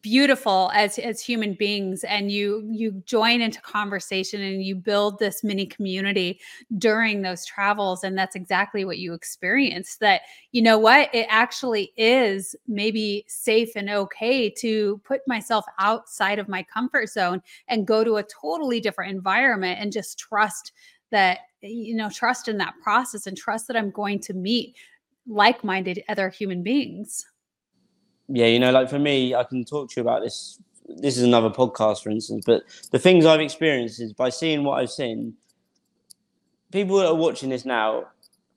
beautiful 0.02 0.70
as 0.74 0.98
as 0.98 1.22
human 1.22 1.54
beings 1.54 2.04
and 2.04 2.30
you 2.30 2.68
you 2.70 2.92
join 3.06 3.40
into 3.40 3.62
conversation 3.62 4.42
and 4.42 4.62
you 4.62 4.74
build 4.74 5.18
this 5.18 5.42
mini 5.42 5.64
community 5.64 6.38
during 6.76 7.22
those 7.22 7.46
travels 7.46 8.04
and 8.04 8.16
that's 8.16 8.36
exactly 8.36 8.84
what 8.84 8.98
you 8.98 9.14
experienced 9.14 9.98
that 9.98 10.20
you 10.52 10.60
know 10.60 10.78
what 10.78 11.08
it 11.14 11.26
actually 11.30 11.94
is 11.96 12.54
maybe 12.68 13.24
safe 13.26 13.70
and 13.74 13.88
okay 13.88 14.50
to 14.50 15.00
put 15.02 15.22
myself 15.26 15.64
outside 15.78 16.38
of 16.38 16.46
my 16.46 16.62
comfort 16.62 17.08
zone 17.08 17.40
and 17.68 17.86
go 17.86 18.04
to 18.04 18.16
a 18.16 18.22
totally 18.24 18.80
different 18.80 19.10
environment 19.10 19.78
and 19.80 19.92
just 19.92 20.18
trust 20.18 20.72
that 21.10 21.38
you 21.62 21.94
know 21.94 22.10
trust 22.10 22.48
in 22.48 22.58
that 22.58 22.74
process 22.82 23.26
and 23.26 23.36
trust 23.36 23.66
that 23.66 23.78
I'm 23.78 23.90
going 23.90 24.20
to 24.20 24.34
meet 24.34 24.76
like-minded 25.26 26.02
other 26.08 26.28
human 26.28 26.62
beings 26.62 27.24
yeah, 28.32 28.46
you 28.46 28.58
know, 28.58 28.70
like 28.70 28.88
for 28.88 28.98
me, 28.98 29.34
I 29.34 29.44
can 29.44 29.64
talk 29.64 29.90
to 29.90 30.00
you 30.00 30.02
about 30.02 30.22
this. 30.22 30.60
This 30.86 31.16
is 31.16 31.22
another 31.22 31.50
podcast, 31.50 32.02
for 32.02 32.10
instance, 32.10 32.44
but 32.46 32.62
the 32.90 32.98
things 32.98 33.24
I've 33.26 33.40
experienced 33.40 34.00
is 34.00 34.12
by 34.12 34.28
seeing 34.28 34.64
what 34.64 34.80
I've 34.80 34.90
seen. 34.90 35.34
People 36.72 36.98
that 36.98 37.06
are 37.08 37.14
watching 37.14 37.50
this 37.50 37.64
now, 37.64 38.04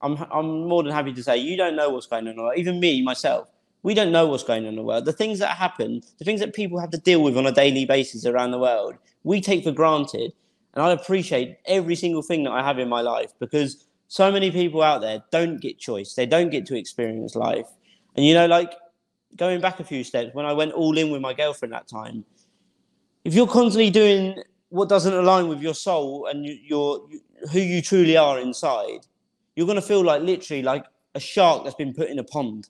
I'm 0.02 0.18
I'm 0.32 0.68
more 0.68 0.84
than 0.84 0.92
happy 0.92 1.14
to 1.14 1.24
say 1.24 1.38
you 1.38 1.58
don't 1.58 1.76
know 1.76 1.90
what's 1.90 2.08
going 2.08 2.28
on. 2.28 2.58
Even 2.58 2.80
me, 2.80 3.02
myself, 3.02 3.48
we 3.82 3.94
don't 3.94 4.12
know 4.12 4.28
what's 4.28 4.44
going 4.44 4.64
on 4.64 4.70
in 4.70 4.76
the 4.76 4.84
world. 4.84 5.06
The 5.06 5.14
things 5.14 5.40
that 5.40 5.58
happen, 5.58 6.02
the 6.20 6.26
things 6.26 6.40
that 6.40 6.54
people 6.54 6.80
have 6.80 6.92
to 6.92 6.98
deal 6.98 7.24
with 7.24 7.38
on 7.38 7.46
a 7.46 7.52
daily 7.52 7.86
basis 7.86 8.26
around 8.26 8.52
the 8.52 8.60
world, 8.60 8.96
we 9.24 9.42
take 9.42 9.64
for 9.64 9.72
granted. 9.72 10.34
And 10.76 10.84
I 10.84 10.92
appreciate 10.92 11.58
every 11.66 11.96
single 11.96 12.24
thing 12.24 12.44
that 12.44 12.52
I 12.52 12.64
have 12.64 12.80
in 12.80 12.90
my 12.90 13.02
life 13.02 13.32
because 13.40 13.86
so 14.08 14.32
many 14.32 14.52
people 14.52 14.82
out 14.82 15.02
there 15.02 15.24
don't 15.32 15.62
get 15.62 15.80
choice. 15.80 16.14
They 16.14 16.26
don't 16.26 16.50
get 16.50 16.66
to 16.68 16.78
experience 16.78 17.36
life. 17.36 17.68
And 18.16 18.26
you 18.26 18.34
know, 18.34 18.48
like 18.48 18.74
going 19.36 19.62
back 19.62 19.80
a 19.80 19.84
few 19.84 20.04
steps, 20.04 20.34
when 20.34 20.46
I 20.46 20.54
went 20.54 20.74
all 20.74 20.98
in 20.98 21.12
with 21.12 21.22
my 21.22 21.34
girlfriend 21.34 21.74
that 21.74 21.88
time, 21.88 22.26
if 23.24 23.34
you're 23.34 23.48
constantly 23.48 23.90
doing 23.90 24.42
what 24.70 24.90
doesn't 24.90 25.14
align 25.14 25.48
with 25.48 25.62
your 25.62 25.74
soul 25.74 26.28
and 26.28 26.46
you, 26.46 26.58
your 26.64 27.08
who 27.52 27.60
you 27.60 27.82
truly 27.82 28.18
are 28.18 28.40
inside, 28.40 29.06
you're 29.56 29.68
gonna 29.68 29.82
feel 29.82 30.04
like 30.04 30.22
literally 30.22 30.64
like 30.64 30.86
a 31.16 31.20
shark 31.20 31.64
that's 31.64 31.76
been 31.76 31.94
put 31.94 32.10
in 32.10 32.20
a 32.20 32.24
pond. 32.24 32.70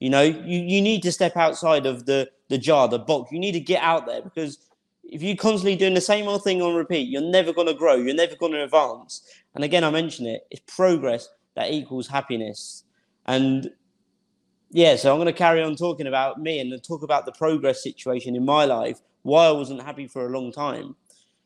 You 0.00 0.10
know, 0.10 0.22
you, 0.22 0.58
you 0.58 0.82
need 0.82 1.02
to 1.04 1.12
step 1.12 1.36
outside 1.36 1.86
of 1.86 2.06
the 2.06 2.28
the 2.48 2.58
jar, 2.58 2.88
the 2.88 2.98
box. 2.98 3.32
You 3.32 3.38
need 3.38 3.52
to 3.52 3.60
get 3.60 3.82
out 3.82 4.06
there 4.06 4.20
because 4.20 4.58
if 5.04 5.22
you're 5.22 5.36
constantly 5.36 5.76
doing 5.76 5.94
the 5.94 6.00
same 6.00 6.26
old 6.26 6.42
thing 6.42 6.60
on 6.60 6.74
repeat, 6.74 7.08
you're 7.08 7.22
never 7.22 7.52
gonna 7.52 7.74
grow. 7.74 7.94
You're 7.94 8.14
never 8.14 8.34
gonna 8.36 8.64
advance. 8.64 9.22
And 9.54 9.64
again, 9.64 9.84
I 9.84 9.90
mention 9.90 10.26
it. 10.26 10.46
It's 10.50 10.62
progress 10.66 11.28
that 11.54 11.70
equals 11.70 12.08
happiness. 12.08 12.84
And 13.26 13.70
yeah, 14.72 14.96
so 14.96 15.12
I'm 15.12 15.18
going 15.18 15.26
to 15.26 15.32
carry 15.34 15.62
on 15.62 15.76
talking 15.76 16.06
about 16.06 16.40
me 16.40 16.58
and 16.58 16.82
talk 16.82 17.02
about 17.02 17.26
the 17.26 17.32
progress 17.32 17.82
situation 17.82 18.34
in 18.34 18.44
my 18.44 18.64
life, 18.64 19.00
why 19.20 19.46
I 19.46 19.50
wasn't 19.52 19.82
happy 19.82 20.08
for 20.08 20.26
a 20.26 20.30
long 20.30 20.50
time. 20.50 20.96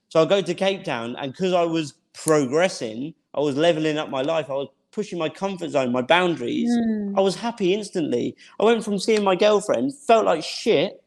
So 0.09 0.23
I 0.23 0.25
go 0.25 0.41
to 0.41 0.55
Cape 0.55 0.85
Town, 0.85 1.17
and 1.17 1.33
because 1.33 1.53
I 1.53 1.65
was 1.65 1.95
progressing, 2.15 3.15
I 3.35 3.41
was 3.41 3.57
leveling 3.57 3.99
up 3.99 4.11
my 4.11 4.23
life, 4.23 4.49
I 4.49 4.55
was 4.55 4.69
pushing 4.93 5.19
my 5.19 5.29
comfort 5.29 5.71
zone, 5.71 5.91
my 5.91 6.03
boundaries. 6.03 6.71
Hmm. 6.73 7.19
I 7.19 7.21
was 7.21 7.35
happy 7.35 7.75
instantly. 7.75 8.37
I 8.61 8.65
went 8.65 8.85
from 8.85 8.99
seeing 8.99 9.25
my 9.25 9.35
girlfriend, 9.35 9.93
felt 9.95 10.25
like 10.25 10.45
shit, 10.45 11.03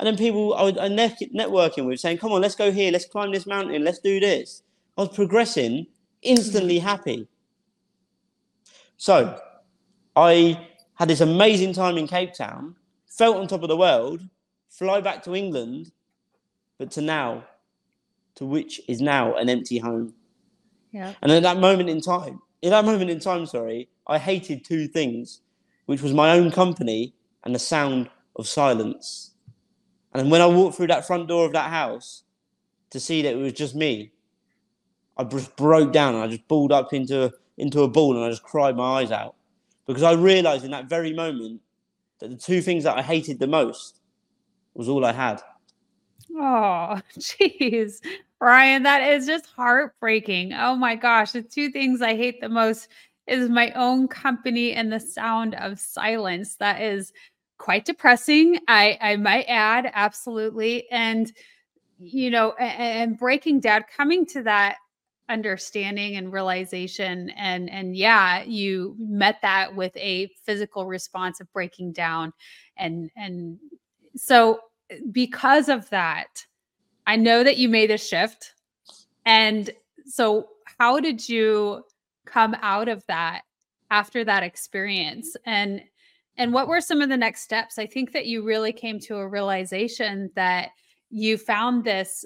and 0.00 0.06
then 0.06 0.16
people 0.16 0.54
I 0.54 0.64
was 0.64 0.72
networking 0.74 1.86
with 1.86 2.00
saying, 2.00 2.18
"Come 2.18 2.32
on, 2.32 2.42
let's 2.42 2.56
go 2.56 2.72
here, 2.72 2.90
let's 2.90 3.06
climb 3.06 3.30
this 3.30 3.46
mountain, 3.46 3.84
let's 3.84 4.00
do 4.00 4.18
this." 4.18 4.64
I 4.98 5.02
was 5.02 5.14
progressing, 5.14 5.86
instantly 6.22 6.80
hmm. 6.80 6.86
happy. 6.86 7.28
So, 8.96 9.40
I 10.16 10.68
had 10.94 11.08
this 11.08 11.20
amazing 11.20 11.72
time 11.72 11.98
in 11.98 12.06
Cape 12.06 12.34
Town, 12.34 12.76
felt 13.06 13.36
on 13.36 13.46
top 13.46 13.62
of 13.62 13.68
the 13.68 13.76
world, 13.76 14.20
fly 14.68 15.00
back 15.00 15.22
to 15.24 15.34
England, 15.34 15.92
but 16.78 16.90
to 16.92 17.00
now, 17.00 17.44
to 18.36 18.44
which 18.46 18.80
is 18.88 19.00
now 19.00 19.34
an 19.36 19.48
empty 19.48 19.78
home. 19.78 20.14
yeah 20.90 21.14
And 21.22 21.32
at 21.32 21.42
that 21.42 21.58
moment 21.58 21.88
in 21.88 22.00
time, 22.00 22.40
in 22.62 22.70
that 22.70 22.84
moment 22.84 23.10
in 23.10 23.20
time, 23.20 23.46
sorry, 23.46 23.88
I 24.06 24.18
hated 24.18 24.64
two 24.64 24.86
things, 24.88 25.40
which 25.86 26.02
was 26.02 26.12
my 26.12 26.32
own 26.32 26.50
company 26.50 27.14
and 27.44 27.54
the 27.54 27.58
sound 27.58 28.08
of 28.36 28.46
silence. 28.46 29.32
And 30.14 30.30
when 30.30 30.40
I 30.40 30.46
walked 30.46 30.76
through 30.76 30.88
that 30.88 31.06
front 31.06 31.28
door 31.28 31.46
of 31.46 31.52
that 31.52 31.70
house 31.70 32.22
to 32.90 33.00
see 33.00 33.22
that 33.22 33.32
it 33.32 33.36
was 33.36 33.52
just 33.52 33.74
me, 33.74 34.12
I 35.16 35.24
just 35.24 35.56
broke 35.56 35.92
down 35.92 36.14
and 36.14 36.22
I 36.22 36.28
just 36.28 36.46
balled 36.48 36.72
up 36.72 36.92
into 36.92 37.32
into 37.58 37.82
a 37.82 37.88
ball 37.88 38.16
and 38.16 38.24
I 38.24 38.30
just 38.30 38.42
cried 38.42 38.76
my 38.76 39.00
eyes 39.00 39.10
out 39.10 39.34
because 39.86 40.02
I 40.02 40.12
realized 40.12 40.64
in 40.64 40.70
that 40.70 40.86
very 40.86 41.12
moment 41.12 41.60
that 42.20 42.30
the 42.30 42.36
two 42.36 42.60
things 42.62 42.84
that 42.84 42.96
I 42.96 43.02
hated 43.02 43.38
the 43.38 43.46
most 43.46 44.00
was 44.74 44.88
all 44.88 45.04
I 45.04 45.12
had. 45.12 45.42
Oh, 46.34 47.00
jeez. 47.18 48.00
Ryan, 48.40 48.82
that 48.84 49.02
is 49.02 49.26
just 49.26 49.46
heartbreaking. 49.46 50.52
Oh 50.52 50.74
my 50.74 50.96
gosh. 50.96 51.32
The 51.32 51.42
two 51.42 51.70
things 51.70 52.02
I 52.02 52.16
hate 52.16 52.40
the 52.40 52.48
most 52.48 52.88
is 53.26 53.48
my 53.48 53.70
own 53.72 54.08
company 54.08 54.72
and 54.72 54.92
the 54.92 55.00
sound 55.00 55.54
of 55.56 55.78
silence. 55.78 56.56
That 56.56 56.80
is 56.80 57.12
quite 57.58 57.84
depressing. 57.84 58.58
I, 58.66 58.98
I 59.00 59.16
might 59.16 59.44
add, 59.44 59.90
absolutely. 59.94 60.90
And, 60.90 61.32
you 62.00 62.30
know, 62.30 62.52
and, 62.58 63.10
and 63.10 63.18
breaking 63.18 63.60
down, 63.60 63.84
coming 63.96 64.26
to 64.26 64.42
that 64.42 64.76
understanding 65.28 66.16
and 66.16 66.32
realization 66.32 67.30
and 67.30 67.70
and 67.70 67.96
yeah 67.96 68.42
you 68.42 68.94
met 68.98 69.38
that 69.40 69.74
with 69.74 69.96
a 69.96 70.28
physical 70.44 70.86
response 70.86 71.40
of 71.40 71.50
breaking 71.52 71.92
down 71.92 72.32
and 72.76 73.10
and 73.16 73.58
so 74.16 74.60
eh, 74.90 74.98
because 75.12 75.68
of 75.68 75.88
that 75.90 76.44
i 77.06 77.16
know 77.16 77.42
that 77.44 77.56
you 77.56 77.68
made 77.68 77.90
a 77.90 77.96
shift 77.96 78.54
and 79.24 79.70
so 80.06 80.48
how 80.78 81.00
did 81.00 81.28
you 81.28 81.84
come 82.26 82.56
out 82.60 82.88
of 82.88 83.04
that 83.06 83.42
after 83.90 84.24
that 84.24 84.42
experience? 84.42 85.36
And 85.46 85.82
and 86.38 86.52
what 86.52 86.66
were 86.66 86.80
some 86.80 87.02
of 87.02 87.10
the 87.10 87.16
next 87.16 87.42
steps? 87.42 87.78
I 87.78 87.86
think 87.86 88.12
that 88.12 88.24
you 88.24 88.42
really 88.42 88.72
came 88.72 88.98
to 89.00 89.16
a 89.16 89.28
realization 89.28 90.30
that 90.34 90.70
you 91.10 91.36
found 91.36 91.84
this 91.84 92.24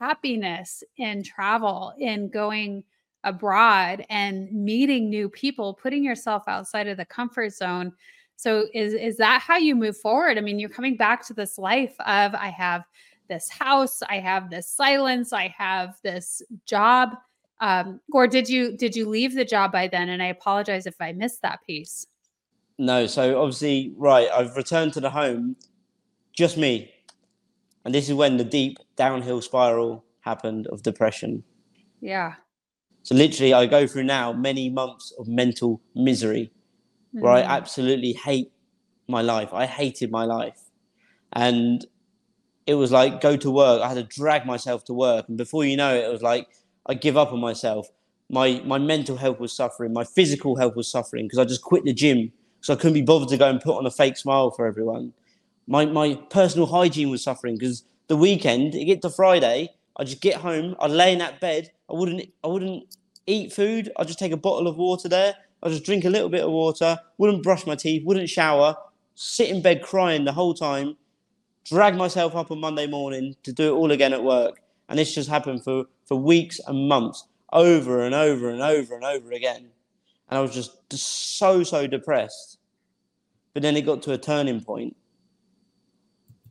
happiness 0.00 0.82
in 0.96 1.22
travel, 1.22 1.92
in 1.98 2.28
going 2.28 2.84
abroad 3.24 4.04
and 4.10 4.50
meeting 4.52 5.08
new 5.08 5.28
people, 5.28 5.74
putting 5.74 6.04
yourself 6.04 6.44
outside 6.46 6.86
of 6.88 6.96
the 6.96 7.04
comfort 7.04 7.52
zone. 7.52 7.92
So 8.36 8.66
is 8.74 8.94
is 8.94 9.16
that 9.18 9.40
how 9.40 9.56
you 9.56 9.74
move 9.74 9.96
forward? 9.96 10.38
I 10.38 10.40
mean, 10.40 10.58
you're 10.58 10.68
coming 10.68 10.96
back 10.96 11.26
to 11.26 11.34
this 11.34 11.58
life 11.58 11.94
of 12.00 12.34
I 12.34 12.48
have 12.48 12.84
this 13.28 13.48
house, 13.48 14.02
I 14.02 14.18
have 14.18 14.50
this 14.50 14.68
silence, 14.68 15.32
I 15.32 15.54
have 15.56 15.96
this 16.02 16.42
job. 16.66 17.16
Um, 17.60 18.00
or 18.12 18.26
did 18.26 18.48
you 18.48 18.76
did 18.76 18.94
you 18.94 19.08
leave 19.08 19.34
the 19.34 19.44
job 19.44 19.72
by 19.72 19.88
then? 19.88 20.10
And 20.10 20.22
I 20.22 20.26
apologize 20.26 20.86
if 20.86 20.96
I 21.00 21.12
missed 21.12 21.42
that 21.42 21.60
piece. 21.66 22.06
No, 22.76 23.06
so 23.06 23.40
obviously, 23.40 23.92
right, 23.96 24.28
I've 24.30 24.56
returned 24.56 24.92
to 24.94 25.00
the 25.00 25.10
home, 25.10 25.56
just 26.32 26.56
me, 26.56 26.92
and 27.84 27.94
this 27.94 28.08
is 28.08 28.14
when 28.14 28.36
the 28.36 28.44
deep 28.44 28.78
downhill 28.96 29.42
spiral 29.42 30.04
happened 30.20 30.66
of 30.68 30.82
depression. 30.82 31.44
Yeah. 32.00 32.34
So 33.02 33.14
literally, 33.14 33.52
I 33.52 33.66
go 33.66 33.86
through 33.86 34.04
now 34.04 34.32
many 34.32 34.70
months 34.70 35.12
of 35.18 35.28
mental 35.28 35.82
misery 35.94 36.50
mm. 37.14 37.20
where 37.20 37.32
I 37.32 37.42
mm. 37.42 37.48
absolutely 37.48 38.12
hate 38.12 38.50
my 39.06 39.20
life. 39.20 39.52
I 39.52 39.66
hated 39.66 40.10
my 40.10 40.24
life. 40.24 40.58
And 41.34 41.84
it 42.66 42.74
was 42.74 42.90
like 42.90 43.20
go 43.20 43.36
to 43.36 43.50
work. 43.50 43.82
I 43.82 43.88
had 43.88 43.96
to 43.96 44.04
drag 44.04 44.46
myself 44.46 44.84
to 44.86 44.94
work. 44.94 45.28
And 45.28 45.36
before 45.36 45.66
you 45.66 45.76
know 45.76 45.94
it, 45.94 46.04
it 46.04 46.12
was 46.12 46.22
like 46.22 46.48
I 46.86 46.94
give 46.94 47.18
up 47.18 47.32
on 47.32 47.40
myself. 47.40 47.88
My 48.30 48.62
my 48.64 48.78
mental 48.78 49.18
health 49.18 49.38
was 49.38 49.54
suffering. 49.54 49.92
My 49.92 50.04
physical 50.04 50.56
health 50.56 50.74
was 50.74 50.90
suffering 50.90 51.26
because 51.26 51.38
I 51.38 51.44
just 51.44 51.60
quit 51.60 51.84
the 51.84 51.92
gym. 51.92 52.32
So 52.62 52.72
I 52.72 52.76
couldn't 52.76 52.94
be 52.94 53.02
bothered 53.02 53.28
to 53.28 53.36
go 53.36 53.50
and 53.50 53.60
put 53.60 53.76
on 53.76 53.84
a 53.84 53.90
fake 53.90 54.16
smile 54.16 54.50
for 54.50 54.66
everyone 54.66 55.12
my 55.66 55.86
my 55.86 56.14
personal 56.30 56.66
hygiene 56.66 57.10
was 57.10 57.22
suffering 57.22 57.56
because 57.56 57.84
the 58.08 58.16
weekend, 58.16 58.74
it 58.74 58.84
get 58.84 59.02
to 59.02 59.10
Friday, 59.10 59.70
I 59.96 60.04
just 60.04 60.20
get 60.20 60.36
home, 60.36 60.76
I'd 60.80 60.90
lay 60.90 61.12
in 61.12 61.18
that 61.18 61.40
bed, 61.40 61.70
I 61.90 61.94
wouldn't 61.94 62.30
I 62.42 62.48
wouldn't 62.48 62.96
eat 63.26 63.52
food, 63.52 63.90
I'd 63.96 64.06
just 64.06 64.18
take 64.18 64.32
a 64.32 64.36
bottle 64.36 64.68
of 64.68 64.76
water 64.76 65.08
there, 65.08 65.34
I'd 65.62 65.70
just 65.70 65.84
drink 65.84 66.04
a 66.04 66.10
little 66.10 66.28
bit 66.28 66.44
of 66.44 66.50
water, 66.50 66.98
wouldn't 67.18 67.42
brush 67.42 67.66
my 67.66 67.74
teeth, 67.74 68.04
wouldn't 68.04 68.28
shower, 68.28 68.76
sit 69.14 69.48
in 69.48 69.62
bed 69.62 69.82
crying 69.82 70.24
the 70.24 70.32
whole 70.32 70.54
time, 70.54 70.96
drag 71.64 71.96
myself 71.96 72.36
up 72.36 72.50
on 72.50 72.60
Monday 72.60 72.86
morning 72.86 73.34
to 73.42 73.52
do 73.52 73.74
it 73.74 73.78
all 73.78 73.90
again 73.90 74.12
at 74.12 74.22
work. 74.22 74.60
And 74.88 74.98
this 74.98 75.14
just 75.14 75.30
happened 75.30 75.64
for, 75.64 75.86
for 76.04 76.16
weeks 76.16 76.60
and 76.66 76.88
months, 76.88 77.24
over 77.52 78.02
and 78.02 78.14
over 78.14 78.50
and 78.50 78.60
over 78.60 78.94
and 78.94 79.04
over 79.04 79.32
again. 79.32 79.70
And 80.28 80.38
I 80.38 80.42
was 80.42 80.52
just 80.52 80.92
so, 80.92 81.62
so 81.62 81.86
depressed. 81.86 82.58
But 83.54 83.62
then 83.62 83.76
it 83.76 83.82
got 83.82 84.02
to 84.02 84.12
a 84.12 84.18
turning 84.18 84.60
point 84.60 84.96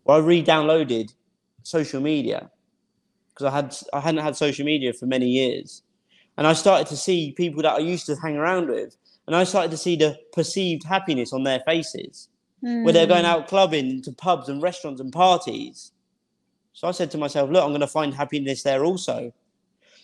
well, 0.03 0.17
I 0.17 0.19
re-downloaded 0.19 1.13
social 1.63 2.01
media 2.01 2.49
because 3.29 3.45
I 3.45 3.55
had 3.55 3.75
I 3.93 3.99
hadn't 3.99 4.23
had 4.23 4.35
social 4.35 4.65
media 4.65 4.93
for 4.93 5.05
many 5.05 5.27
years, 5.27 5.81
and 6.37 6.45
I 6.45 6.53
started 6.53 6.87
to 6.87 6.97
see 6.97 7.31
people 7.31 7.63
that 7.63 7.75
I 7.75 7.79
used 7.79 8.05
to 8.07 8.15
hang 8.15 8.37
around 8.37 8.69
with, 8.69 8.95
and 9.27 9.35
I 9.35 9.43
started 9.43 9.71
to 9.71 9.77
see 9.77 9.95
the 9.95 10.17
perceived 10.33 10.83
happiness 10.83 11.33
on 11.33 11.43
their 11.43 11.61
faces, 11.61 12.29
mm. 12.63 12.83
where 12.83 12.93
they're 12.93 13.07
going 13.07 13.25
hmm. 13.25 13.31
out 13.31 13.47
clubbing 13.47 14.01
to 14.03 14.11
pubs 14.11 14.49
and 14.49 14.61
restaurants 14.61 15.01
and 15.01 15.11
parties. 15.11 15.91
So 16.73 16.87
I 16.87 16.91
said 16.91 17.11
to 17.11 17.17
myself, 17.17 17.49
look, 17.49 17.63
I'm 17.63 17.69
going 17.69 17.81
to 17.81 17.87
find 17.87 18.13
happiness 18.13 18.63
there 18.63 18.83
also. 18.83 19.31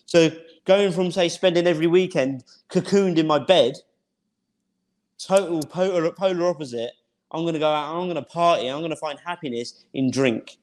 So 0.05 0.31
going 0.65 0.91
from 0.91 1.11
say 1.11 1.29
spending 1.29 1.67
every 1.67 1.87
weekend 1.87 2.43
cocooned 2.69 3.17
in 3.17 3.27
my 3.27 3.39
bed, 3.39 3.75
total 5.17 5.63
polar, 5.63 6.11
polar 6.11 6.47
opposite, 6.47 6.91
I'm 7.31 7.43
going 7.43 7.53
to 7.53 7.59
go 7.59 7.71
out, 7.71 7.95
I'm 7.95 8.05
going 8.05 8.15
to 8.15 8.21
party, 8.21 8.67
I'm 8.67 8.79
going 8.79 8.89
to 8.89 8.95
find 8.95 9.19
happiness 9.23 9.85
in 9.93 10.11
drink. 10.11 10.57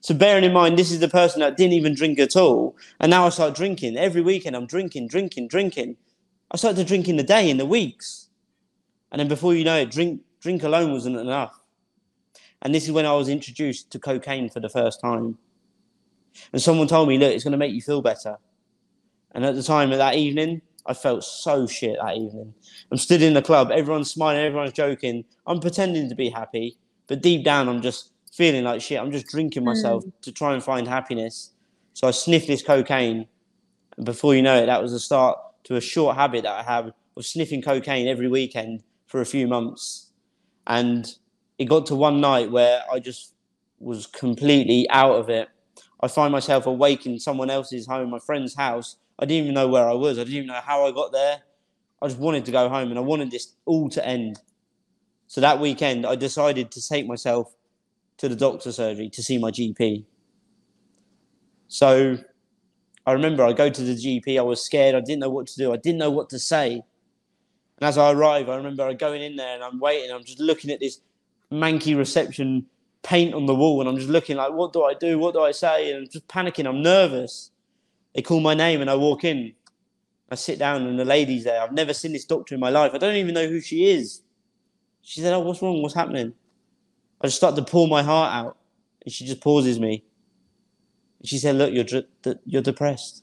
So 0.00 0.14
bearing 0.14 0.44
in 0.44 0.52
mind, 0.52 0.78
this 0.78 0.90
is 0.90 1.00
the 1.00 1.08
person 1.08 1.40
that 1.40 1.56
didn't 1.56 1.72
even 1.72 1.94
drink 1.94 2.18
at 2.18 2.36
all. 2.36 2.76
And 3.00 3.10
now 3.10 3.26
I 3.26 3.30
start 3.30 3.54
drinking. 3.54 3.96
Every 3.96 4.20
weekend 4.20 4.54
I'm 4.54 4.66
drinking, 4.66 5.08
drinking, 5.08 5.48
drinking. 5.48 5.96
I 6.50 6.56
started 6.56 6.76
to 6.76 6.84
drink 6.84 7.08
in 7.08 7.16
the 7.16 7.22
day, 7.22 7.50
in 7.50 7.56
the 7.56 7.66
weeks. 7.66 8.28
And 9.10 9.20
then 9.20 9.28
before 9.28 9.54
you 9.54 9.64
know 9.64 9.76
it, 9.76 9.90
drink, 9.90 10.22
drink 10.40 10.62
alone 10.62 10.92
wasn't 10.92 11.16
enough. 11.16 11.60
And 12.62 12.74
this 12.74 12.84
is 12.84 12.92
when 12.92 13.06
I 13.06 13.12
was 13.12 13.28
introduced 13.28 13.90
to 13.90 13.98
cocaine 13.98 14.48
for 14.48 14.60
the 14.60 14.68
first 14.68 15.00
time. 15.00 15.38
And 16.52 16.62
someone 16.62 16.88
told 16.88 17.08
me, 17.08 17.18
look, 17.18 17.32
it's 17.32 17.44
going 17.44 17.52
to 17.52 17.58
make 17.58 17.74
you 17.74 17.82
feel 17.82 18.02
better. 18.02 18.38
And 19.32 19.44
at 19.44 19.54
the 19.54 19.62
time 19.62 19.92
of 19.92 19.98
that 19.98 20.14
evening, 20.14 20.62
I 20.86 20.94
felt 20.94 21.24
so 21.24 21.66
shit 21.66 21.96
that 22.00 22.16
evening. 22.16 22.54
I'm 22.90 22.98
stood 22.98 23.22
in 23.22 23.34
the 23.34 23.42
club, 23.42 23.70
everyone's 23.70 24.10
smiling, 24.10 24.40
everyone's 24.42 24.72
joking. 24.72 25.24
I'm 25.46 25.60
pretending 25.60 26.08
to 26.08 26.14
be 26.14 26.30
happy, 26.30 26.76
but 27.06 27.22
deep 27.22 27.44
down, 27.44 27.68
I'm 27.68 27.82
just 27.82 28.10
feeling 28.32 28.64
like 28.64 28.80
shit. 28.80 29.00
I'm 29.00 29.10
just 29.10 29.26
drinking 29.26 29.62
hmm. 29.62 29.68
myself 29.68 30.04
mm. 30.04 30.12
to 30.22 30.32
try 30.32 30.52
and 30.52 30.62
find 30.62 30.86
happiness. 30.86 31.52
So 31.94 32.06
I 32.06 32.10
sniffed 32.10 32.46
this 32.46 32.62
cocaine, 32.62 33.26
and 33.96 34.06
before 34.06 34.34
you 34.34 34.42
know 34.42 34.56
it, 34.56 34.66
that 34.66 34.82
was 34.82 34.92
the 34.92 35.00
start 35.00 35.38
to 35.64 35.76
a 35.76 35.80
short 35.80 36.16
habit 36.16 36.42
that 36.42 36.52
I 36.52 36.62
have 36.62 36.92
of 37.16 37.24
sniffing 37.24 37.62
cocaine 37.62 38.08
every 38.08 38.28
weekend 38.28 38.82
for 39.06 39.20
a 39.20 39.26
few 39.26 39.46
months. 39.48 40.10
And 40.66 41.08
it 41.58 41.64
got 41.64 41.86
to 41.86 41.94
one 41.94 42.20
night 42.20 42.50
where 42.50 42.82
I 42.92 42.98
just 42.98 43.32
was 43.78 44.06
completely 44.06 44.88
out 44.90 45.16
of 45.16 45.30
it. 45.30 45.48
I 46.00 46.08
find 46.08 46.30
myself 46.30 46.66
awake 46.66 47.06
in 47.06 47.18
someone 47.18 47.50
else's 47.50 47.86
home, 47.86 48.10
my 48.10 48.18
friend's 48.18 48.54
house. 48.54 48.96
I 49.18 49.24
didn't 49.24 49.44
even 49.44 49.54
know 49.54 49.68
where 49.68 49.88
I 49.88 49.94
was. 49.94 50.18
I 50.18 50.24
didn't 50.24 50.36
even 50.36 50.48
know 50.48 50.60
how 50.62 50.86
I 50.86 50.92
got 50.92 51.12
there. 51.12 51.40
I 52.02 52.06
just 52.08 52.18
wanted 52.18 52.44
to 52.44 52.52
go 52.52 52.68
home 52.68 52.90
and 52.90 52.98
I 52.98 53.02
wanted 53.02 53.30
this 53.30 53.54
all 53.64 53.88
to 53.90 54.06
end. 54.06 54.40
So 55.26 55.40
that 55.40 55.60
weekend, 55.60 56.06
I 56.06 56.14
decided 56.14 56.70
to 56.72 56.86
take 56.86 57.06
myself 57.06 57.54
to 58.18 58.28
the 58.28 58.36
doctor's 58.36 58.76
surgery 58.76 59.08
to 59.10 59.22
see 59.22 59.38
my 59.38 59.50
GP. 59.50 60.04
So 61.68 62.18
I 63.06 63.12
remember 63.12 63.44
I 63.44 63.52
go 63.52 63.70
to 63.70 63.82
the 63.82 63.94
GP, 63.94 64.38
I 64.38 64.42
was 64.42 64.64
scared, 64.64 64.94
I 64.94 65.00
didn't 65.00 65.20
know 65.20 65.30
what 65.30 65.46
to 65.48 65.56
do, 65.56 65.72
I 65.72 65.76
didn't 65.76 65.98
know 65.98 66.10
what 66.10 66.28
to 66.30 66.38
say. 66.38 66.74
And 66.74 67.88
as 67.88 67.98
I 67.98 68.12
arrive, 68.12 68.48
I 68.48 68.56
remember 68.56 68.92
going 68.94 69.22
in 69.22 69.36
there 69.36 69.54
and 69.54 69.64
I'm 69.64 69.80
waiting, 69.80 70.10
I'm 70.10 70.24
just 70.24 70.40
looking 70.40 70.70
at 70.70 70.80
this 70.80 71.00
manky 71.52 71.96
reception 71.96 72.66
paint 73.02 73.34
on 73.34 73.46
the 73.46 73.54
wall 73.54 73.80
and 73.80 73.88
I'm 73.88 73.96
just 73.96 74.08
looking 74.08 74.36
like, 74.36 74.52
what 74.52 74.72
do 74.72 74.82
I 74.82 74.94
do? 74.94 75.18
What 75.18 75.34
do 75.34 75.42
I 75.42 75.52
say? 75.52 75.90
And 75.90 76.04
I'm 76.04 76.08
just 76.08 76.26
panicking, 76.28 76.66
I'm 76.66 76.82
nervous. 76.82 77.50
They 78.16 78.22
call 78.22 78.40
my 78.40 78.54
name 78.54 78.80
and 78.80 78.88
I 78.88 78.96
walk 78.96 79.24
in. 79.24 79.52
I 80.30 80.36
sit 80.36 80.58
down 80.58 80.86
and 80.86 80.98
the 80.98 81.04
lady's 81.04 81.44
there. 81.44 81.60
I've 81.62 81.72
never 81.72 81.92
seen 81.92 82.14
this 82.14 82.24
doctor 82.24 82.54
in 82.54 82.60
my 82.60 82.70
life. 82.70 82.92
I 82.94 82.98
don't 82.98 83.14
even 83.14 83.34
know 83.34 83.46
who 83.46 83.60
she 83.60 83.90
is. 83.90 84.22
She 85.02 85.20
said, 85.20 85.34
Oh, 85.34 85.40
what's 85.40 85.60
wrong? 85.60 85.82
What's 85.82 85.94
happening? 85.94 86.32
I 87.20 87.26
just 87.26 87.36
start 87.36 87.56
to 87.56 87.62
pour 87.62 87.86
my 87.86 88.02
heart 88.02 88.32
out. 88.32 88.56
And 89.04 89.12
she 89.12 89.26
just 89.26 89.42
pauses 89.42 89.78
me. 89.78 90.02
She 91.24 91.36
said, 91.36 91.56
Look, 91.56 91.72
you're, 91.74 92.02
you're 92.46 92.62
depressed. 92.62 93.22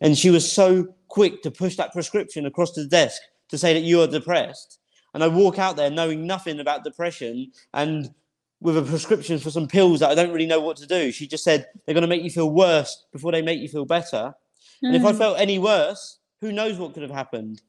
And 0.00 0.16
she 0.16 0.30
was 0.30 0.50
so 0.50 0.88
quick 1.08 1.42
to 1.42 1.50
push 1.50 1.76
that 1.76 1.92
prescription 1.92 2.46
across 2.46 2.72
the 2.72 2.86
desk 2.86 3.20
to 3.50 3.58
say 3.58 3.74
that 3.74 3.80
you 3.80 4.00
are 4.00 4.06
depressed. 4.06 4.78
And 5.12 5.22
I 5.22 5.28
walk 5.28 5.58
out 5.58 5.76
there 5.76 5.90
knowing 5.90 6.26
nothing 6.26 6.60
about 6.60 6.82
depression 6.82 7.52
and 7.74 8.14
with 8.60 8.76
a 8.76 8.82
prescription 8.82 9.38
for 9.38 9.50
some 9.50 9.66
pills 9.66 10.00
that 10.00 10.10
I 10.10 10.14
don't 10.14 10.32
really 10.32 10.46
know 10.46 10.60
what 10.60 10.76
to 10.78 10.86
do. 10.86 11.12
She 11.12 11.26
just 11.26 11.44
said, 11.44 11.66
They're 11.84 11.94
going 11.94 12.02
to 12.02 12.08
make 12.08 12.22
you 12.22 12.30
feel 12.30 12.50
worse 12.50 13.06
before 13.12 13.32
they 13.32 13.42
make 13.42 13.60
you 13.60 13.68
feel 13.68 13.86
better. 13.86 14.34
Mm. 14.82 14.88
And 14.88 14.96
if 14.96 15.04
I 15.04 15.12
hmm. 15.12 15.18
felt 15.18 15.40
any 15.40 15.58
worse, 15.58 16.18
who 16.40 16.52
knows 16.52 16.78
what 16.78 16.94
could 16.94 17.02
have 17.02 17.10
happened? 17.10 17.62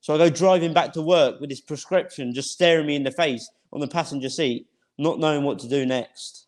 So 0.00 0.14
I 0.14 0.18
go 0.18 0.30
driving 0.30 0.72
back 0.72 0.92
to 0.92 1.02
work 1.02 1.40
with 1.40 1.50
this 1.50 1.60
prescription 1.60 2.32
just 2.32 2.52
staring 2.52 2.86
me 2.86 2.96
in 2.96 3.02
the 3.02 3.10
face 3.10 3.48
on 3.72 3.80
the 3.80 3.88
passenger 3.88 4.28
seat, 4.28 4.68
not 4.98 5.18
knowing 5.18 5.42
what 5.42 5.58
to 5.60 5.68
do 5.68 5.84
next. 5.84 6.46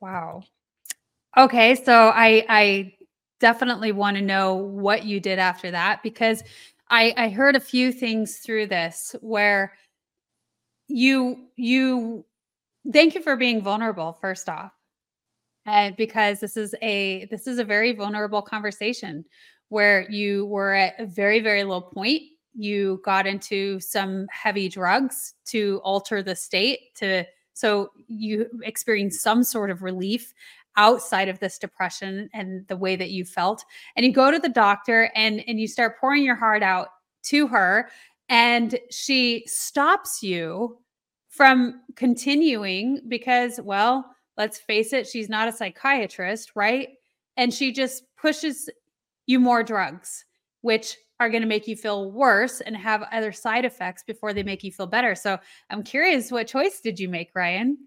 Wow. 0.00 0.42
Okay, 1.36 1.74
so 1.74 2.08
I 2.14 2.44
I 2.48 2.94
definitely 3.40 3.92
want 3.92 4.16
to 4.16 4.22
know 4.22 4.54
what 4.54 5.04
you 5.04 5.20
did 5.20 5.38
after 5.38 5.70
that 5.70 6.02
because 6.02 6.42
I 6.88 7.14
I 7.16 7.28
heard 7.28 7.56
a 7.56 7.60
few 7.60 7.92
things 7.92 8.38
through 8.38 8.66
this 8.66 9.14
where 9.20 9.74
you 10.88 11.48
you 11.56 12.24
thank 12.92 13.14
you 13.14 13.22
for 13.22 13.36
being 13.36 13.62
vulnerable 13.62 14.16
first 14.20 14.48
off. 14.48 14.72
And 15.66 15.96
because 15.96 16.40
this 16.40 16.56
is 16.56 16.74
a 16.82 17.26
this 17.26 17.46
is 17.46 17.58
a 17.58 17.64
very 17.64 17.92
vulnerable 17.92 18.42
conversation 18.42 19.24
where 19.68 20.08
you 20.10 20.46
were 20.46 20.74
at 20.74 20.98
a 21.00 21.06
very 21.06 21.40
very 21.40 21.64
low 21.64 21.80
point 21.80 22.22
you 22.54 23.00
got 23.04 23.26
into 23.26 23.78
some 23.80 24.26
heavy 24.30 24.68
drugs 24.68 25.34
to 25.44 25.80
alter 25.84 26.22
the 26.22 26.34
state 26.34 26.94
to 26.94 27.24
so 27.52 27.90
you 28.08 28.48
experienced 28.62 29.22
some 29.22 29.42
sort 29.42 29.70
of 29.70 29.82
relief 29.82 30.32
outside 30.76 31.28
of 31.28 31.38
this 31.40 31.58
depression 31.58 32.30
and 32.32 32.66
the 32.68 32.76
way 32.76 32.96
that 32.96 33.10
you 33.10 33.24
felt 33.24 33.64
and 33.96 34.06
you 34.06 34.12
go 34.12 34.30
to 34.30 34.38
the 34.38 34.48
doctor 34.48 35.10
and 35.14 35.42
and 35.48 35.60
you 35.60 35.66
start 35.66 35.98
pouring 35.98 36.22
your 36.22 36.36
heart 36.36 36.62
out 36.62 36.88
to 37.22 37.46
her 37.48 37.88
and 38.28 38.78
she 38.90 39.44
stops 39.46 40.22
you 40.22 40.78
from 41.28 41.80
continuing 41.94 43.00
because 43.08 43.60
well 43.62 44.04
let's 44.36 44.58
face 44.58 44.92
it 44.92 45.06
she's 45.06 45.28
not 45.28 45.48
a 45.48 45.52
psychiatrist 45.52 46.52
right 46.54 46.90
and 47.36 47.52
she 47.52 47.72
just 47.72 48.04
pushes 48.16 48.70
you 49.26 49.38
more 49.38 49.62
drugs 49.62 50.24
which 50.62 50.96
are 51.20 51.30
going 51.30 51.42
to 51.42 51.48
make 51.48 51.66
you 51.66 51.76
feel 51.76 52.10
worse 52.10 52.60
and 52.60 52.76
have 52.76 53.04
other 53.12 53.32
side 53.32 53.64
effects 53.64 54.02
before 54.02 54.32
they 54.32 54.42
make 54.42 54.62
you 54.62 54.70
feel 54.70 54.86
better. 54.86 55.14
So 55.14 55.38
I'm 55.70 55.82
curious, 55.82 56.30
what 56.30 56.46
choice 56.46 56.80
did 56.80 57.00
you 57.00 57.08
make, 57.08 57.30
Ryan? 57.34 57.78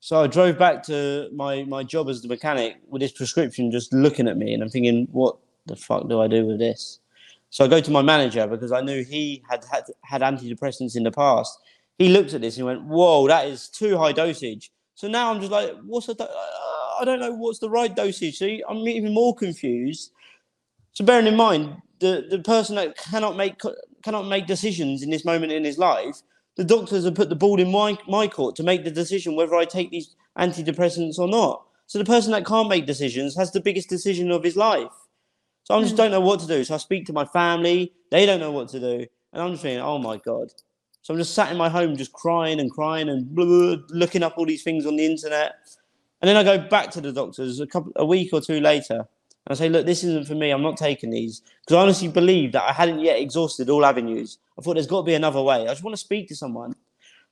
So 0.00 0.22
I 0.22 0.26
drove 0.26 0.58
back 0.58 0.82
to 0.84 1.28
my 1.32 1.62
my 1.62 1.84
job 1.84 2.08
as 2.08 2.22
the 2.22 2.28
mechanic 2.28 2.78
with 2.88 3.00
this 3.00 3.12
prescription, 3.12 3.70
just 3.70 3.92
looking 3.92 4.26
at 4.26 4.36
me, 4.36 4.52
and 4.52 4.60
I'm 4.60 4.68
thinking, 4.68 5.06
what 5.12 5.36
the 5.66 5.76
fuck 5.76 6.08
do 6.08 6.20
I 6.20 6.26
do 6.26 6.44
with 6.44 6.58
this? 6.58 6.98
So 7.52 7.66
I 7.66 7.68
go 7.68 7.80
to 7.80 7.92
my 7.92 8.02
manager 8.02 8.48
because 8.48 8.72
I 8.72 8.80
knew 8.80 9.04
he 9.04 9.44
had 9.50 9.64
had, 9.70 9.84
had 10.04 10.22
antidepressants 10.22 10.96
in 10.96 11.04
the 11.04 11.12
past. 11.12 11.58
He 11.98 12.08
looked 12.08 12.34
at 12.34 12.40
this 12.40 12.56
and 12.56 12.66
went, 12.66 12.84
"Whoa, 12.84 13.28
that 13.28 13.46
is 13.46 13.68
too 13.68 13.98
high 13.98 14.12
dosage." 14.12 14.72
So 14.96 15.08
now 15.08 15.32
I'm 15.32 15.40
just 15.40 15.52
like, 15.52 15.72
"What's 15.84 16.06
the? 16.08 16.14
Do- 16.14 16.26
I 17.00 17.04
don't 17.04 17.20
know 17.20 17.34
what's 17.34 17.60
the 17.60 17.70
right 17.70 17.94
dosage." 17.94 18.38
So 18.38 18.48
I'm 18.68 18.88
even 18.88 19.14
more 19.14 19.36
confused. 19.36 20.12
So 20.94 21.04
bearing 21.04 21.26
in 21.28 21.36
mind, 21.36 21.76
the, 22.00 22.26
the 22.30 22.40
person 22.40 22.76
that 22.76 22.96
cannot 22.96 23.36
make 23.36 23.60
cannot 24.04 24.28
make 24.28 24.46
decisions 24.46 25.02
in 25.02 25.10
this 25.10 25.24
moment 25.24 25.52
in 25.52 25.64
his 25.64 25.78
life, 25.78 26.22
the 26.56 26.64
doctors 26.64 27.04
have 27.04 27.14
put 27.16 27.30
the 27.30 27.36
ball 27.36 27.60
in 27.60 27.70
my, 27.70 27.98
my 28.08 28.28
court 28.28 28.56
to 28.56 28.64
make 28.64 28.84
the 28.84 28.90
decision 28.90 29.36
whether 29.36 29.54
I 29.56 29.64
take 29.66 29.90
these 29.90 30.16
antidepressants 30.38 31.18
or 31.18 31.28
not. 31.28 31.64
So 31.86 31.98
the 31.98 32.04
person 32.06 32.32
that 32.32 32.46
can't 32.46 32.68
make 32.68 32.86
decisions 32.86 33.36
has 33.36 33.52
the 33.52 33.60
biggest 33.60 33.90
decision 33.90 34.30
of 34.30 34.44
his 34.44 34.56
life. 34.56 34.90
So 35.64 35.76
I 35.76 35.80
just 35.80 35.94
mm. 35.94 35.98
don't 35.98 36.10
know 36.10 36.20
what 36.20 36.40
to 36.40 36.46
do. 36.46 36.64
So 36.64 36.74
I 36.74 36.78
speak 36.78 37.06
to 37.06 37.12
my 37.12 37.24
family, 37.24 37.92
they 38.10 38.26
don't 38.26 38.40
know 38.40 38.52
what 38.52 38.68
to 38.70 38.80
do. 38.80 39.06
And 39.32 39.42
I'm 39.42 39.52
just 39.52 39.62
thinking, 39.62 39.80
oh 39.80 39.98
my 39.98 40.16
God. 40.18 40.52
So 41.02 41.14
I'm 41.14 41.18
just 41.18 41.34
sat 41.34 41.50
in 41.50 41.56
my 41.56 41.68
home 41.68 41.96
just 41.96 42.12
crying 42.12 42.60
and 42.60 42.70
crying 42.70 43.08
and 43.08 43.34
blah, 43.34 43.44
blah, 43.44 43.76
blah, 43.76 43.84
looking 43.90 44.22
up 44.22 44.38
all 44.38 44.46
these 44.46 44.62
things 44.62 44.86
on 44.86 44.96
the 44.96 45.04
internet. 45.04 45.54
And 46.20 46.28
then 46.28 46.36
I 46.36 46.44
go 46.44 46.58
back 46.58 46.90
to 46.92 47.00
the 47.00 47.12
doctors 47.12 47.58
a 47.58 47.66
couple 47.66 47.92
a 47.96 48.06
week 48.06 48.32
or 48.32 48.40
two 48.40 48.60
later 48.60 48.94
And 49.46 49.50
I 49.50 49.54
say, 49.54 49.68
look, 49.68 49.86
this 49.86 50.04
isn't 50.04 50.28
for 50.28 50.36
me. 50.36 50.50
I'm 50.50 50.62
not 50.62 50.76
taking 50.76 51.10
these 51.10 51.42
because 51.60 51.76
I 51.76 51.82
honestly 51.82 52.08
believe 52.08 52.52
that 52.52 52.62
I 52.62 52.72
hadn't 52.72 53.00
yet 53.00 53.18
exhausted 53.18 53.68
all 53.68 53.84
avenues. 53.84 54.38
I 54.56 54.62
thought 54.62 54.74
there's 54.74 54.86
got 54.86 55.00
to 55.00 55.06
be 55.06 55.14
another 55.14 55.42
way. 55.42 55.62
I 55.62 55.72
just 55.72 55.82
want 55.82 55.94
to 55.94 56.00
speak 56.00 56.28
to 56.28 56.36
someone. 56.36 56.76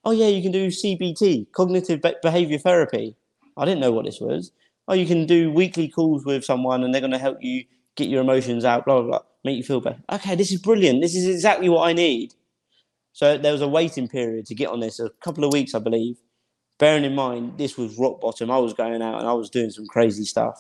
Oh 0.04 0.10
yeah, 0.10 0.26
you 0.26 0.42
can 0.42 0.50
do 0.50 0.68
CBT, 0.68 1.52
cognitive 1.52 2.02
be- 2.02 2.16
behavior 2.22 2.58
therapy. 2.58 3.14
I 3.56 3.64
didn't 3.64 3.80
know 3.80 3.92
what 3.92 4.06
this 4.06 4.20
was. 4.20 4.50
Oh, 4.88 4.94
you 4.94 5.06
can 5.06 5.26
do 5.26 5.52
weekly 5.52 5.86
calls 5.86 6.24
with 6.24 6.44
someone, 6.44 6.82
and 6.82 6.92
they're 6.92 7.00
going 7.00 7.12
to 7.12 7.18
help 7.18 7.38
you 7.40 7.64
get 7.96 8.08
your 8.08 8.22
emotions 8.22 8.64
out. 8.64 8.84
Blah 8.84 9.00
blah 9.00 9.08
blah, 9.08 9.22
make 9.44 9.56
you 9.56 9.64
feel 9.64 9.80
better. 9.80 10.00
Okay, 10.12 10.34
this 10.34 10.52
is 10.52 10.60
brilliant. 10.60 11.02
This 11.02 11.14
is 11.14 11.26
exactly 11.26 11.68
what 11.68 11.88
I 11.88 11.92
need. 11.92 12.34
So 13.12 13.36
there 13.36 13.52
was 13.52 13.60
a 13.60 13.68
waiting 13.68 14.08
period 14.08 14.46
to 14.46 14.54
get 14.54 14.68
on 14.68 14.80
this, 14.80 15.00
a 15.00 15.10
couple 15.22 15.44
of 15.44 15.52
weeks, 15.52 15.74
I 15.74 15.78
believe. 15.80 16.16
Bearing 16.78 17.04
in 17.04 17.14
mind, 17.14 17.58
this 17.58 17.76
was 17.76 17.98
rock 17.98 18.20
bottom. 18.20 18.50
I 18.50 18.58
was 18.58 18.72
going 18.72 19.02
out 19.02 19.18
and 19.18 19.28
I 19.28 19.32
was 19.32 19.50
doing 19.50 19.70
some 19.70 19.86
crazy 19.86 20.24
stuff. 20.24 20.58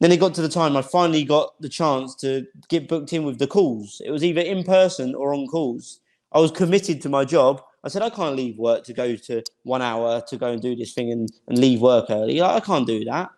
Then 0.00 0.10
it 0.12 0.18
got 0.18 0.34
to 0.34 0.42
the 0.42 0.48
time 0.48 0.76
I 0.76 0.82
finally 0.82 1.24
got 1.24 1.58
the 1.60 1.68
chance 1.68 2.16
to 2.16 2.44
get 2.68 2.88
booked 2.88 3.12
in 3.12 3.24
with 3.24 3.38
the 3.38 3.46
calls. 3.46 4.02
It 4.04 4.10
was 4.10 4.24
either 4.24 4.40
in 4.40 4.64
person 4.64 5.14
or 5.14 5.32
on 5.32 5.46
calls. 5.46 6.00
I 6.32 6.40
was 6.40 6.50
committed 6.50 7.00
to 7.02 7.08
my 7.08 7.24
job. 7.24 7.62
I 7.84 7.88
said, 7.88 8.02
I 8.02 8.10
can't 8.10 8.36
leave 8.36 8.58
work 8.58 8.84
to 8.84 8.92
go 8.92 9.14
to 9.14 9.42
one 9.62 9.80
hour 9.80 10.20
to 10.28 10.36
go 10.36 10.48
and 10.48 10.60
do 10.60 10.74
this 10.74 10.92
thing 10.92 11.12
and, 11.12 11.28
and 11.46 11.58
leave 11.58 11.80
work 11.80 12.06
early. 12.10 12.42
I 12.42 12.60
can't 12.60 12.86
do 12.86 13.04
that. 13.04 13.30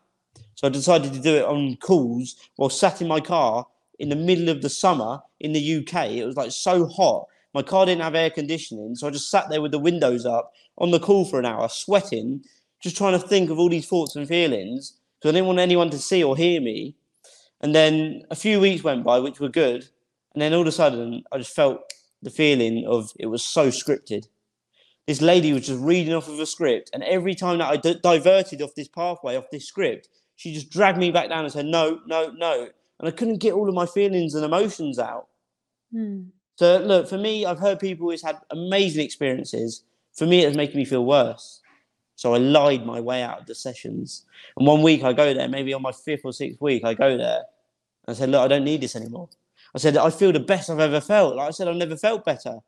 So 0.55 0.67
I 0.67 0.71
decided 0.71 1.13
to 1.13 1.21
do 1.21 1.37
it 1.37 1.45
on 1.45 1.77
calls 1.77 2.37
while 2.57 2.71
sat 2.71 3.03
in 3.03 3.09
my 3.09 3.21
car 3.21 3.67
in 3.99 4.09
the 4.09 4.17
middle 4.17 4.49
of 4.49 4.63
the 4.63 4.71
summer 4.71 5.21
in 5.41 5.53
the 5.53 5.77
UK. 5.77 6.11
It 6.11 6.25
was 6.25 6.37
like 6.37 6.53
so 6.53 6.87
hot. 6.87 7.27
My 7.53 7.63
car 7.63 7.87
didn't 7.87 8.03
have 8.03 8.15
air 8.15 8.31
conditioning. 8.31 8.97
So 8.97 9.07
I 9.07 9.11
just 9.11 9.31
sat 9.31 9.49
there 9.49 9.63
with 9.63 9.73
the 9.73 9.79
windows 9.79 10.27
up 10.27 10.53
on 10.79 10.91
the 10.91 11.01
call 11.01 11.25
for 11.25 11.39
an 11.39 11.47
hour, 11.47 11.69
sweating, 11.69 12.45
just 12.81 12.97
trying 12.97 13.19
to 13.19 13.27
think 13.27 13.51
of 13.51 13.59
all 13.59 13.69
these 13.69 13.87
thoughts 13.87 14.17
and 14.17 14.27
feelings 14.27 14.95
because 15.19 15.31
I 15.31 15.33
didn't 15.33 15.47
want 15.47 15.59
anyone 15.59 15.91
to 15.91 15.99
see 15.99 16.23
or 16.23 16.37
hear 16.37 16.61
me. 16.61 16.97
And 17.61 17.75
then 17.75 18.23
a 18.31 18.37
few 18.37 18.61
weeks 18.61 18.85
went 18.85 19.05
by, 19.05 19.19
which 19.21 19.41
were 19.41 19.49
good. 19.49 19.89
And 20.35 20.43
then 20.43 20.53
all 20.53 20.63
of 20.63 20.67
a 20.67 20.73
sudden, 20.73 21.25
I 21.33 21.39
just 21.39 21.55
felt 21.55 21.81
the 22.23 22.31
feeling 22.31 22.87
of 22.87 23.13
it 23.19 23.27
was 23.27 23.43
so 23.45 23.69
scripted. 23.69 24.27
This 25.07 25.23
lady 25.23 25.53
was 25.53 25.67
just 25.67 25.81
reading 25.81 26.15
off 26.15 26.29
of 26.29 26.41
a 26.41 26.47
script, 26.47 26.91
and 26.93 27.05
every 27.05 27.35
time 27.35 27.59
that 27.59 27.71
I 27.71 27.77
d- 27.77 28.01
diverted 28.03 28.63
off 28.63 28.75
this 28.75 28.89
pathway, 28.89 29.37
off 29.37 29.51
this 29.53 29.67
script, 29.67 30.09
she 30.37 30.53
just 30.53 30.71
dragged 30.71 30.99
me 30.99 31.11
back 31.11 31.29
down 31.29 31.45
and 31.45 31.53
said, 31.53 31.67
No, 31.67 32.01
no, 32.07 32.31
no. 32.31 32.69
And 32.99 33.09
I 33.09 33.11
couldn't 33.11 33.39
get 33.39 33.55
all 33.55 33.69
of 33.69 33.75
my 33.75 33.87
feelings 33.87 34.35
and 34.35 34.45
emotions 34.45 34.99
out. 34.99 35.29
Hmm. 35.93 36.25
So, 36.57 36.79
look, 36.79 37.09
for 37.09 37.19
me, 37.19 37.45
I've 37.45 37.59
heard 37.59 37.81
people 37.81 38.11
who's 38.11 38.23
had 38.23 38.39
amazing 38.51 39.05
experiences. 39.05 39.83
For 40.13 40.27
me, 40.27 40.45
it's 40.45 40.57
making 40.57 40.77
me 40.77 40.85
feel 40.85 41.05
worse. 41.05 41.61
So 42.17 42.35
I 42.35 42.39
lied 42.39 42.87
my 42.87 43.01
way 43.01 43.23
out 43.23 43.41
of 43.41 43.47
the 43.47 43.55
sessions. 43.55 44.25
And 44.57 44.67
one 44.67 44.83
week 44.83 45.03
I 45.03 45.13
go 45.13 45.35
there, 45.35 45.49
maybe 45.49 45.75
on 45.75 45.83
my 45.83 45.91
fifth 45.91 46.21
or 46.25 46.33
sixth 46.33 46.61
week, 46.61 46.85
I 46.85 46.95
go 46.95 47.17
there 47.17 47.43
and 48.07 48.15
I 48.15 48.19
said, 48.19 48.31
Look, 48.31 48.41
I 48.41 48.49
don't 48.49 48.65
need 48.65 48.81
this 48.81 48.97
anymore. 48.97 49.29
I 49.75 49.79
said, 49.79 49.97
I 49.97 50.11
feel 50.11 50.33
the 50.33 50.41
best 50.41 50.71
I've 50.71 50.79
ever 50.79 51.01
felt. 51.01 51.37
Like 51.37 51.49
I 51.49 51.51
said, 51.51 51.67
I've 51.67 51.77
never 51.77 51.97
felt 51.97 52.25
better. 52.25 52.59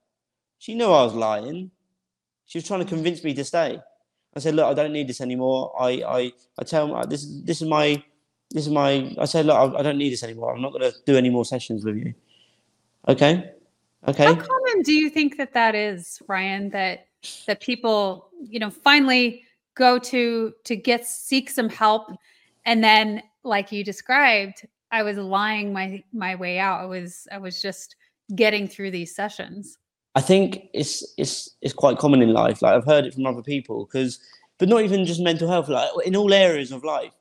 She 0.58 0.74
knew 0.74 0.86
I 0.86 1.04
was 1.04 1.14
lying. 1.14 1.70
She 2.46 2.58
was 2.58 2.66
trying 2.66 2.80
to 2.80 2.86
convince 2.86 3.22
me 3.22 3.34
to 3.34 3.44
stay. 3.44 3.80
I 4.36 4.38
said, 4.38 4.54
Look, 4.54 4.66
I 4.66 4.74
don't 4.74 4.92
need 4.92 5.08
this 5.08 5.20
anymore. 5.20 5.74
I, 5.80 6.02
I, 6.06 6.32
I 6.58 6.64
tell 6.64 6.88
my, 6.88 7.06
this, 7.06 7.26
this 7.44 7.62
is 7.62 7.68
my, 7.68 8.02
this 8.50 8.66
is 8.66 8.72
my, 8.72 9.14
I 9.18 9.24
said, 9.24 9.46
Look, 9.46 9.56
I, 9.56 9.78
I 9.78 9.82
don't 9.82 9.98
need 9.98 10.12
this 10.12 10.22
anymore. 10.22 10.54
I'm 10.54 10.62
not 10.62 10.72
going 10.72 10.90
to 10.90 10.94
do 11.06 11.16
any 11.16 11.30
more 11.30 11.44
sessions 11.44 11.84
with 11.84 11.96
you. 11.96 12.14
Okay. 13.08 13.50
Okay. 14.06 14.24
How 14.24 14.34
common 14.34 14.82
do 14.82 14.92
you 14.92 15.10
think 15.10 15.36
that 15.38 15.52
that 15.54 15.74
is, 15.74 16.22
Ryan, 16.28 16.70
that, 16.70 17.06
that 17.46 17.60
people 17.60 18.26
you 18.42 18.58
know 18.58 18.70
finally 18.70 19.44
go 19.74 19.98
to 19.98 20.52
to 20.64 20.76
get 20.76 21.06
seek 21.06 21.50
some 21.50 21.68
help 21.68 22.10
and 22.64 22.82
then 22.82 23.22
like 23.44 23.72
you 23.72 23.84
described 23.84 24.66
i 24.90 25.02
was 25.02 25.16
lying 25.16 25.72
my 25.72 26.02
my 26.12 26.34
way 26.34 26.58
out 26.58 26.80
i 26.80 26.86
was 26.86 27.26
i 27.32 27.38
was 27.38 27.60
just 27.60 27.96
getting 28.34 28.66
through 28.66 28.90
these 28.90 29.14
sessions 29.14 29.78
i 30.16 30.20
think 30.20 30.68
it's 30.74 31.04
it's 31.16 31.50
it's 31.62 31.72
quite 31.72 31.98
common 31.98 32.20
in 32.22 32.32
life 32.32 32.60
like 32.62 32.74
i've 32.74 32.84
heard 32.84 33.06
it 33.06 33.14
from 33.14 33.26
other 33.26 33.42
people 33.42 33.84
because 33.84 34.18
but 34.58 34.68
not 34.68 34.82
even 34.82 35.06
just 35.06 35.20
mental 35.20 35.48
health 35.48 35.68
like 35.68 35.88
in 36.04 36.16
all 36.16 36.34
areas 36.34 36.72
of 36.72 36.82
life 36.82 37.12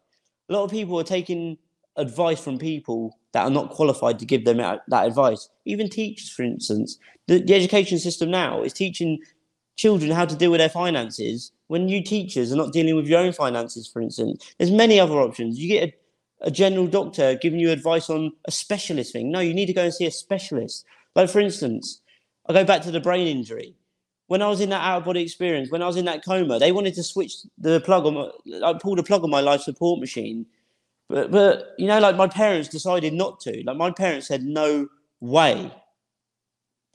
a 0.49 0.53
lot 0.53 0.63
of 0.63 0.71
people 0.71 0.99
are 0.99 1.03
taking 1.03 1.57
advice 1.97 2.39
from 2.39 2.57
people 2.57 3.17
that 3.31 3.43
are 3.43 3.51
not 3.51 3.69
qualified 3.69 4.17
to 4.19 4.25
give 4.25 4.43
them 4.43 4.57
that 4.57 5.05
advice 5.05 5.49
even 5.65 5.89
teachers 5.89 6.29
for 6.29 6.41
instance 6.43 6.97
the, 7.27 7.39
the 7.39 7.53
education 7.53 7.99
system 7.99 8.31
now 8.31 8.63
is 8.63 8.73
teaching 8.73 9.19
children 9.75 10.11
how 10.11 10.25
to 10.25 10.35
deal 10.35 10.51
with 10.51 10.59
their 10.59 10.69
finances 10.69 11.51
when 11.67 11.89
you 11.89 12.03
teachers 12.03 12.51
are 12.51 12.55
not 12.57 12.73
dealing 12.73 12.95
with 12.95 13.07
your 13.07 13.19
own 13.19 13.33
finances, 13.33 13.87
for 13.87 14.01
instance. 14.01 14.53
There's 14.57 14.71
many 14.71 14.99
other 14.99 15.19
options. 15.19 15.59
You 15.59 15.67
get 15.67 15.89
a, 16.41 16.47
a 16.47 16.51
general 16.51 16.87
doctor 16.87 17.35
giving 17.35 17.59
you 17.59 17.71
advice 17.71 18.09
on 18.09 18.31
a 18.45 18.51
specialist 18.51 19.13
thing. 19.13 19.31
No, 19.31 19.39
you 19.39 19.53
need 19.53 19.65
to 19.67 19.73
go 19.73 19.83
and 19.83 19.93
see 19.93 20.05
a 20.05 20.11
specialist. 20.11 20.85
Like, 21.15 21.29
for 21.29 21.39
instance, 21.39 22.01
I 22.47 22.53
go 22.53 22.63
back 22.63 22.81
to 22.83 22.91
the 22.91 22.99
brain 22.99 23.27
injury. 23.27 23.75
When 24.27 24.41
I 24.41 24.47
was 24.47 24.59
in 24.59 24.69
that 24.69 24.81
out 24.81 24.99
of 24.99 25.05
body 25.05 25.21
experience, 25.21 25.69
when 25.69 25.83
I 25.83 25.87
was 25.87 25.97
in 25.97 26.05
that 26.05 26.25
coma, 26.25 26.57
they 26.57 26.71
wanted 26.71 26.95
to 26.95 27.03
switch 27.03 27.33
the 27.57 27.79
plug 27.81 28.05
on 28.05 28.13
my, 28.15 28.67
I 28.67 28.73
pulled 28.73 28.99
a 28.99 29.03
plug 29.03 29.23
on 29.23 29.29
my 29.29 29.41
life 29.41 29.61
support 29.61 29.99
machine. 29.99 30.45
But, 31.07 31.29
but, 31.29 31.75
you 31.77 31.85
know, 31.85 31.99
like 31.99 32.15
my 32.15 32.27
parents 32.27 32.67
decided 32.67 33.13
not 33.13 33.39
to. 33.41 33.63
Like, 33.63 33.77
my 33.77 33.91
parents 33.91 34.27
said, 34.27 34.43
no 34.43 34.87
way. 35.19 35.71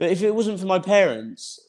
But 0.00 0.10
if 0.10 0.22
it 0.22 0.34
wasn't 0.34 0.58
for 0.58 0.66
my 0.66 0.80
parents, 0.80 1.60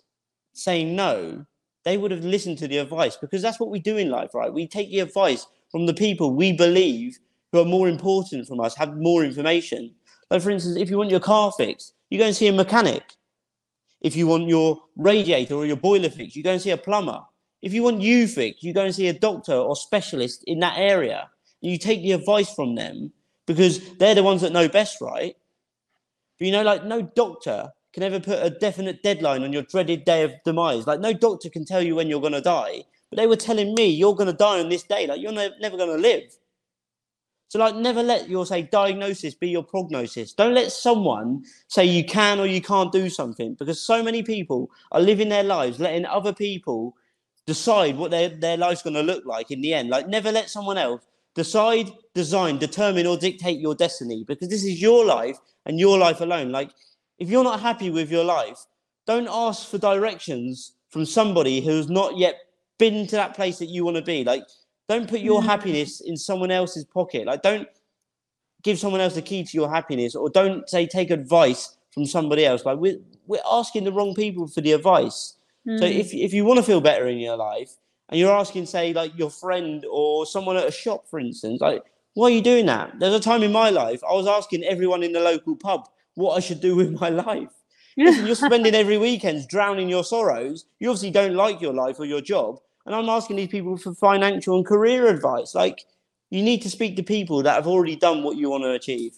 saying 0.53 0.95
no, 0.95 1.45
they 1.83 1.97
would 1.97 2.11
have 2.11 2.23
listened 2.23 2.57
to 2.59 2.67
the 2.67 2.77
advice 2.77 3.17
because 3.17 3.41
that's 3.41 3.59
what 3.59 3.69
we 3.69 3.79
do 3.79 3.97
in 3.97 4.09
life, 4.09 4.33
right? 4.33 4.51
We 4.51 4.67
take 4.67 4.89
the 4.89 4.99
advice 4.99 5.45
from 5.71 5.85
the 5.85 5.93
people 5.93 6.33
we 6.33 6.53
believe 6.53 7.19
who 7.51 7.59
are 7.59 7.65
more 7.65 7.87
important 7.87 8.47
from 8.47 8.59
us, 8.59 8.75
have 8.75 8.97
more 8.97 9.23
information. 9.23 9.93
Like, 10.29 10.41
for 10.41 10.51
instance, 10.51 10.77
if 10.77 10.89
you 10.89 10.97
want 10.97 11.09
your 11.09 11.19
car 11.19 11.51
fixed, 11.51 11.93
you 12.09 12.17
go 12.17 12.25
and 12.25 12.35
see 12.35 12.47
a 12.47 12.53
mechanic. 12.53 13.03
If 14.01 14.15
you 14.15 14.27
want 14.27 14.47
your 14.47 14.81
radiator 14.95 15.55
or 15.55 15.65
your 15.65 15.77
boiler 15.77 16.09
fixed, 16.09 16.35
you 16.35 16.43
go 16.43 16.53
and 16.53 16.61
see 16.61 16.71
a 16.71 16.77
plumber. 16.77 17.21
If 17.61 17.73
you 17.73 17.83
want 17.83 18.01
you 18.01 18.27
fixed, 18.27 18.63
you 18.63 18.73
go 18.73 18.85
and 18.85 18.93
see 18.93 19.07
a 19.07 19.13
doctor 19.13 19.53
or 19.53 19.75
specialist 19.75 20.43
in 20.47 20.59
that 20.59 20.77
area. 20.77 21.29
And 21.61 21.71
you 21.71 21.77
take 21.77 22.01
the 22.01 22.13
advice 22.13 22.53
from 22.53 22.75
them 22.75 23.11
because 23.45 23.95
they're 23.97 24.15
the 24.15 24.23
ones 24.23 24.41
that 24.41 24.51
know 24.51 24.67
best, 24.67 24.99
right? 25.01 25.35
But 26.39 26.45
you 26.45 26.51
know, 26.51 26.63
like 26.63 26.85
no 26.85 27.03
doctor 27.03 27.71
can 27.93 28.03
ever 28.03 28.19
put 28.19 28.43
a 28.43 28.49
definite 28.49 29.03
deadline 29.03 29.43
on 29.43 29.53
your 29.53 29.63
dreaded 29.63 30.05
day 30.05 30.23
of 30.23 30.33
demise. 30.43 30.87
Like 30.87 30.99
no 30.99 31.13
doctor 31.13 31.49
can 31.49 31.65
tell 31.65 31.81
you 31.81 31.95
when 31.95 32.07
you're 32.07 32.21
going 32.21 32.33
to 32.33 32.41
die. 32.41 32.83
But 33.09 33.17
they 33.17 33.27
were 33.27 33.35
telling 33.35 33.75
me 33.75 33.87
you're 33.87 34.15
going 34.15 34.27
to 34.27 34.33
die 34.33 34.59
on 34.59 34.69
this 34.69 34.83
day. 34.83 35.05
Like 35.05 35.21
you're 35.21 35.33
ne- 35.33 35.51
never 35.59 35.77
going 35.77 35.95
to 35.95 36.01
live. 36.01 36.23
So, 37.51 37.59
like, 37.59 37.75
never 37.75 38.01
let 38.01 38.29
your 38.29 38.45
say 38.45 38.61
diagnosis 38.61 39.33
be 39.33 39.49
your 39.49 39.61
prognosis. 39.61 40.31
Don't 40.31 40.53
let 40.53 40.71
someone 40.71 41.43
say 41.67 41.83
you 41.83 42.05
can 42.05 42.39
or 42.39 42.45
you 42.45 42.61
can't 42.61 42.93
do 42.93 43.09
something 43.09 43.55
because 43.55 43.81
so 43.81 44.01
many 44.01 44.23
people 44.23 44.71
are 44.93 45.01
living 45.01 45.27
their 45.27 45.43
lives 45.43 45.77
letting 45.77 46.05
other 46.05 46.31
people 46.31 46.95
decide 47.45 47.97
what 47.97 48.09
their, 48.09 48.29
their 48.29 48.55
life's 48.55 48.81
going 48.81 48.93
to 48.93 49.01
look 49.01 49.25
like 49.25 49.51
in 49.51 49.59
the 49.59 49.73
end. 49.73 49.89
Like, 49.89 50.07
never 50.07 50.31
let 50.31 50.49
someone 50.49 50.77
else 50.77 51.01
decide, 51.35 51.91
design, 52.13 52.57
determine, 52.57 53.05
or 53.05 53.17
dictate 53.17 53.59
your 53.59 53.75
destiny 53.75 54.23
because 54.25 54.47
this 54.47 54.63
is 54.63 54.81
your 54.81 55.03
life 55.03 55.37
and 55.65 55.77
your 55.77 55.97
life 55.97 56.21
alone. 56.21 56.53
Like, 56.53 56.71
if 57.19 57.29
you're 57.29 57.43
not 57.43 57.59
happy 57.59 57.89
with 57.89 58.09
your 58.09 58.23
life, 58.23 58.65
don't 59.05 59.27
ask 59.29 59.67
for 59.67 59.77
directions 59.77 60.71
from 60.87 61.05
somebody 61.05 61.59
who's 61.59 61.89
not 61.89 62.17
yet 62.17 62.35
been 62.77 63.05
to 63.07 63.17
that 63.17 63.35
place 63.35 63.59
that 63.59 63.67
you 63.67 63.83
want 63.83 63.97
to 63.97 64.03
be. 64.03 64.23
Like, 64.23 64.43
don't 64.91 65.09
put 65.09 65.21
your 65.21 65.41
happiness 65.41 66.01
in 66.01 66.17
someone 66.17 66.51
else's 66.51 66.83
pocket. 66.83 67.25
Like, 67.25 67.41
don't 67.41 67.67
give 68.61 68.77
someone 68.77 69.01
else 69.01 69.15
the 69.15 69.21
key 69.21 69.43
to 69.43 69.57
your 69.57 69.69
happiness, 69.69 70.15
or 70.15 70.29
don't 70.29 70.69
say 70.69 70.85
take 70.85 71.11
advice 71.11 71.77
from 71.91 72.05
somebody 72.05 72.45
else. 72.45 72.65
Like, 72.65 72.77
we're 72.77 72.99
we're 73.25 73.47
asking 73.49 73.85
the 73.85 73.93
wrong 73.93 74.13
people 74.13 74.47
for 74.47 74.61
the 74.61 74.73
advice. 74.73 75.35
Mm. 75.67 75.79
So 75.79 75.85
if 75.85 76.13
if 76.13 76.33
you 76.33 76.43
want 76.43 76.57
to 76.57 76.63
feel 76.63 76.81
better 76.81 77.07
in 77.07 77.19
your 77.19 77.37
life, 77.37 77.77
and 78.09 78.19
you're 78.19 78.35
asking, 78.35 78.65
say, 78.65 78.91
like 78.91 79.17
your 79.17 79.29
friend 79.29 79.85
or 79.89 80.25
someone 80.25 80.57
at 80.57 80.67
a 80.67 80.71
shop, 80.71 81.07
for 81.07 81.19
instance, 81.19 81.61
like, 81.61 81.83
why 82.13 82.27
are 82.27 82.31
you 82.31 82.41
doing 82.41 82.65
that? 82.65 82.99
There's 82.99 83.13
a 83.13 83.19
time 83.21 83.43
in 83.43 83.53
my 83.53 83.69
life 83.69 84.01
I 84.03 84.13
was 84.13 84.27
asking 84.27 84.65
everyone 84.65 85.03
in 85.03 85.13
the 85.13 85.21
local 85.21 85.55
pub 85.55 85.87
what 86.15 86.35
I 86.35 86.41
should 86.41 86.59
do 86.59 86.75
with 86.81 86.99
my 86.99 87.09
life. 87.09 87.53
Listen, 87.97 88.25
you're 88.25 88.35
spending 88.35 88.75
every 88.83 88.97
weekend 88.97 89.47
drowning 89.47 89.87
your 89.87 90.03
sorrows. 90.03 90.65
You 90.79 90.89
obviously 90.89 91.11
don't 91.11 91.35
like 91.35 91.61
your 91.61 91.73
life 91.73 91.99
or 91.99 92.05
your 92.05 92.21
job. 92.21 92.59
And 92.91 92.99
I'm 92.99 93.07
asking 93.07 93.37
these 93.37 93.47
people 93.47 93.77
for 93.77 93.93
financial 93.93 94.57
and 94.57 94.65
career 94.65 95.07
advice. 95.07 95.55
Like, 95.55 95.85
you 96.29 96.43
need 96.43 96.61
to 96.63 96.69
speak 96.69 96.97
to 96.97 97.03
people 97.03 97.41
that 97.41 97.55
have 97.55 97.65
already 97.65 97.95
done 97.95 98.21
what 98.21 98.35
you 98.35 98.49
want 98.49 98.63
to 98.65 98.71
achieve. 98.71 99.17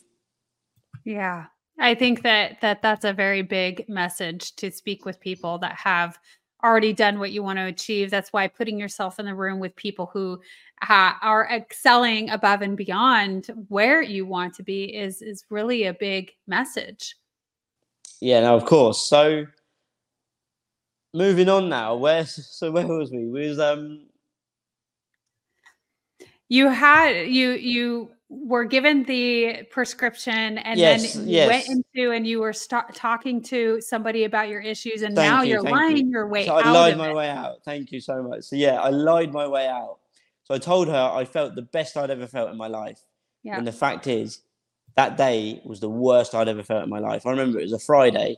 Yeah. 1.06 1.46
I 1.80 1.96
think 1.96 2.22
that 2.22 2.62
that 2.62 2.84
that's 2.84 3.04
a 3.04 3.14
very 3.14 3.42
big 3.42 3.90
message 3.90 4.56
to 4.58 4.70
speak 4.70 5.06
with 5.06 5.20
people 5.20 5.58
that 5.58 5.74
have 5.74 6.20
already 6.64 6.94
done 6.94 7.18
what 7.18 7.32
you 7.32 7.42
want 7.42 7.58
to 7.58 7.66
achieve. 7.66 8.12
That's 8.12 8.32
why 8.32 8.48
putting 8.48 8.78
yourself 8.78 9.18
in 9.18 9.26
the 9.26 9.34
room 9.34 9.60
with 9.60 9.76
people 9.76 10.12
who 10.14 10.40
are 10.88 11.50
excelling 11.52 12.30
above 12.30 12.62
and 12.62 12.78
beyond 12.78 13.48
where 13.70 14.04
you 14.04 14.28
want 14.28 14.54
to 14.54 14.64
be 14.64 14.96
is 14.96 15.24
is 15.24 15.46
really 15.50 15.86
a 15.86 15.96
big 15.96 16.32
message. 16.46 17.16
Yeah, 18.22 18.42
now 18.42 18.56
of 18.56 18.66
course. 18.66 19.02
So 19.02 19.48
moving 21.14 21.50
on 21.50 21.70
now, 21.70 21.96
where 21.96 22.26
so 22.26 22.72
where 22.72 22.88
was 22.88 23.12
we? 23.12 23.28
We 23.28 23.50
was 23.50 23.60
um 23.60 24.08
You 26.50 26.70
had 26.70 27.28
you 27.28 27.52
you 27.52 28.12
were 28.30 28.66
given 28.66 29.04
the 29.04 29.64
prescription 29.72 30.58
and 30.58 30.80
Yes, 30.80 31.14
then 31.14 31.28
you 31.28 31.48
went 31.48 31.68
into 31.68 32.12
and 32.12 32.26
you 32.26 32.40
were 32.40 32.54
sta- 32.54 32.88
talking 32.94 33.42
to 33.44 33.80
somebody 33.82 34.24
about 34.24 34.50
your 34.50 34.60
issues 34.62 35.04
and 35.04 35.16
Thank 35.16 35.32
now 35.32 35.42
you, 35.44 35.52
you're 35.52 35.62
thank 35.62 35.74
you. 35.76 35.82
lying 35.82 36.10
your 36.10 36.28
way 36.28 36.46
so 36.46 36.56
I 36.56 36.72
lied 36.72 36.98
my 36.98 37.10
it. 37.10 37.16
way 37.16 37.30
out. 37.30 37.64
Thank 37.64 37.92
you 37.92 38.00
so 38.00 38.24
much. 38.24 38.44
So 38.46 38.56
yeah, 38.56 38.82
I 38.82 38.90
lied 38.90 39.32
my 39.32 39.48
way 39.48 39.68
out. 39.68 40.00
So 40.44 40.54
I 40.54 40.58
told 40.58 40.88
her 40.90 41.12
I 41.14 41.26
felt 41.26 41.56
the 41.56 41.62
best 41.62 41.96
I'd 41.96 42.10
ever 42.10 42.28
felt 42.28 42.50
in 42.52 42.58
my 42.58 42.68
life. 42.68 43.00
Yeah. 43.44 43.58
And 43.58 43.66
the 43.66 43.72
fact 43.72 44.08
is, 44.08 44.42
that 44.96 45.18
day 45.18 45.62
was 45.66 45.80
the 45.80 45.90
worst 45.90 46.36
I'd 46.36 46.48
ever 46.50 46.64
felt 46.64 46.84
in 46.84 46.90
my 46.90 47.00
life. 47.00 47.26
I 47.26 47.32
remember 47.32 47.60
it 47.60 47.64
was 47.64 47.74
a 47.74 47.80
Friday, 47.80 48.38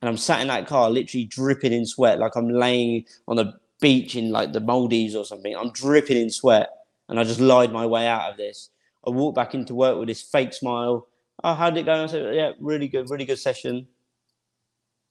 and 0.00 0.08
I'm 0.08 0.16
sat 0.16 0.40
in 0.40 0.48
that 0.48 0.66
car, 0.66 0.90
literally 0.90 1.24
dripping 1.24 1.72
in 1.72 1.86
sweat, 1.86 2.18
like 2.18 2.36
I'm 2.36 2.48
laying 2.48 3.04
on 3.26 3.38
a 3.38 3.54
beach 3.80 4.16
in 4.16 4.30
like 4.30 4.52
the 4.52 4.60
Maldives 4.60 5.14
or 5.14 5.24
something. 5.24 5.56
I'm 5.56 5.70
dripping 5.70 6.16
in 6.16 6.30
sweat, 6.30 6.70
and 7.08 7.18
I 7.18 7.24
just 7.24 7.40
lied 7.40 7.72
my 7.72 7.86
way 7.86 8.06
out 8.06 8.30
of 8.30 8.36
this. 8.36 8.70
I 9.06 9.10
walked 9.10 9.36
back 9.36 9.54
into 9.54 9.74
work 9.74 9.98
with 9.98 10.08
this 10.08 10.22
fake 10.22 10.52
smile. 10.52 11.08
Oh, 11.44 11.54
how 11.54 11.70
did 11.70 11.80
it 11.80 11.86
go? 11.86 12.04
I 12.04 12.06
said, 12.06 12.34
yeah, 12.34 12.52
really 12.58 12.88
good, 12.88 13.08
really 13.10 13.24
good 13.24 13.38
session. 13.38 13.86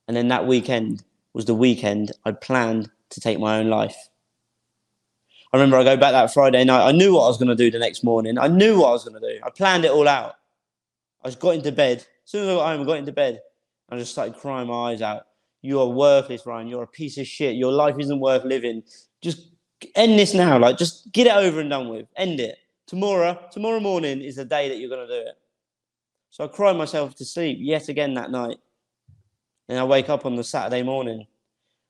And 0.07 0.15
then 0.15 0.27
that 0.27 0.45
weekend 0.45 1.03
was 1.33 1.45
the 1.45 1.55
weekend 1.55 2.11
I'd 2.25 2.41
planned 2.41 2.89
to 3.09 3.21
take 3.21 3.39
my 3.39 3.57
own 3.57 3.69
life. 3.69 3.95
I 5.53 5.57
remember 5.57 5.77
I 5.77 5.83
go 5.83 5.95
back 5.95 6.11
that 6.11 6.33
Friday 6.33 6.63
night. 6.65 6.85
I 6.85 6.91
knew 6.91 7.13
what 7.13 7.23
I 7.23 7.27
was 7.27 7.37
going 7.37 7.47
to 7.47 7.55
do 7.55 7.71
the 7.71 7.79
next 7.79 8.03
morning. 8.03 8.37
I 8.37 8.47
knew 8.47 8.79
what 8.79 8.89
I 8.89 8.91
was 8.91 9.05
going 9.05 9.21
to 9.21 9.33
do. 9.33 9.39
I 9.43 9.49
planned 9.49 9.85
it 9.85 9.91
all 9.91 10.07
out. 10.07 10.35
I 11.23 11.29
just 11.29 11.39
got 11.39 11.55
into 11.55 11.71
bed. 11.71 11.99
As 11.99 12.05
soon 12.31 12.43
as 12.43 12.49
I 12.49 12.55
got 12.55 12.71
home, 12.71 12.81
I 12.81 12.85
got 12.85 12.97
into 12.97 13.13
bed. 13.13 13.41
I 13.89 13.97
just 13.97 14.11
started 14.11 14.35
crying 14.35 14.67
my 14.67 14.91
eyes 14.91 15.01
out. 15.01 15.23
You 15.61 15.79
are 15.79 15.87
worthless, 15.87 16.45
Ryan. 16.45 16.67
You're 16.67 16.83
a 16.83 16.87
piece 16.87 17.17
of 17.17 17.27
shit. 17.27 17.55
Your 17.55 17.71
life 17.71 17.95
isn't 17.99 18.19
worth 18.19 18.43
living. 18.43 18.83
Just 19.21 19.49
end 19.95 20.19
this 20.19 20.33
now. 20.33 20.57
Like, 20.59 20.77
just 20.77 21.11
get 21.11 21.27
it 21.27 21.33
over 21.33 21.59
and 21.59 21.69
done 21.69 21.89
with. 21.89 22.07
End 22.15 22.39
it. 22.39 22.57
Tomorrow, 22.85 23.47
tomorrow 23.51 23.79
morning 23.79 24.21
is 24.21 24.35
the 24.35 24.45
day 24.45 24.69
that 24.69 24.77
you're 24.77 24.89
going 24.89 25.07
to 25.07 25.13
do 25.13 25.27
it. 25.27 25.35
So 26.29 26.43
I 26.43 26.47
cried 26.47 26.77
myself 26.77 27.15
to 27.15 27.25
sleep 27.25 27.57
yet 27.59 27.89
again 27.89 28.13
that 28.13 28.31
night. 28.31 28.57
And 29.69 29.79
I 29.79 29.83
wake 29.83 30.09
up 30.09 30.25
on 30.25 30.35
the 30.35 30.43
Saturday 30.43 30.83
morning 30.83 31.25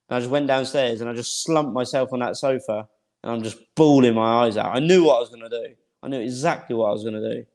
and 0.09 0.15
I 0.15 0.19
just 0.19 0.31
went 0.31 0.47
downstairs 0.47 1.01
and 1.01 1.09
I 1.09 1.13
just 1.13 1.43
slumped 1.43 1.73
myself 1.73 2.13
on 2.13 2.19
that 2.19 2.37
sofa 2.37 2.87
and 3.23 3.31
I'm 3.31 3.43
just 3.43 3.59
bawling 3.75 4.15
my 4.15 4.45
eyes 4.45 4.57
out. 4.57 4.75
I 4.75 4.79
knew 4.79 5.03
what 5.03 5.17
I 5.17 5.19
was 5.19 5.29
going 5.29 5.47
to 5.47 5.49
do. 5.49 5.75
I 6.01 6.07
knew 6.07 6.21
exactly 6.21 6.75
what 6.75 6.89
I 6.89 6.93
was 6.93 7.03
going 7.03 7.21
to 7.21 7.35
do. 7.35 7.45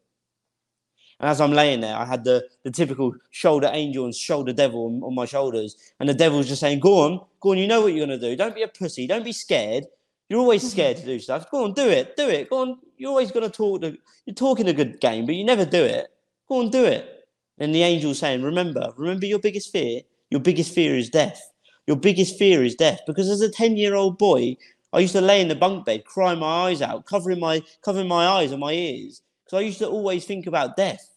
And 1.22 1.30
as 1.30 1.40
I'm 1.40 1.52
laying 1.52 1.80
there, 1.80 1.96
I 1.96 2.04
had 2.04 2.24
the, 2.24 2.44
the 2.64 2.70
typical 2.70 3.14
shoulder 3.30 3.70
angel 3.72 4.04
and 4.04 4.14
shoulder 4.14 4.52
devil 4.52 4.86
on, 4.86 5.02
on 5.04 5.14
my 5.14 5.24
shoulders. 5.24 5.76
And 6.00 6.08
the 6.08 6.14
devil's 6.14 6.48
just 6.48 6.60
saying, 6.60 6.80
Go 6.80 6.98
on, 6.98 7.20
go 7.40 7.52
on, 7.52 7.58
you 7.58 7.68
know 7.68 7.80
what 7.80 7.94
you're 7.94 8.04
going 8.04 8.20
to 8.20 8.28
do. 8.28 8.36
Don't 8.36 8.54
be 8.54 8.62
a 8.62 8.68
pussy. 8.68 9.06
Don't 9.06 9.24
be 9.24 9.32
scared. 9.32 9.84
You're 10.28 10.40
always 10.40 10.62
mm-hmm. 10.62 10.70
scared 10.70 10.96
to 10.96 11.06
do 11.06 11.20
stuff. 11.20 11.48
Go 11.50 11.64
on, 11.64 11.74
do 11.74 11.88
it. 11.88 12.16
Do 12.16 12.28
it. 12.28 12.50
Go 12.50 12.62
on. 12.62 12.78
You're 12.96 13.10
always 13.10 13.30
going 13.30 13.48
to 13.48 13.56
talk. 13.56 13.82
The, 13.82 13.96
you're 14.26 14.34
talking 14.34 14.68
a 14.68 14.72
good 14.72 15.00
game, 15.00 15.24
but 15.24 15.36
you 15.36 15.44
never 15.44 15.64
do 15.64 15.84
it. 15.84 16.08
Go 16.48 16.60
on, 16.60 16.70
do 16.70 16.84
it. 16.84 17.28
And 17.58 17.72
the 17.72 17.84
angel's 17.84 18.18
saying, 18.18 18.42
Remember, 18.42 18.92
remember 18.96 19.26
your 19.26 19.38
biggest 19.38 19.70
fear? 19.70 20.00
Your 20.30 20.40
biggest 20.40 20.74
fear 20.74 20.96
is 20.96 21.08
death. 21.08 21.40
Your 21.86 21.96
biggest 21.96 22.36
fear 22.36 22.64
is 22.64 22.74
death. 22.74 23.00
Because 23.06 23.28
as 23.28 23.42
a 23.42 23.50
10 23.50 23.76
year 23.76 23.94
old 23.94 24.18
boy, 24.18 24.56
I 24.92 24.98
used 24.98 25.12
to 25.12 25.20
lay 25.20 25.40
in 25.40 25.48
the 25.48 25.54
bunk 25.54 25.84
bed, 25.84 26.04
crying 26.04 26.40
my 26.40 26.68
eyes 26.68 26.82
out, 26.82 27.06
covering 27.06 27.38
my 27.38 27.62
covering 27.82 28.08
my 28.08 28.26
eyes 28.26 28.50
and 28.50 28.60
my 28.60 28.72
ears. 28.72 29.22
Because 29.44 29.58
I 29.58 29.60
used 29.60 29.78
to 29.78 29.88
always 29.88 30.24
think 30.24 30.48
about 30.48 30.76
death. 30.76 31.11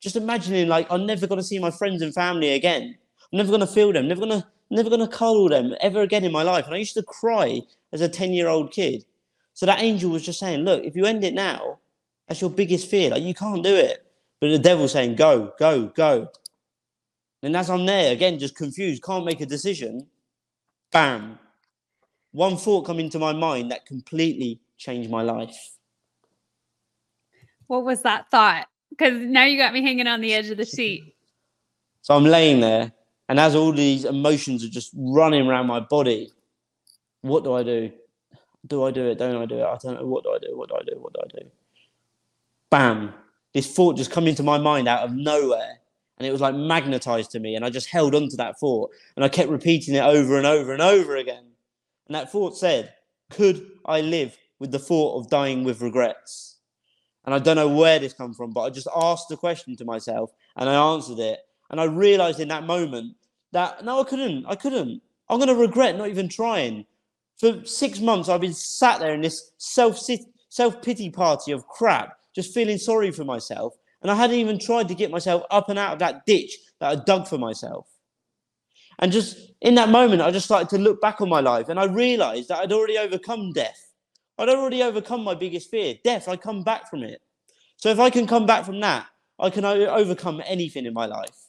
Just 0.00 0.16
imagining 0.16 0.68
like 0.68 0.86
I'm 0.90 1.06
never 1.06 1.26
gonna 1.26 1.42
see 1.42 1.58
my 1.58 1.70
friends 1.70 2.02
and 2.02 2.14
family 2.14 2.52
again. 2.52 2.96
I'm 3.32 3.36
never 3.38 3.50
gonna 3.50 3.66
feel 3.66 3.92
them, 3.92 4.08
never 4.08 4.20
gonna 4.20 4.46
never 4.70 4.90
gonna 4.90 5.08
cuddle 5.08 5.48
them 5.48 5.74
ever 5.80 6.02
again 6.02 6.24
in 6.24 6.32
my 6.32 6.42
life. 6.42 6.66
And 6.66 6.74
I 6.74 6.78
used 6.78 6.94
to 6.94 7.02
cry 7.02 7.60
as 7.92 8.00
a 8.00 8.08
10-year-old 8.08 8.72
kid. 8.72 9.04
So 9.54 9.64
that 9.66 9.80
angel 9.80 10.10
was 10.10 10.24
just 10.24 10.38
saying, 10.38 10.64
look, 10.64 10.84
if 10.84 10.96
you 10.96 11.06
end 11.06 11.24
it 11.24 11.34
now, 11.34 11.78
that's 12.28 12.40
your 12.40 12.50
biggest 12.50 12.90
fear. 12.90 13.10
Like 13.10 13.22
you 13.22 13.34
can't 13.34 13.62
do 13.62 13.74
it. 13.74 14.04
But 14.40 14.48
the 14.48 14.58
devil's 14.58 14.92
saying, 14.92 15.16
go, 15.16 15.54
go, 15.58 15.86
go. 15.86 16.28
And 17.42 17.56
as 17.56 17.70
I'm 17.70 17.86
there, 17.86 18.12
again, 18.12 18.38
just 18.38 18.56
confused, 18.56 19.02
can't 19.02 19.24
make 19.24 19.40
a 19.40 19.46
decision, 19.46 20.06
bam, 20.92 21.38
one 22.32 22.56
thought 22.56 22.84
come 22.84 22.98
into 22.98 23.18
my 23.18 23.32
mind 23.32 23.70
that 23.70 23.86
completely 23.86 24.60
changed 24.76 25.08
my 25.08 25.22
life. 25.22 25.56
What 27.66 27.84
was 27.84 28.02
that 28.02 28.30
thought? 28.30 28.66
Because 28.90 29.20
now 29.20 29.44
you 29.44 29.58
got 29.58 29.72
me 29.72 29.82
hanging 29.82 30.06
on 30.06 30.20
the 30.20 30.34
edge 30.34 30.50
of 30.50 30.56
the 30.56 30.66
seat. 30.66 31.12
So 32.02 32.14
I'm 32.14 32.22
laying 32.22 32.60
there, 32.60 32.92
and 33.28 33.40
as 33.40 33.56
all 33.56 33.72
these 33.72 34.04
emotions 34.04 34.62
are 34.64 34.68
just 34.68 34.92
running 34.94 35.48
around 35.48 35.66
my 35.66 35.80
body, 35.80 36.32
what 37.22 37.42
do 37.42 37.52
I 37.52 37.64
do? 37.64 37.90
Do 38.64 38.84
I 38.84 38.92
do 38.92 39.08
it? 39.08 39.18
Don't 39.18 39.42
I 39.42 39.44
do 39.44 39.58
it? 39.58 39.64
I 39.64 39.76
don't 39.82 39.94
know. 39.94 40.06
What 40.06 40.22
do 40.22 40.30
I 40.30 40.38
do? 40.38 40.56
What 40.56 40.68
do 40.68 40.76
I 40.76 40.82
do? 40.86 40.96
What 41.00 41.12
do 41.14 41.20
I 41.24 41.40
do? 41.40 41.50
Bam! 42.70 43.12
This 43.52 43.74
thought 43.74 43.96
just 43.96 44.12
come 44.12 44.28
into 44.28 44.44
my 44.44 44.58
mind 44.58 44.86
out 44.86 45.02
of 45.02 45.14
nowhere, 45.14 45.80
and 46.18 46.26
it 46.28 46.30
was 46.30 46.40
like 46.40 46.54
magnetized 46.54 47.32
to 47.32 47.40
me, 47.40 47.56
and 47.56 47.64
I 47.64 47.70
just 47.70 47.88
held 47.88 48.14
on 48.14 48.28
to 48.28 48.36
that 48.36 48.60
thought, 48.60 48.90
and 49.16 49.24
I 49.24 49.28
kept 49.28 49.50
repeating 49.50 49.96
it 49.96 50.04
over 50.04 50.36
and 50.36 50.46
over 50.46 50.72
and 50.72 50.82
over 50.82 51.16
again. 51.16 51.44
And 52.06 52.14
that 52.14 52.30
thought 52.30 52.56
said, 52.56 52.94
"Could 53.30 53.68
I 53.84 54.00
live 54.00 54.36
with 54.60 54.70
the 54.70 54.78
thought 54.78 55.18
of 55.18 55.28
dying 55.28 55.64
with 55.64 55.82
regrets?" 55.82 56.55
And 57.26 57.34
I 57.34 57.38
don't 57.38 57.56
know 57.56 57.68
where 57.68 57.98
this 57.98 58.12
come 58.12 58.32
from, 58.32 58.52
but 58.52 58.62
I 58.62 58.70
just 58.70 58.88
asked 58.94 59.28
the 59.28 59.36
question 59.36 59.76
to 59.76 59.84
myself, 59.84 60.30
and 60.56 60.68
I 60.68 60.94
answered 60.94 61.18
it, 61.18 61.40
and 61.70 61.80
I 61.80 61.84
realized 61.84 62.40
in 62.40 62.48
that 62.48 62.64
moment 62.64 63.16
that 63.52 63.84
no, 63.84 64.00
I 64.00 64.04
couldn't. 64.04 64.46
I 64.46 64.54
couldn't. 64.54 65.02
I'm 65.28 65.38
going 65.38 65.48
to 65.48 65.54
regret 65.54 65.96
not 65.96 66.08
even 66.08 66.28
trying. 66.28 66.86
For 67.38 67.64
six 67.64 68.00
months, 68.00 68.28
I've 68.28 68.40
been 68.40 68.54
sat 68.54 69.00
there 69.00 69.12
in 69.12 69.20
this 69.20 69.50
self 69.58 70.00
self 70.48 70.80
pity 70.82 71.10
party 71.10 71.52
of 71.52 71.66
crap, 71.66 72.16
just 72.34 72.54
feeling 72.54 72.78
sorry 72.78 73.10
for 73.10 73.24
myself. 73.24 73.74
And 74.02 74.10
And 74.10 74.16
I 74.16 74.22
hadn't 74.22 74.38
even 74.38 74.58
tried 74.58 74.88
to 74.88 74.94
get 74.94 75.10
myself 75.10 75.42
up 75.50 75.68
and 75.68 75.78
out 75.78 75.94
of 75.94 75.98
that 75.98 76.24
ditch 76.26 76.56
that 76.80 76.90
I 76.90 76.94
dug 76.94 77.26
for 77.26 77.38
myself. 77.38 77.88
And 79.00 79.12
just 79.12 79.36
in 79.60 79.74
that 79.74 79.88
moment, 79.88 80.22
I 80.22 80.30
just 80.30 80.46
started 80.46 80.68
to 80.70 80.78
look 80.78 81.00
back 81.00 81.20
on 81.20 81.28
my 81.28 81.40
life 81.40 81.68
and 81.68 81.78
I 81.78 81.84
realized 81.84 82.48
that 82.48 82.58
I'd 82.58 82.72
already 82.72 82.98
overcome 82.98 83.52
death. 83.52 83.85
I'd 84.38 84.48
already 84.48 84.82
overcome 84.82 85.24
my 85.24 85.34
biggest 85.34 85.70
fear, 85.70 85.94
death. 86.04 86.28
I 86.28 86.36
come 86.36 86.62
back 86.62 86.90
from 86.90 87.02
it. 87.02 87.22
So 87.76 87.90
if 87.90 87.98
I 87.98 88.10
can 88.10 88.26
come 88.26 88.46
back 88.46 88.64
from 88.64 88.80
that, 88.80 89.06
I 89.38 89.50
can 89.50 89.64
overcome 89.64 90.42
anything 90.46 90.86
in 90.86 90.94
my 90.94 91.06
life. 91.06 91.46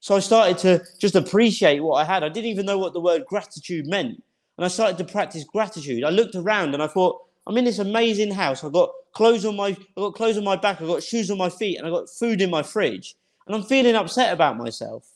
So 0.00 0.16
I 0.16 0.20
started 0.20 0.58
to 0.58 0.82
just 0.98 1.14
appreciate 1.14 1.80
what 1.80 1.96
I 1.96 2.04
had. 2.04 2.24
I 2.24 2.28
didn't 2.28 2.50
even 2.50 2.66
know 2.66 2.78
what 2.78 2.94
the 2.94 3.00
word 3.00 3.26
gratitude 3.26 3.86
meant. 3.86 4.22
And 4.56 4.64
I 4.64 4.68
started 4.68 4.98
to 4.98 5.04
practice 5.04 5.44
gratitude. 5.44 6.04
I 6.04 6.10
looked 6.10 6.34
around 6.34 6.74
and 6.74 6.82
I 6.82 6.86
thought, 6.86 7.22
I'm 7.46 7.56
in 7.56 7.64
this 7.64 7.78
amazing 7.78 8.32
house. 8.32 8.64
I've 8.64 8.72
got 8.72 8.90
clothes 9.12 9.44
on 9.44 9.56
my 9.56 9.68
I've 9.68 9.94
got 9.96 10.14
clothes 10.14 10.38
on 10.38 10.44
my 10.44 10.56
back, 10.56 10.80
I've 10.80 10.88
got 10.88 11.02
shoes 11.02 11.30
on 11.30 11.38
my 11.38 11.48
feet, 11.50 11.78
and 11.78 11.86
I've 11.86 11.92
got 11.92 12.08
food 12.08 12.40
in 12.40 12.50
my 12.50 12.62
fridge. 12.62 13.14
And 13.46 13.56
I'm 13.56 13.62
feeling 13.62 13.94
upset 13.94 14.32
about 14.32 14.56
myself. 14.56 15.06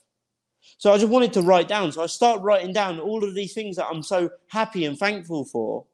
So 0.78 0.92
I 0.92 0.98
just 0.98 1.10
wanted 1.10 1.32
to 1.34 1.42
write 1.42 1.68
down. 1.68 1.92
So 1.92 2.02
I 2.02 2.06
start 2.06 2.42
writing 2.42 2.72
down 2.72 2.98
all 2.98 3.22
of 3.22 3.34
these 3.34 3.52
things 3.54 3.76
that 3.76 3.86
I'm 3.86 4.02
so 4.02 4.30
happy 4.48 4.84
and 4.84 4.98
thankful 4.98 5.44
for. 5.44 5.84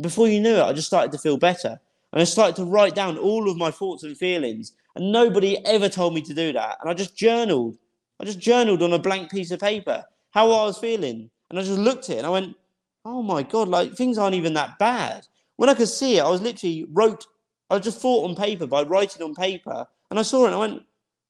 Before 0.00 0.28
you 0.28 0.40
knew 0.40 0.56
it, 0.56 0.62
I 0.62 0.72
just 0.72 0.86
started 0.86 1.12
to 1.12 1.18
feel 1.18 1.36
better. 1.36 1.80
And 2.12 2.22
I 2.22 2.24
started 2.24 2.56
to 2.56 2.64
write 2.64 2.94
down 2.94 3.18
all 3.18 3.50
of 3.50 3.56
my 3.56 3.70
thoughts 3.70 4.02
and 4.02 4.16
feelings. 4.16 4.72
And 4.96 5.12
nobody 5.12 5.64
ever 5.66 5.88
told 5.88 6.14
me 6.14 6.22
to 6.22 6.34
do 6.34 6.52
that. 6.52 6.78
And 6.80 6.90
I 6.90 6.94
just 6.94 7.16
journaled. 7.16 7.78
I 8.20 8.24
just 8.24 8.38
journaled 8.38 8.82
on 8.82 8.92
a 8.92 8.98
blank 8.98 9.30
piece 9.30 9.50
of 9.50 9.60
paper 9.60 10.04
how 10.30 10.50
I 10.50 10.64
was 10.64 10.78
feeling. 10.78 11.30
And 11.50 11.58
I 11.58 11.62
just 11.62 11.78
looked 11.78 12.10
at 12.10 12.16
it 12.16 12.18
and 12.18 12.26
I 12.26 12.30
went, 12.30 12.56
oh 13.04 13.22
my 13.22 13.42
God, 13.42 13.68
like 13.68 13.94
things 13.94 14.18
aren't 14.18 14.34
even 14.34 14.54
that 14.54 14.78
bad. 14.78 15.26
When 15.56 15.68
I 15.68 15.74
could 15.74 15.88
see 15.88 16.18
it, 16.18 16.22
I 16.24 16.28
was 16.28 16.42
literally 16.42 16.86
wrote, 16.90 17.26
I 17.70 17.78
just 17.78 18.00
thought 18.00 18.28
on 18.28 18.36
paper 18.36 18.66
by 18.66 18.82
writing 18.82 19.22
on 19.22 19.34
paper. 19.34 19.86
And 20.10 20.18
I 20.18 20.22
saw 20.22 20.44
it 20.44 20.48
and 20.48 20.54
I 20.54 20.58
went, 20.58 20.82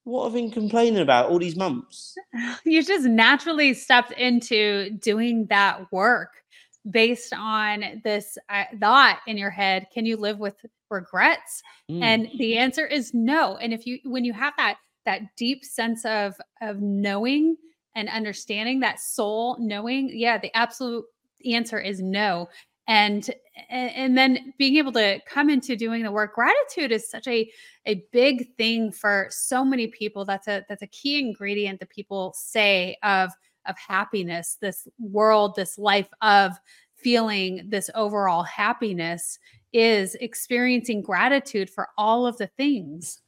what 0.05 0.25
have 0.25 0.33
I 0.33 0.41
been 0.41 0.51
complaining 0.51 1.03
about 1.03 1.31
all 1.31 1.39
these 1.39 1.57
months? 1.57 2.15
You 2.65 2.83
just 2.83 3.07
naturally 3.07 3.75
stepped 3.75 4.13
into 4.13 4.91
doing 4.91 5.47
that 5.47 5.91
work 5.93 6.31
based 6.91 7.33
on 7.33 8.01
this 8.05 8.39
uh, 8.49 8.65
thought 8.81 9.21
in 9.27 9.37
your 9.37 9.51
head 9.51 9.87
can 9.93 10.07
you 10.07 10.17
live 10.17 10.39
with 10.39 10.55
regrets? 10.91 11.63
Mm. 11.91 12.03
and 12.03 12.29
the 12.39 12.57
answer 12.57 12.87
is 12.87 13.13
no. 13.15 13.57
And 13.57 13.73
if 13.73 13.87
you 13.87 13.99
when 14.05 14.25
you 14.25 14.33
have 14.33 14.55
that 14.57 14.79
that 15.07 15.23
deep 15.37 15.65
sense 15.65 16.05
of 16.05 16.35
of 16.61 16.81
knowing 16.81 17.57
and 17.95 18.09
understanding 18.09 18.81
that 18.81 19.01
soul 19.01 19.57
knowing 19.59 20.11
yeah 20.13 20.39
the 20.39 20.55
absolute 20.57 21.05
answer 21.45 21.79
is 21.79 22.01
no. 22.01 22.49
And 22.87 23.29
and 23.69 24.17
then 24.17 24.55
being 24.57 24.77
able 24.77 24.93
to 24.93 25.21
come 25.27 25.51
into 25.51 25.77
doing 25.77 26.03
the 26.03 26.13
work 26.13 26.35
gratitude 26.35 26.91
is 26.91 27.09
such 27.11 27.27
a 27.27 27.51
a 27.87 28.03
big 28.13 28.55
thing 28.57 28.93
for 28.93 29.27
so 29.31 29.65
many 29.65 29.89
people. 29.89 30.25
That's 30.25 30.49
a 30.49 30.65
that's 30.69 30.83
a 30.83 30.87
key 30.87 31.19
ingredient 31.19 31.81
that 31.81 31.91
people 31.91 32.33
say 32.35 32.97
of 33.03 33.31
of 33.69 33.77
happiness, 33.79 34.57
this 34.61 34.89
world, 34.99 35.55
this 35.57 35.79
life 35.79 36.09
of 36.23 36.53
feeling 36.97 37.67
this 37.69 37.91
overall 37.95 38.43
happiness 38.43 39.39
is 39.73 40.15
experiencing 40.17 41.03
gratitude 41.03 41.71
for 41.71 41.89
all 41.97 42.27
of 42.27 42.37
the 42.39 42.47
things. 42.47 43.21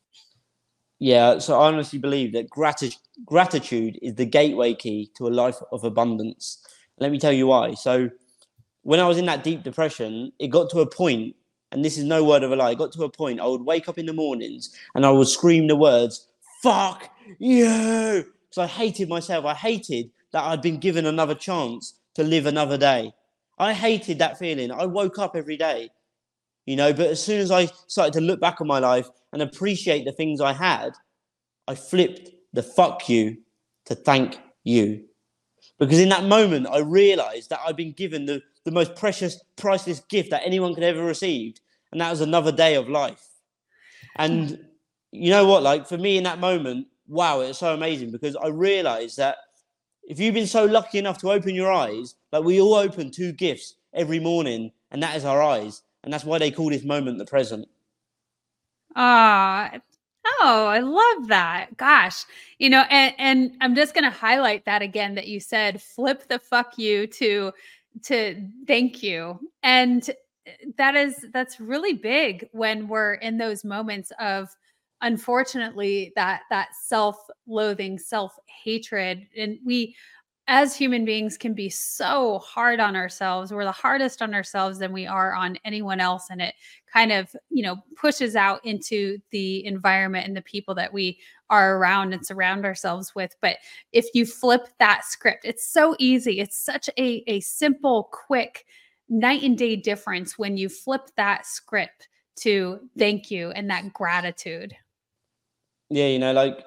Yeah, 0.99 1.39
so 1.39 1.59
I 1.59 1.69
honestly 1.69 1.99
believe 1.99 2.33
that 2.35 2.51
grati- 2.51 2.97
gratitude 3.25 3.99
is 4.03 4.15
the 4.15 4.27
gateway 4.27 4.75
key 4.75 5.11
to 5.17 5.29
a 5.29 5.31
life 5.31 5.57
of 5.73 5.85
abundance. 5.85 6.67
Let 6.99 7.11
me 7.11 7.19
tell 7.19 7.33
you 7.33 7.47
why. 7.47 7.75
So, 7.75 8.11
when 8.83 9.01
I 9.01 9.07
was 9.07 9.19
in 9.19 9.27
that 9.27 9.45
deep 9.45 9.63
depression, 9.63 10.33
it 10.39 10.49
got 10.49 10.71
to 10.71 10.81
a 10.81 10.87
point, 10.87 11.37
and 11.73 11.85
this 11.85 11.97
is 11.97 12.05
no 12.05 12.25
word 12.25 12.43
of 12.43 12.53
a 12.53 12.57
lie, 12.57 12.73
it 12.73 12.79
got 12.79 12.93
to 12.93 13.05
a 13.05 13.11
point 13.11 13.41
I 13.41 13.47
would 13.47 13.63
wake 13.63 13.89
up 13.89 13.99
in 13.99 14.07
the 14.07 14.13
mornings 14.13 14.75
and 14.95 15.07
I 15.07 15.11
would 15.11 15.29
scream 15.29 15.67
the 15.67 15.77
words, 15.77 16.27
fuck 16.63 17.11
you! 17.39 18.25
Because 18.49 18.59
I 18.59 18.67
hated 18.67 19.09
myself. 19.09 19.45
I 19.45 19.55
hated 19.55 20.11
that 20.33 20.45
I'd 20.45 20.63
been 20.63 20.79
given 20.79 21.07
another 21.07 21.35
chance 21.35 21.95
to 22.15 22.23
live 22.23 22.47
another 22.47 22.79
day. 22.79 23.13
I 23.59 23.73
hated 23.73 24.19
that 24.19 24.39
feeling. 24.39 24.73
I 24.73 24.87
woke 24.87 25.19
up 25.19 25.37
every 25.37 25.57
day, 25.57 25.91
you 26.67 26.77
know, 26.77 26.93
but 26.93 27.09
as 27.09 27.23
soon 27.23 27.41
as 27.41 27.51
I 27.51 27.67
started 27.87 28.15
to 28.15 28.21
look 28.21 28.41
back 28.41 28.61
on 28.61 28.67
my 28.67 28.79
life 28.79 29.09
and 29.33 29.43
appreciate 29.43 30.05
the 30.05 30.13
things 30.13 30.41
I 30.41 30.53
had, 30.53 30.93
I 31.69 31.75
flipped 31.75 32.31
the 32.53 32.63
fuck 32.63 33.09
you 33.09 33.39
to 33.87 33.95
thank 33.95 34.39
you. 34.65 35.05
Because 35.79 35.99
in 35.99 36.09
that 36.11 36.25
moment, 36.25 36.67
I 36.71 36.79
realized 36.79 37.51
that 37.51 37.61
I'd 37.67 37.77
been 37.77 37.93
given 37.93 38.27
the, 38.27 38.43
the 38.65 38.71
most 38.71 38.95
precious, 38.95 39.43
priceless 39.57 40.01
gift 40.01 40.31
that 40.31 40.43
anyone 40.45 40.75
could 40.75 40.85
ever 40.85 41.05
receive. 41.05 41.57
And 41.93 42.01
that 42.01 42.11
was 42.11 42.21
another 42.21 42.53
day 42.53 42.75
of 42.77 42.89
life. 42.89 43.27
And 44.17 44.59
you 45.13 45.31
know 45.31 45.47
what? 45.47 45.63
Like 45.63 45.87
for 45.87 45.99
me 45.99 46.17
in 46.17 46.25
that 46.25 46.39
moment, 46.39 46.87
wow, 47.09 47.41
it's 47.41 47.59
so 47.59 47.75
amazing 47.75 48.11
because 48.11 48.37
I 48.37 48.49
realized 48.49 49.17
that 49.19 49.39
if 50.05 50.19
you've 50.19 50.35
been 50.35 50.47
so 50.47 50.65
lucky 50.65 50.99
enough 50.99 51.19
to 51.19 51.31
open 51.31 51.55
your 51.55 51.73
eyes, 51.73 52.17
like 52.33 52.45
we 52.45 52.61
all 52.61 52.75
open 52.75 53.11
two 53.11 53.33
gifts 53.33 53.77
every 53.95 54.19
morning, 54.19 54.73
and 54.91 55.03
that 55.03 55.17
is 55.17 55.25
our 55.25 55.43
eyes. 55.43 55.83
And 56.03 56.13
that's 56.13 56.25
why 56.25 56.39
they 56.39 56.51
call 56.51 56.71
this 56.71 56.85
moment 56.85 57.19
the 57.19 57.27
present. 57.27 57.69
Ah, 58.97 59.71
oh, 60.41 60.67
I 60.67 60.81
love 60.81 61.29
that. 61.29 61.77
Gosh, 61.77 62.25
you 62.59 62.71
know, 62.71 62.85
and, 62.91 63.15
and 63.19 63.53
I'm 63.61 63.75
just 63.75 63.95
going 63.95 64.05
to 64.05 64.11
highlight 64.11 64.65
that 64.65 64.83
again 64.83 65.15
that 65.15 65.29
you 65.29 65.41
said, 65.41 65.81
flip 65.81 66.27
the 66.29 66.39
fuck 66.39 66.79
you 66.79 67.07
to, 67.07 67.53
to 68.05 68.49
thank 68.67 69.03
you. 69.03 69.39
And 69.63 70.09
that 70.77 70.97
is, 70.97 71.27
that's 71.33 71.61
really 71.61 71.93
big 71.93 72.49
when 72.53 72.89
we're 72.89 73.15
in 73.15 73.39
those 73.39 73.65
moments 73.65 74.11
of, 74.19 74.49
unfortunately 75.03 76.13
that 76.17 76.43
that 76.51 76.69
self-loathing 76.75 77.99
self-hatred 77.99 79.27
and 79.37 79.59
we 79.65 79.95
as 80.53 80.75
human 80.75 81.05
beings 81.05 81.39
can 81.39 81.55
be 81.55 81.69
so 81.69 82.41
hard 82.41 82.81
on 82.81 82.97
ourselves. 82.97 83.53
We're 83.53 83.65
the 83.65 83.71
hardest 83.71 84.21
on 84.21 84.35
ourselves 84.35 84.81
than 84.81 84.93
we 84.93 85.07
are 85.07 85.33
on 85.33 85.57
anyone 85.65 86.01
else 86.01 86.27
and 86.29 86.43
it 86.43 86.55
kind 86.93 87.13
of 87.13 87.35
you 87.51 87.63
know 87.63 87.77
pushes 87.95 88.35
out 88.35 88.65
into 88.65 89.19
the 89.31 89.65
environment 89.65 90.27
and 90.27 90.37
the 90.37 90.43
people 90.43 90.75
that 90.75 90.93
we 90.93 91.21
are 91.51 91.77
around 91.77 92.13
and 92.13 92.27
surround 92.27 92.65
ourselves 92.65 93.15
with. 93.15 93.37
But 93.41 93.59
if 93.93 94.07
you 94.13 94.27
flip 94.27 94.69
that 94.81 95.05
script 95.05 95.45
it's 95.45 95.67
so 95.67 95.95
easy. 95.99 96.41
It's 96.41 96.59
such 96.59 96.91
a 96.99 97.23
a 97.27 97.41
simple 97.41 98.09
quick 98.13 98.67
night 99.09 99.43
and 99.43 99.57
day 99.57 99.77
difference 99.77 100.37
when 100.39 100.57
you 100.57 100.69
flip 100.69 101.03
that 101.17 101.47
script 101.47 102.09
to 102.37 102.81
thank 102.99 103.31
you 103.31 103.51
and 103.51 103.71
that 103.71 103.93
gratitude 103.93 104.75
yeah, 105.91 106.07
you 106.07 106.19
know, 106.19 106.33
like 106.33 106.65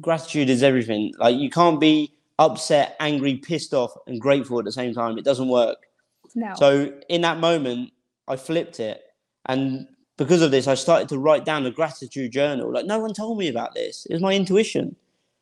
gratitude 0.00 0.50
is 0.50 0.62
everything. 0.62 1.12
Like 1.18 1.36
you 1.36 1.50
can't 1.50 1.80
be 1.80 2.12
upset, 2.38 2.96
angry, 3.00 3.36
pissed 3.36 3.74
off, 3.74 3.92
and 4.06 4.20
grateful 4.20 4.58
at 4.58 4.64
the 4.64 4.72
same 4.72 4.94
time. 4.94 5.18
It 5.18 5.24
doesn't 5.24 5.48
work. 5.48 5.78
No. 6.34 6.54
So 6.56 6.92
in 7.08 7.22
that 7.22 7.38
moment, 7.40 7.92
I 8.28 8.36
flipped 8.36 8.80
it, 8.80 9.02
and 9.46 9.88
because 10.18 10.42
of 10.42 10.50
this, 10.50 10.66
I 10.66 10.74
started 10.74 11.08
to 11.08 11.18
write 11.18 11.44
down 11.44 11.64
a 11.66 11.70
gratitude 11.70 12.32
journal. 12.32 12.72
Like 12.72 12.86
no 12.86 12.98
one 12.98 13.14
told 13.14 13.38
me 13.38 13.48
about 13.48 13.74
this. 13.74 14.06
It 14.06 14.12
was 14.12 14.22
my 14.22 14.34
intuition. 14.34 14.94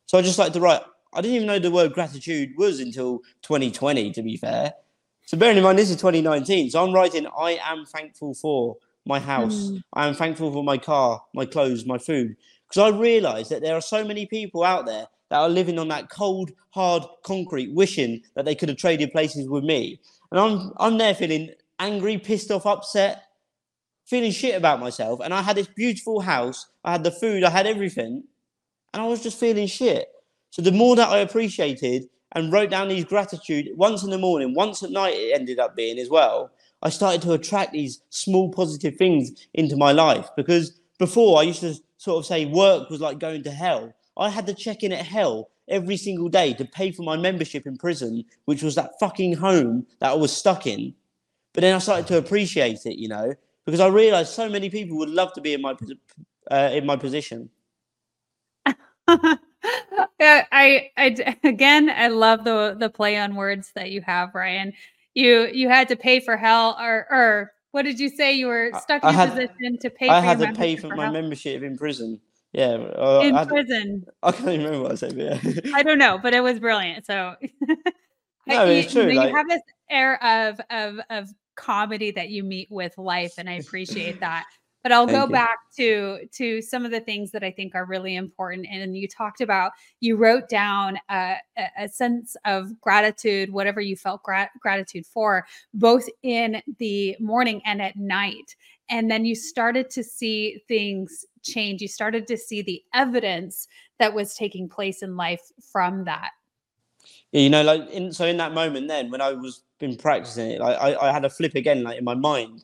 So 0.06 0.18
I 0.18 0.22
just 0.22 0.38
like 0.38 0.52
to 0.52 0.60
write. 0.60 0.82
I 1.12 1.20
didn't 1.22 1.36
even 1.36 1.46
know 1.46 1.58
the 1.58 1.70
word 1.70 1.92
gratitude 1.92 2.52
was 2.56 2.78
until 2.78 3.18
2020. 3.42 4.12
To 4.12 4.22
be 4.22 4.36
fair. 4.36 4.74
So 5.26 5.36
bearing 5.36 5.56
in 5.56 5.64
mind 5.64 5.76
this 5.76 5.90
is 5.90 5.96
2019, 5.96 6.70
so 6.70 6.84
I'm 6.84 6.94
writing 6.94 7.26
I 7.36 7.58
am 7.64 7.84
thankful 7.84 8.34
for 8.34 8.76
my 9.06 9.20
house. 9.20 9.70
Mm. 9.70 9.82
I 9.92 10.06
am 10.06 10.14
thankful 10.14 10.52
for 10.52 10.64
my 10.64 10.78
car, 10.78 11.22
my 11.34 11.46
clothes, 11.46 11.86
my 11.86 11.98
food. 11.98 12.36
Because 12.68 12.92
I 12.92 12.96
realize 12.96 13.48
that 13.48 13.62
there 13.62 13.76
are 13.76 13.80
so 13.80 14.04
many 14.04 14.26
people 14.26 14.64
out 14.64 14.86
there 14.86 15.06
that 15.30 15.38
are 15.38 15.48
living 15.48 15.78
on 15.78 15.88
that 15.88 16.10
cold, 16.10 16.52
hard 16.70 17.04
concrete, 17.22 17.72
wishing 17.72 18.22
that 18.34 18.44
they 18.44 18.54
could 18.54 18.68
have 18.68 18.78
traded 18.78 19.12
places 19.12 19.48
with 19.48 19.64
me. 19.64 20.00
And 20.30 20.40
I'm 20.40 20.72
I'm 20.78 20.98
there 20.98 21.14
feeling 21.14 21.50
angry, 21.78 22.18
pissed 22.18 22.50
off, 22.50 22.66
upset, 22.66 23.24
feeling 24.06 24.32
shit 24.32 24.56
about 24.56 24.80
myself. 24.80 25.20
And 25.22 25.32
I 25.32 25.42
had 25.42 25.56
this 25.56 25.68
beautiful 25.68 26.20
house, 26.20 26.66
I 26.84 26.92
had 26.92 27.04
the 27.04 27.10
food, 27.10 27.44
I 27.44 27.50
had 27.50 27.66
everything, 27.66 28.24
and 28.92 29.02
I 29.02 29.06
was 29.06 29.22
just 29.22 29.38
feeling 29.38 29.66
shit. 29.66 30.08
So 30.50 30.62
the 30.62 30.72
more 30.72 30.96
that 30.96 31.08
I 31.08 31.18
appreciated 31.18 32.08
and 32.32 32.52
wrote 32.52 32.70
down 32.70 32.88
these 32.88 33.04
gratitude 33.04 33.68
once 33.76 34.02
in 34.02 34.10
the 34.10 34.18
morning, 34.18 34.54
once 34.54 34.82
at 34.82 34.90
night, 34.90 35.14
it 35.14 35.34
ended 35.34 35.58
up 35.58 35.76
being 35.76 35.98
as 35.98 36.08
well. 36.08 36.50
I 36.82 36.90
started 36.90 37.22
to 37.22 37.32
attract 37.32 37.72
these 37.72 38.00
small 38.10 38.52
positive 38.52 38.96
things 38.96 39.46
into 39.54 39.76
my 39.76 39.92
life 39.92 40.28
because 40.36 40.78
before 40.98 41.38
I 41.38 41.42
used 41.42 41.60
to 41.60 41.74
sort 41.98 42.18
of 42.18 42.26
say 42.26 42.46
work 42.46 42.90
was 42.90 43.00
like 43.00 43.18
going 43.18 43.42
to 43.44 43.50
hell. 43.50 43.94
I 44.16 44.30
had 44.30 44.46
to 44.46 44.54
check 44.54 44.82
in 44.82 44.92
at 44.92 45.04
hell 45.04 45.50
every 45.68 45.96
single 45.96 46.28
day 46.28 46.52
to 46.54 46.64
pay 46.64 46.92
for 46.92 47.02
my 47.02 47.16
membership 47.16 47.66
in 47.66 47.76
prison, 47.76 48.24
which 48.44 48.62
was 48.62 48.74
that 48.76 48.92
fucking 49.00 49.34
home 49.34 49.86
that 50.00 50.10
I 50.10 50.14
was 50.14 50.34
stuck 50.34 50.66
in. 50.66 50.94
But 51.52 51.62
then 51.62 51.74
I 51.74 51.78
started 51.78 52.06
to 52.08 52.18
appreciate 52.18 52.84
it, 52.84 52.98
you 52.98 53.08
know, 53.08 53.34
because 53.64 53.80
I 53.80 53.88
realized 53.88 54.32
so 54.32 54.48
many 54.48 54.70
people 54.70 54.98
would 54.98 55.10
love 55.10 55.32
to 55.34 55.40
be 55.40 55.54
in 55.54 55.62
my 55.62 55.74
uh, 56.50 56.70
in 56.72 56.86
my 56.86 56.96
position. 56.96 57.50
yeah, 59.08 59.36
I, 60.52 60.90
I 60.96 61.36
again, 61.44 61.90
I 61.90 62.08
love 62.08 62.44
the 62.44 62.76
the 62.78 62.90
play 62.90 63.16
on 63.16 63.34
words 63.34 63.72
that 63.74 63.90
you 63.90 64.02
have, 64.02 64.34
Ryan 64.34 64.72
you 65.16 65.48
you 65.52 65.68
had 65.68 65.88
to 65.88 65.96
pay 65.96 66.20
for 66.20 66.36
hell 66.36 66.76
or 66.80 67.06
or 67.10 67.52
What 67.72 67.82
did 67.82 67.98
you 67.98 68.08
say? 68.08 68.34
You 68.34 68.46
were 68.46 68.70
stuck 68.80 69.02
in 69.02 69.12
had- 69.12 69.30
position 69.30 69.78
to 69.80 69.90
pay. 69.90 70.08
I 70.08 70.20
for 70.20 70.26
had 70.26 70.38
to 70.40 70.52
pay 70.52 70.76
for 70.76 70.88
for 70.90 70.94
my 70.96 71.10
membership 71.10 71.62
in 71.62 71.76
prison. 71.76 72.20
Yeah, 72.52 72.74
uh, 72.74 73.20
in 73.24 73.34
I, 73.34 73.40
had- 73.40 73.48
prison. 73.48 74.04
I 74.22 74.30
can't 74.32 74.48
even 74.48 74.64
remember 74.64 74.82
what 74.84 74.92
I 74.92 74.94
said. 74.94 75.16
But 75.16 75.24
yeah. 75.66 75.70
I 75.74 75.82
don't 75.82 75.98
know, 75.98 76.18
but 76.22 76.32
it 76.32 76.40
was 76.40 76.58
brilliant. 76.60 77.04
So 77.06 77.34
No, 78.46 78.64
you, 78.64 78.72
it's 78.78 78.92
true, 78.92 79.08
You, 79.10 79.14
like- 79.18 79.30
you 79.30 79.36
have 79.36 79.48
this 79.48 79.62
air 79.90 80.22
of 80.24 80.60
of 80.70 81.00
of 81.10 81.28
comedy 81.56 82.12
that 82.12 82.28
you 82.30 82.44
meet 82.44 82.68
with 82.70 82.96
life, 82.98 83.34
and 83.38 83.48
I 83.50 83.54
appreciate 83.54 84.20
that. 84.20 84.44
But 84.86 84.92
I'll 84.92 85.04
go 85.04 85.22
you. 85.22 85.32
back 85.32 85.58
to 85.78 86.28
to 86.34 86.62
some 86.62 86.84
of 86.84 86.92
the 86.92 87.00
things 87.00 87.32
that 87.32 87.42
I 87.42 87.50
think 87.50 87.74
are 87.74 87.86
really 87.86 88.14
important. 88.14 88.68
And 88.70 88.96
you 88.96 89.08
talked 89.08 89.40
about 89.40 89.72
you 89.98 90.14
wrote 90.14 90.48
down 90.48 90.96
a, 91.10 91.38
a- 91.76 91.88
sense 91.88 92.36
of 92.44 92.80
gratitude, 92.80 93.50
whatever 93.52 93.80
you 93.80 93.96
felt 93.96 94.22
gra- 94.22 94.48
gratitude 94.60 95.04
for, 95.04 95.44
both 95.74 96.08
in 96.22 96.62
the 96.78 97.16
morning 97.18 97.60
and 97.64 97.82
at 97.82 97.96
night. 97.96 98.54
And 98.88 99.10
then 99.10 99.24
you 99.24 99.34
started 99.34 99.90
to 99.90 100.04
see 100.04 100.62
things 100.68 101.26
change. 101.42 101.82
You 101.82 101.88
started 101.88 102.28
to 102.28 102.36
see 102.36 102.62
the 102.62 102.80
evidence 102.94 103.66
that 103.98 104.14
was 104.14 104.36
taking 104.36 104.68
place 104.68 105.02
in 105.02 105.16
life 105.16 105.50
from 105.72 106.04
that. 106.04 106.30
Yeah, 107.32 107.40
you 107.40 107.50
know, 107.50 107.64
like 107.64 107.90
in 107.90 108.12
so 108.12 108.24
in 108.24 108.36
that 108.36 108.54
moment, 108.54 108.86
then 108.86 109.10
when 109.10 109.20
I 109.20 109.32
was 109.32 109.62
been 109.80 109.96
practicing 109.96 110.52
it, 110.52 110.60
like 110.60 110.78
I, 110.78 111.08
I 111.08 111.12
had 111.12 111.24
a 111.24 111.30
flip 111.30 111.56
again, 111.56 111.82
like 111.82 111.98
in 111.98 112.04
my 112.04 112.14
mind, 112.14 112.62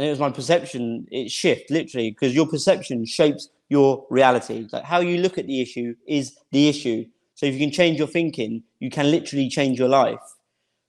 and 0.00 0.06
it 0.06 0.10
was 0.12 0.18
my 0.18 0.30
perception. 0.30 1.06
It 1.10 1.30
shift 1.30 1.70
literally 1.70 2.10
because 2.10 2.34
your 2.34 2.46
perception 2.46 3.04
shapes 3.04 3.50
your 3.68 4.06
reality. 4.08 4.66
Like 4.72 4.82
how 4.82 5.00
you 5.00 5.18
look 5.18 5.36
at 5.36 5.46
the 5.46 5.60
issue 5.60 5.94
is 6.08 6.38
the 6.52 6.70
issue. 6.70 7.04
So 7.34 7.44
if 7.44 7.52
you 7.52 7.60
can 7.60 7.70
change 7.70 7.98
your 7.98 8.08
thinking, 8.08 8.62
you 8.78 8.88
can 8.88 9.10
literally 9.10 9.50
change 9.50 9.78
your 9.78 9.90
life. 9.90 10.18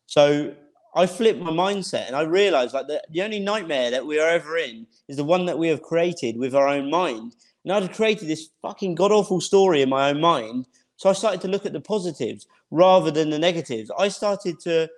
So 0.06 0.56
I 0.96 1.08
flipped 1.08 1.42
my 1.42 1.52
mindset 1.52 2.08
and 2.08 2.16
I 2.16 2.22
realized 2.22 2.74
like 2.74 2.88
the, 2.88 3.04
the 3.10 3.22
only 3.22 3.42
nightmare 3.42 3.92
that 3.92 4.06
we 4.06 4.18
are 4.18 4.30
ever 4.30 4.56
in 4.56 4.88
is 5.10 5.18
the 5.18 5.26
one 5.26 5.46
that 5.46 5.60
we 5.60 5.68
have 5.68 5.82
created 5.82 6.38
with 6.38 6.56
our 6.56 6.70
own 6.70 6.90
mind. 6.90 7.36
And 7.66 7.74
I'd 7.74 7.94
created 7.94 8.30
this 8.30 8.48
fucking 8.62 8.96
god 8.96 9.12
awful 9.12 9.42
story 9.42 9.82
in 9.82 9.90
my 9.90 10.10
own 10.10 10.22
mind. 10.22 10.68
So 10.96 11.10
I 11.10 11.14
started 11.14 11.42
to 11.42 11.50
look 11.50 11.66
at 11.66 11.74
the 11.74 11.82
positives 11.82 12.48
rather 12.70 13.12
than 13.12 13.30
the 13.30 13.40
negatives. 13.40 13.92
I 14.00 14.08
started 14.08 14.58
to 14.62 14.90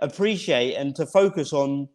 appreciate 0.00 0.74
and 0.74 0.94
to 0.96 1.06
focus 1.06 1.54
on 1.54 1.88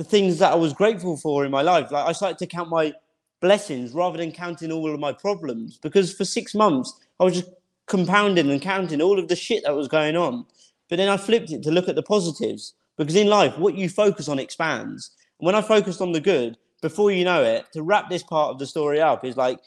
the 0.00 0.04
things 0.04 0.38
that 0.38 0.50
I 0.50 0.54
was 0.54 0.72
grateful 0.72 1.18
for 1.18 1.44
in 1.44 1.50
my 1.50 1.60
life. 1.60 1.90
Like 1.90 2.06
I 2.06 2.12
started 2.12 2.38
to 2.38 2.46
count 2.46 2.70
my 2.70 2.94
blessings 3.42 3.92
rather 3.92 4.16
than 4.16 4.32
counting 4.32 4.72
all 4.72 4.90
of 4.90 4.98
my 4.98 5.12
problems 5.12 5.76
because 5.76 6.10
for 6.10 6.24
six 6.24 6.54
months 6.54 6.98
I 7.20 7.24
was 7.24 7.34
just 7.34 7.50
compounding 7.86 8.50
and 8.50 8.62
counting 8.62 9.02
all 9.02 9.18
of 9.18 9.28
the 9.28 9.36
shit 9.36 9.62
that 9.64 9.76
was 9.76 9.88
going 9.88 10.16
on. 10.16 10.46
But 10.88 10.96
then 10.96 11.10
I 11.10 11.18
flipped 11.18 11.50
it 11.50 11.62
to 11.64 11.70
look 11.70 11.86
at 11.86 11.96
the 11.96 12.02
positives 12.02 12.72
because 12.96 13.14
in 13.14 13.26
life, 13.26 13.58
what 13.58 13.74
you 13.74 13.90
focus 13.90 14.26
on 14.26 14.38
expands. 14.38 15.10
And 15.38 15.44
when 15.44 15.54
I 15.54 15.60
focused 15.60 16.00
on 16.00 16.12
the 16.12 16.20
good, 16.20 16.56
before 16.80 17.10
you 17.10 17.26
know 17.26 17.42
it, 17.42 17.66
to 17.74 17.82
wrap 17.82 18.08
this 18.08 18.22
part 18.22 18.52
of 18.52 18.58
the 18.58 18.66
story 18.66 19.02
up 19.02 19.22
is 19.22 19.36
like, 19.36 19.58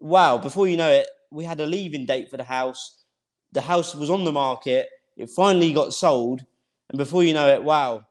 wow, 0.00 0.38
before 0.38 0.66
you 0.66 0.76
know 0.76 0.90
it, 0.90 1.06
we 1.30 1.44
had 1.44 1.60
a 1.60 1.66
leaving 1.66 2.04
date 2.04 2.28
for 2.28 2.36
the 2.36 2.42
house. 2.42 3.04
The 3.52 3.60
house 3.60 3.94
was 3.94 4.10
on 4.10 4.24
the 4.24 4.32
market. 4.32 4.88
It 5.16 5.30
finally 5.30 5.72
got 5.72 5.94
sold. 5.94 6.44
And 6.88 6.98
before 6.98 7.22
you 7.22 7.32
know 7.32 7.46
it, 7.46 7.62
wow, 7.62 8.02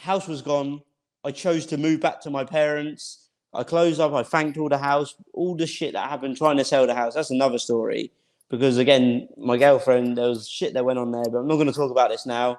house 0.00 0.26
was 0.26 0.42
gone. 0.42 0.82
I 1.24 1.30
chose 1.30 1.66
to 1.66 1.76
move 1.76 2.00
back 2.00 2.20
to 2.22 2.30
my 2.30 2.44
parents. 2.44 3.28
I 3.52 3.62
closed 3.62 4.00
up. 4.00 4.12
I 4.12 4.22
thanked 4.22 4.58
all 4.58 4.68
the 4.68 4.78
house, 4.78 5.14
all 5.34 5.54
the 5.54 5.66
shit 5.66 5.92
that 5.92 6.08
happened 6.08 6.36
trying 6.36 6.56
to 6.56 6.64
sell 6.64 6.86
the 6.86 6.94
house. 6.94 7.14
That's 7.14 7.30
another 7.30 7.58
story. 7.58 8.12
Because 8.48 8.78
again, 8.78 9.28
my 9.36 9.56
girlfriend, 9.56 10.18
there 10.18 10.28
was 10.28 10.48
shit 10.48 10.74
that 10.74 10.84
went 10.84 10.98
on 10.98 11.12
there, 11.12 11.24
but 11.24 11.38
I'm 11.38 11.46
not 11.46 11.56
going 11.56 11.68
to 11.68 11.72
talk 11.72 11.90
about 11.90 12.10
this 12.10 12.26
now. 12.26 12.58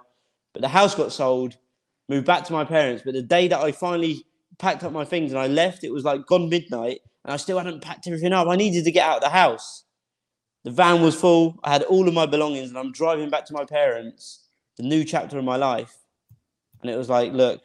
But 0.54 0.62
the 0.62 0.70
house 0.70 0.96
got 0.96 1.12
sold, 1.12 1.58
moved 2.08 2.26
back 2.26 2.46
to 2.46 2.54
my 2.54 2.64
parents. 2.64 3.04
But 3.04 3.14
the 3.14 3.22
day 3.22 3.48
that 3.48 3.60
I 3.60 3.72
finally 3.72 4.26
packed 4.58 4.84
up 4.84 4.92
my 4.92 5.06
things 5.06 5.32
and 5.32 5.40
I 5.40 5.48
left, 5.48 5.84
it 5.84 5.92
was 5.92 6.06
like 6.06 6.26
gone 6.28 6.50
midnight, 6.50 7.00
and 7.26 7.34
I 7.34 7.38
still 7.38 7.58
hadn't 7.58 7.82
packed 7.82 8.08
everything 8.08 8.34
up. 8.34 8.48
I 8.48 8.56
needed 8.56 8.86
to 8.86 8.92
get 8.92 9.08
out 9.08 9.18
of 9.18 9.24
the 9.24 9.30
house. 9.30 9.84
The 10.64 10.72
van 10.72 11.02
was 11.02 11.16
full. 11.16 11.58
I 11.64 11.72
had 11.72 11.84
all 11.84 12.08
of 12.08 12.14
my 12.14 12.26
belongings, 12.26 12.70
and 12.70 12.78
I'm 12.78 12.92
driving 12.92 13.30
back 13.30 13.46
to 13.46 13.54
my 13.54 13.66
parents, 13.66 14.46
the 14.78 14.84
new 14.84 15.04
chapter 15.04 15.38
of 15.40 15.44
my 15.44 15.56
life. 15.56 15.98
And 16.82 16.92
it 16.92 16.98
was 16.98 17.10
like, 17.10 17.34
look, 17.34 17.62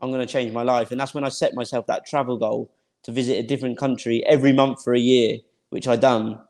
I'm 0.00 0.10
going 0.10 0.26
to 0.26 0.32
change 0.32 0.52
my 0.52 0.62
life. 0.62 0.90
And 0.90 1.00
that's 1.00 1.14
when 1.14 1.24
I 1.24 1.28
set 1.28 1.54
myself 1.54 1.86
that 1.86 2.06
travel 2.06 2.36
goal 2.36 2.70
to 3.04 3.12
visit 3.12 3.38
a 3.38 3.46
different 3.46 3.78
country 3.78 4.24
every 4.26 4.52
month 4.52 4.82
for 4.82 4.94
a 4.94 4.98
year, 4.98 5.38
which 5.70 5.88
I 5.88 5.96
done. 5.96 6.40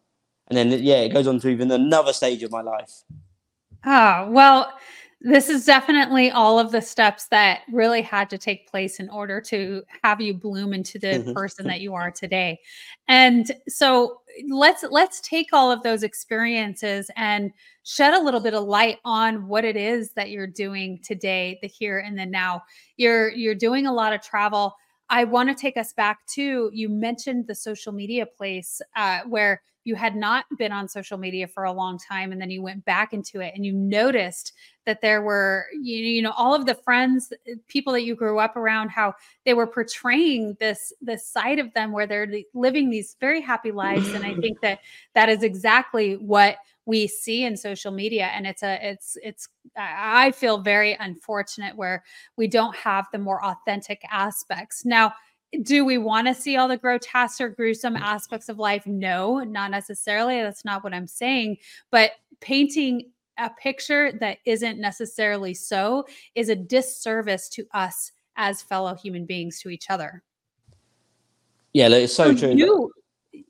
And 0.49 0.57
then, 0.57 0.83
yeah, 0.83 1.01
it 1.01 1.13
goes 1.13 1.27
on 1.27 1.41
to 1.41 1.49
even 1.49 1.71
another 1.71 2.13
stage 2.13 2.43
of 2.43 2.51
my 2.51 2.63
life. 2.63 3.03
Oh, 3.85 4.29
well, 4.31 4.73
this 5.21 5.49
is 5.49 5.65
definitely 5.67 6.31
all 6.31 6.59
of 6.61 6.71
the 6.71 6.81
steps 6.81 7.27
that 7.29 7.61
really 7.73 8.03
had 8.03 8.31
to 8.31 8.39
take 8.39 8.71
place 8.71 9.01
in 9.01 9.11
order 9.11 9.41
to 9.41 9.83
have 10.05 10.21
you 10.21 10.33
bloom 10.33 10.73
into 10.73 10.99
the 10.99 11.27
Mhm. 11.27 11.35
person 11.35 11.67
that 11.67 11.81
you 11.81 11.93
are 11.95 12.11
today. 12.11 12.61
And 13.09 13.51
so 13.69 14.21
let's 14.49 14.85
let's 14.91 15.21
take 15.21 15.49
all 15.53 15.73
of 15.73 15.83
those 15.83 16.03
experiences 16.05 17.11
and 17.17 17.51
shed 17.83 18.15
a 18.15 18.21
little 18.23 18.41
bit 18.41 18.55
of 18.55 18.65
light 18.65 18.99
on 19.05 19.49
what 19.49 19.65
it 19.65 19.77
is 19.77 20.13
that 20.13 20.31
you're 20.31 20.47
doing 20.47 21.01
today, 21.03 21.59
the 21.63 21.69
here 21.69 21.99
and 21.99 22.19
the 22.19 22.27
now. 22.27 22.63
You're 22.97 23.31
you're 23.31 23.55
doing 23.55 23.87
a 23.87 23.93
lot 23.93 24.13
of 24.13 24.23
travel. 24.23 24.75
I 25.11 25.25
want 25.25 25.49
to 25.49 25.55
take 25.55 25.77
us 25.77 25.93
back 25.95 26.19
to 26.35 26.71
you 26.73 26.89
mentioned 26.89 27.47
the 27.47 27.55
social 27.55 27.93
media 27.93 28.27
place 28.27 28.81
uh, 28.95 29.21
where 29.27 29.63
you 29.85 29.95
had 29.95 30.15
not 30.15 30.45
been 30.59 30.71
on 30.71 30.87
social 30.87 31.17
media 31.17 31.49
for 31.49 31.65
a 31.65 31.73
long 31.73 31.99
time 31.99 32.31
and 32.31 32.41
then 32.41 32.51
you 32.51 32.63
went 32.63 32.85
back 32.85 33.15
into 33.15 33.41
it 33.41 33.55
and 33.55 33.65
you 33.65 33.73
noticed 33.73 34.53
that 34.89 35.03
there 35.03 35.21
were 35.21 35.67
you, 35.75 35.97
you 35.97 36.23
know 36.23 36.33
all 36.37 36.55
of 36.55 36.65
the 36.65 36.75
friends 36.75 37.31
uh, 37.31 37.53
people 37.69 37.93
that 37.93 38.05
you 38.05 38.17
grew 38.17 38.39
up 38.39 38.57
around 38.57 38.89
how 38.89 39.15
they 39.45 39.53
were 39.53 39.67
portraying 39.67 40.57
this 40.61 40.95
this 41.03 41.27
side 41.27 41.59
of 41.59 41.73
them 41.75 41.93
where 41.93 42.07
they're 42.07 42.27
living 42.55 42.89
these 42.89 43.17
very 43.21 43.43
happy 43.43 43.71
lives. 43.71 44.09
And 44.15 44.25
i 44.25 44.35
think 44.41 44.61
that 44.63 44.81
that 45.15 45.29
is 45.29 45.43
exactly 45.43 46.17
what 46.17 46.57
we 46.87 47.07
see 47.07 47.45
in 47.45 47.55
social 47.55 47.93
media. 47.93 48.31
And 48.35 48.47
it's 48.47 48.63
a 48.63 48.79
it's 48.83 49.19
it's 49.23 49.49
I 49.77 50.33
feel 50.33 50.59
very 50.59 50.97
unfortunate 50.99 51.77
where 51.77 52.03
we 52.37 52.49
don't 52.49 52.75
have 52.75 53.07
the 53.13 53.19
more 53.19 53.45
authentic 53.45 54.03
aspects. 54.11 54.87
Now 54.87 55.13
do 55.63 55.85
we 55.85 55.97
want 55.99 56.27
to 56.29 56.35
see 56.35 56.57
all 56.57 56.69
the 56.69 56.77
grotesque 56.77 57.41
or 57.41 57.51
gruesome 57.51 57.97
aspects 57.97 58.49
of 58.49 58.59
life? 58.59 58.87
No 58.87 59.41
not 59.41 59.71
necessarily. 59.71 60.41
That's 60.41 60.65
not 60.65 60.83
what 60.83 60.95
i'm 60.95 61.07
saying. 61.07 61.59
But 61.91 62.13
painting 62.41 63.11
a 63.39 63.51
picture 63.51 64.13
that 64.21 64.39
isn't 64.45 64.79
necessarily 64.81 65.55
so 65.55 66.05
is 66.35 66.49
a 66.49 66.57
disservice 66.57 67.49
to 67.49 67.65
us 67.75 68.13
as 68.37 68.63
fellow 68.63 68.95
human 68.95 69.25
beings 69.27 69.61
to 69.61 69.69
each 69.71 69.91
other 69.91 70.23
Yeah, 71.73 71.89
like, 71.89 72.03
it's 72.05 72.15
so 72.15 72.35
true. 72.35 72.51
you 72.55 72.91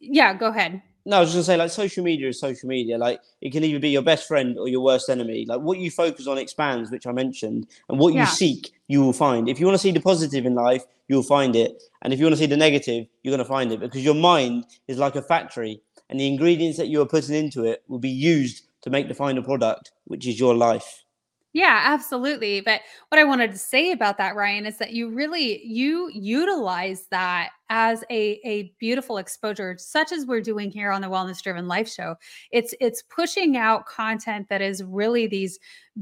yeah 0.00 0.34
go 0.34 0.46
ahead 0.46 0.82
No, 1.06 1.16
I 1.16 1.20
was 1.20 1.30
just 1.32 1.36
gonna 1.36 1.44
say, 1.44 1.56
like, 1.56 1.70
social 1.70 2.04
media 2.04 2.28
is 2.28 2.38
social 2.38 2.68
media. 2.68 2.98
Like, 2.98 3.20
it 3.40 3.50
can 3.52 3.64
either 3.64 3.78
be 3.78 3.88
your 3.88 4.02
best 4.02 4.28
friend 4.28 4.58
or 4.58 4.68
your 4.68 4.82
worst 4.82 5.08
enemy. 5.08 5.46
Like, 5.48 5.60
what 5.60 5.78
you 5.78 5.90
focus 5.90 6.26
on 6.26 6.36
expands, 6.36 6.90
which 6.90 7.06
I 7.06 7.12
mentioned, 7.12 7.66
and 7.88 7.98
what 7.98 8.12
Yeah. 8.12 8.20
you 8.22 8.26
seek, 8.26 8.72
you 8.88 9.00
will 9.02 9.14
find. 9.14 9.48
If 9.48 9.58
you 9.58 9.64
want 9.66 9.76
to 9.76 9.82
see 9.82 9.92
the 9.92 10.00
positive 10.00 10.44
in 10.44 10.54
life, 10.54 10.84
you'll 11.08 11.22
find 11.22 11.56
it, 11.56 11.82
and 12.02 12.12
if 12.12 12.18
you 12.18 12.26
want 12.26 12.34
to 12.36 12.38
see 12.38 12.46
the 12.46 12.58
negative, 12.58 13.06
you're 13.22 13.32
gonna 13.32 13.44
find 13.56 13.72
it 13.72 13.80
because 13.80 14.04
your 14.04 14.14
mind 14.14 14.66
is 14.86 14.98
like 14.98 15.16
a 15.16 15.22
factory, 15.22 15.80
and 16.10 16.20
the 16.20 16.26
ingredients 16.26 16.76
that 16.76 16.88
you 16.88 17.00
are 17.00 17.06
putting 17.06 17.34
into 17.34 17.64
it 17.64 17.82
will 17.88 17.98
be 18.00 18.10
used 18.10 18.67
to 18.82 18.90
make 18.90 19.08
the 19.08 19.14
final 19.14 19.42
product, 19.42 19.92
which 20.04 20.26
is 20.26 20.38
your 20.38 20.54
life. 20.54 21.04
Yeah, 21.52 21.82
absolutely. 21.84 22.60
But 22.60 22.82
what 23.08 23.18
I 23.18 23.24
wanted 23.24 23.52
to 23.52 23.58
say 23.58 23.92
about 23.92 24.18
that, 24.18 24.36
Ryan, 24.36 24.66
is 24.66 24.78
that 24.78 24.92
you 24.92 25.10
really 25.10 25.64
you 25.64 26.10
utilize 26.12 27.06
that 27.10 27.50
as 27.70 28.02
a 28.10 28.40
a 28.44 28.72
beautiful 28.78 29.18
exposure, 29.18 29.76
such 29.78 30.12
as 30.12 30.26
we're 30.26 30.40
doing 30.40 30.70
here 30.70 30.90
on 30.90 31.00
the 31.00 31.08
Wellness 31.08 31.42
Driven 31.42 31.68
Life 31.68 31.88
Show. 31.88 32.16
It's 32.50 32.74
it's 32.80 33.02
pushing 33.02 33.56
out 33.56 33.86
content 33.86 34.48
that 34.48 34.62
is 34.62 34.82
really 34.82 35.26
these 35.26 35.58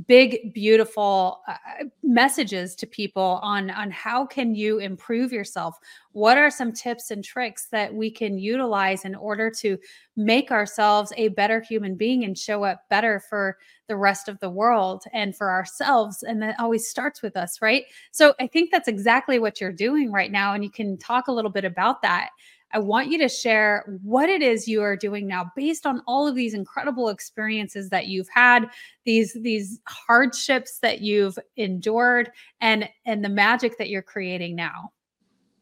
big, 0.07 0.53
beautiful 0.53 1.41
uh, 1.49 1.55
messages 2.03 2.75
to 2.77 2.87
people 2.87 3.41
on 3.43 3.71
on 3.71 3.91
how 3.91 4.27
can 4.27 4.55
you 4.55 4.79
improve 4.79 5.33
yourself. 5.33 5.79
What 6.13 6.39
are 6.39 6.51
some 6.51 6.73
tips 6.73 7.11
and 7.11 7.25
tricks 7.25 7.69
that 7.73 7.95
we 7.95 8.11
can 8.11 8.39
utilize 8.39 9.05
in 9.05 9.15
order 9.15 9.51
to 9.51 9.79
make 10.17 10.51
ourselves 10.51 11.13
a 11.17 11.29
better 11.29 11.61
human 11.61 11.95
being 11.95 12.25
and 12.25 12.37
show 12.37 12.65
up 12.65 12.83
better 12.89 13.21
for 13.21 13.59
the 13.89 13.97
rest 13.97 14.29
of 14.29 14.39
the 14.41 14.51
world 14.51 15.05
and 15.13 15.37
for 15.37 15.51
ourselves 15.51 16.23
and 16.23 16.43
that 16.43 16.59
always 16.59 16.89
starts 16.89 17.23
with 17.23 17.37
us 17.37 17.63
right 17.63 17.85
so 18.11 18.35
i 18.41 18.47
think 18.47 18.71
that's 18.71 18.89
exactly 18.89 19.39
what 19.39 19.61
you're 19.61 19.73
doing 19.73 20.11
right 20.11 20.33
now 20.33 20.55
and 20.55 20.65
you 20.65 20.71
can 20.71 20.97
talk 20.99 21.29
a 21.29 21.33
little 21.33 21.51
bit 21.57 21.65
about 21.65 22.03
that 22.03 22.29
i 22.73 22.79
want 22.79 23.11
you 23.11 23.19
to 23.19 23.29
share 23.29 23.99
what 24.03 24.29
it 24.29 24.43
is 24.43 24.69
you 24.69 24.83
are 24.83 24.97
doing 24.97 25.27
now 25.27 25.51
based 25.57 25.87
on 25.87 26.03
all 26.07 26.29
of 26.29 26.35
these 26.35 26.55
incredible 26.55 27.09
experiences 27.09 27.89
that 27.89 28.07
you've 28.07 28.29
had 28.29 28.69
these 29.05 29.33
these 29.41 29.81
hardships 29.87 30.79
that 30.81 31.01
you've 31.01 31.39
endured 31.57 32.31
and 32.61 32.89
and 33.07 33.25
the 33.25 33.29
magic 33.29 33.79
that 33.79 33.89
you're 33.89 34.03
creating 34.03 34.55
now 34.55 34.91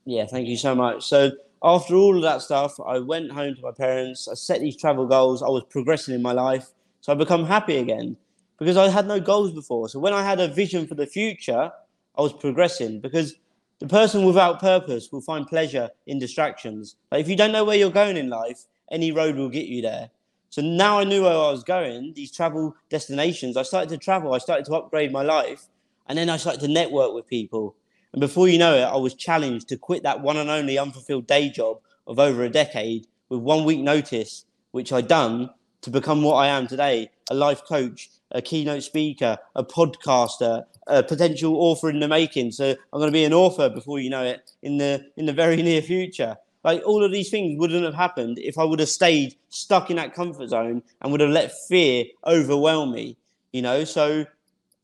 Yeah, 0.04 0.26
thank 0.26 0.48
you 0.48 0.56
so 0.56 0.74
much. 0.74 1.06
So 1.06 1.30
after 1.62 1.94
all 1.94 2.16
of 2.16 2.22
that 2.22 2.42
stuff, 2.42 2.78
I 2.78 2.98
went 2.98 3.32
home 3.32 3.54
to 3.54 3.62
my 3.62 3.72
parents. 3.72 4.28
I 4.28 4.34
set 4.34 4.60
these 4.60 4.76
travel 4.76 5.06
goals. 5.06 5.42
I 5.42 5.48
was 5.48 5.64
progressing 5.70 6.14
in 6.14 6.20
my 6.20 6.32
life, 6.32 6.66
so 7.00 7.12
I 7.12 7.14
become 7.16 7.46
happy 7.46 7.78
again 7.78 8.16
because 8.58 8.76
I 8.76 8.88
had 8.88 9.06
no 9.06 9.18
goals 9.18 9.52
before. 9.52 9.88
So 9.88 9.98
when 9.98 10.12
I 10.12 10.22
had 10.22 10.40
a 10.40 10.48
vision 10.48 10.86
for 10.86 10.94
the 10.94 11.06
future, 11.06 11.72
I 12.16 12.20
was 12.20 12.32
progressing 12.32 13.00
because 13.00 13.34
the 13.80 13.88
person 13.88 14.24
without 14.24 14.60
purpose 14.60 15.10
will 15.10 15.20
find 15.20 15.46
pleasure 15.46 15.90
in 16.06 16.18
distractions. 16.18 16.96
Like 17.10 17.20
if 17.20 17.28
you 17.28 17.36
don't 17.36 17.52
know 17.52 17.64
where 17.64 17.76
you're 17.76 17.90
going 17.90 18.16
in 18.16 18.28
life, 18.28 18.64
any 18.90 19.12
road 19.12 19.36
will 19.36 19.48
get 19.48 19.66
you 19.66 19.82
there. 19.82 20.10
So 20.50 20.62
now 20.62 21.00
I 21.00 21.04
knew 21.04 21.22
where 21.22 21.32
I 21.32 21.50
was 21.50 21.64
going, 21.64 22.12
these 22.14 22.30
travel 22.30 22.76
destinations. 22.88 23.56
I 23.56 23.62
started 23.62 23.88
to 23.90 23.98
travel, 23.98 24.34
I 24.34 24.38
started 24.38 24.64
to 24.66 24.74
upgrade 24.74 25.10
my 25.10 25.22
life, 25.22 25.66
and 26.06 26.16
then 26.16 26.30
I 26.30 26.36
started 26.36 26.60
to 26.60 26.68
network 26.68 27.12
with 27.12 27.26
people. 27.26 27.74
And 28.12 28.20
before 28.20 28.46
you 28.46 28.58
know 28.58 28.74
it, 28.76 28.84
I 28.84 28.96
was 28.96 29.14
challenged 29.14 29.68
to 29.70 29.76
quit 29.76 30.04
that 30.04 30.20
one 30.20 30.36
and 30.36 30.48
only 30.48 30.78
unfulfilled 30.78 31.26
day 31.26 31.50
job 31.50 31.80
of 32.06 32.20
over 32.20 32.44
a 32.44 32.48
decade 32.48 33.08
with 33.28 33.40
one 33.40 33.64
week 33.64 33.80
notice, 33.80 34.44
which 34.70 34.92
I'd 34.92 35.08
done 35.08 35.50
to 35.80 35.90
become 35.90 36.22
what 36.22 36.36
I 36.36 36.46
am 36.46 36.66
today 36.66 37.10
a 37.30 37.34
life 37.34 37.64
coach, 37.64 38.10
a 38.30 38.40
keynote 38.40 38.82
speaker, 38.82 39.38
a 39.56 39.64
podcaster, 39.64 40.64
a 40.86 41.02
potential 41.02 41.56
author 41.56 41.90
in 41.90 42.00
the 42.00 42.08
making. 42.08 42.52
So 42.52 42.70
I'm 42.70 43.00
going 43.00 43.08
to 43.08 43.12
be 43.12 43.24
an 43.24 43.32
author 43.32 43.68
before 43.68 44.00
you 44.00 44.10
know 44.10 44.24
it 44.24 44.50
in 44.62 44.78
the 44.78 45.06
in 45.16 45.26
the 45.26 45.32
very 45.32 45.62
near 45.62 45.82
future. 45.82 46.36
Like 46.62 46.82
all 46.86 47.04
of 47.04 47.12
these 47.12 47.30
things 47.30 47.58
wouldn't 47.58 47.84
have 47.84 47.94
happened 47.94 48.38
if 48.38 48.56
I 48.58 48.64
would 48.64 48.80
have 48.80 48.88
stayed 48.88 49.36
stuck 49.50 49.90
in 49.90 49.96
that 49.96 50.14
comfort 50.14 50.48
zone 50.48 50.82
and 51.02 51.12
would 51.12 51.20
have 51.20 51.30
let 51.30 51.52
fear 51.68 52.06
overwhelm 52.26 52.92
me. 52.92 53.18
You 53.52 53.62
know, 53.62 53.84
so 53.84 54.24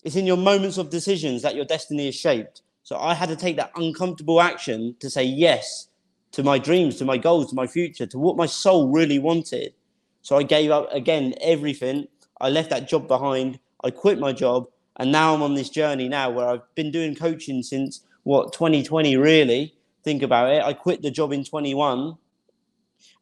it's 0.04 0.16
in 0.16 0.26
your 0.26 0.36
moments 0.36 0.78
of 0.78 0.90
decisions 0.90 1.42
that 1.42 1.54
your 1.54 1.64
destiny 1.64 2.08
is 2.08 2.14
shaped. 2.14 2.62
So 2.82 2.98
I 2.98 3.14
had 3.14 3.28
to 3.28 3.36
take 3.36 3.56
that 3.56 3.72
uncomfortable 3.76 4.40
action 4.40 4.96
to 5.00 5.10
say 5.10 5.24
yes 5.24 5.88
to 6.32 6.42
my 6.42 6.58
dreams, 6.58 6.96
to 6.96 7.04
my 7.04 7.16
goals, 7.16 7.50
to 7.50 7.56
my 7.56 7.66
future, 7.66 8.06
to 8.06 8.18
what 8.18 8.36
my 8.36 8.46
soul 8.46 8.90
really 8.90 9.18
wanted. 9.18 9.74
So 10.22 10.36
I 10.36 10.42
gave 10.42 10.70
up 10.70 10.92
again 10.92 11.34
everything. 11.40 12.08
I 12.40 12.50
left 12.50 12.70
that 12.70 12.88
job 12.88 13.08
behind. 13.08 13.58
I 13.82 13.90
quit 13.90 14.18
my 14.18 14.32
job. 14.32 14.66
And 15.00 15.10
now 15.10 15.32
I'm 15.34 15.40
on 15.40 15.54
this 15.54 15.70
journey 15.70 16.10
now 16.10 16.28
where 16.28 16.46
I've 16.46 16.74
been 16.74 16.90
doing 16.90 17.14
coaching 17.14 17.62
since 17.62 18.04
what 18.24 18.52
2020 18.52 19.16
really. 19.16 19.74
Think 20.04 20.22
about 20.22 20.52
it. 20.52 20.62
I 20.62 20.74
quit 20.74 21.00
the 21.00 21.10
job 21.10 21.32
in 21.32 21.42
21. 21.42 22.18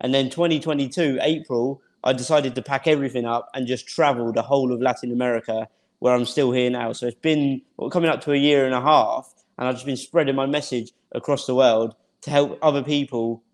And 0.00 0.12
then 0.12 0.28
2022, 0.28 1.20
April, 1.22 1.80
I 2.02 2.12
decided 2.14 2.56
to 2.56 2.62
pack 2.62 2.88
everything 2.88 3.26
up 3.26 3.48
and 3.54 3.64
just 3.64 3.86
travel 3.86 4.32
the 4.32 4.42
whole 4.42 4.72
of 4.72 4.82
Latin 4.82 5.12
America 5.12 5.68
where 6.00 6.12
I'm 6.12 6.24
still 6.24 6.50
here 6.50 6.68
now. 6.68 6.92
So 6.94 7.06
it's 7.06 7.20
been 7.20 7.62
well, 7.76 7.90
coming 7.90 8.10
up 8.10 8.22
to 8.22 8.32
a 8.32 8.36
year 8.36 8.64
and 8.66 8.74
a 8.74 8.80
half. 8.80 9.32
And 9.56 9.68
I've 9.68 9.76
just 9.76 9.86
been 9.86 9.96
spreading 9.96 10.34
my 10.34 10.46
message 10.46 10.90
across 11.12 11.46
the 11.46 11.54
world 11.54 11.94
to 12.22 12.30
help 12.30 12.58
other 12.60 12.82
people 12.82 13.44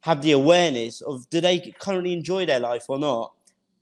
have 0.00 0.20
the 0.20 0.32
awareness 0.32 1.00
of 1.00 1.26
do 1.30 1.40
they 1.40 1.74
currently 1.78 2.12
enjoy 2.12 2.44
their 2.44 2.60
life 2.60 2.84
or 2.88 2.98
not? 2.98 3.32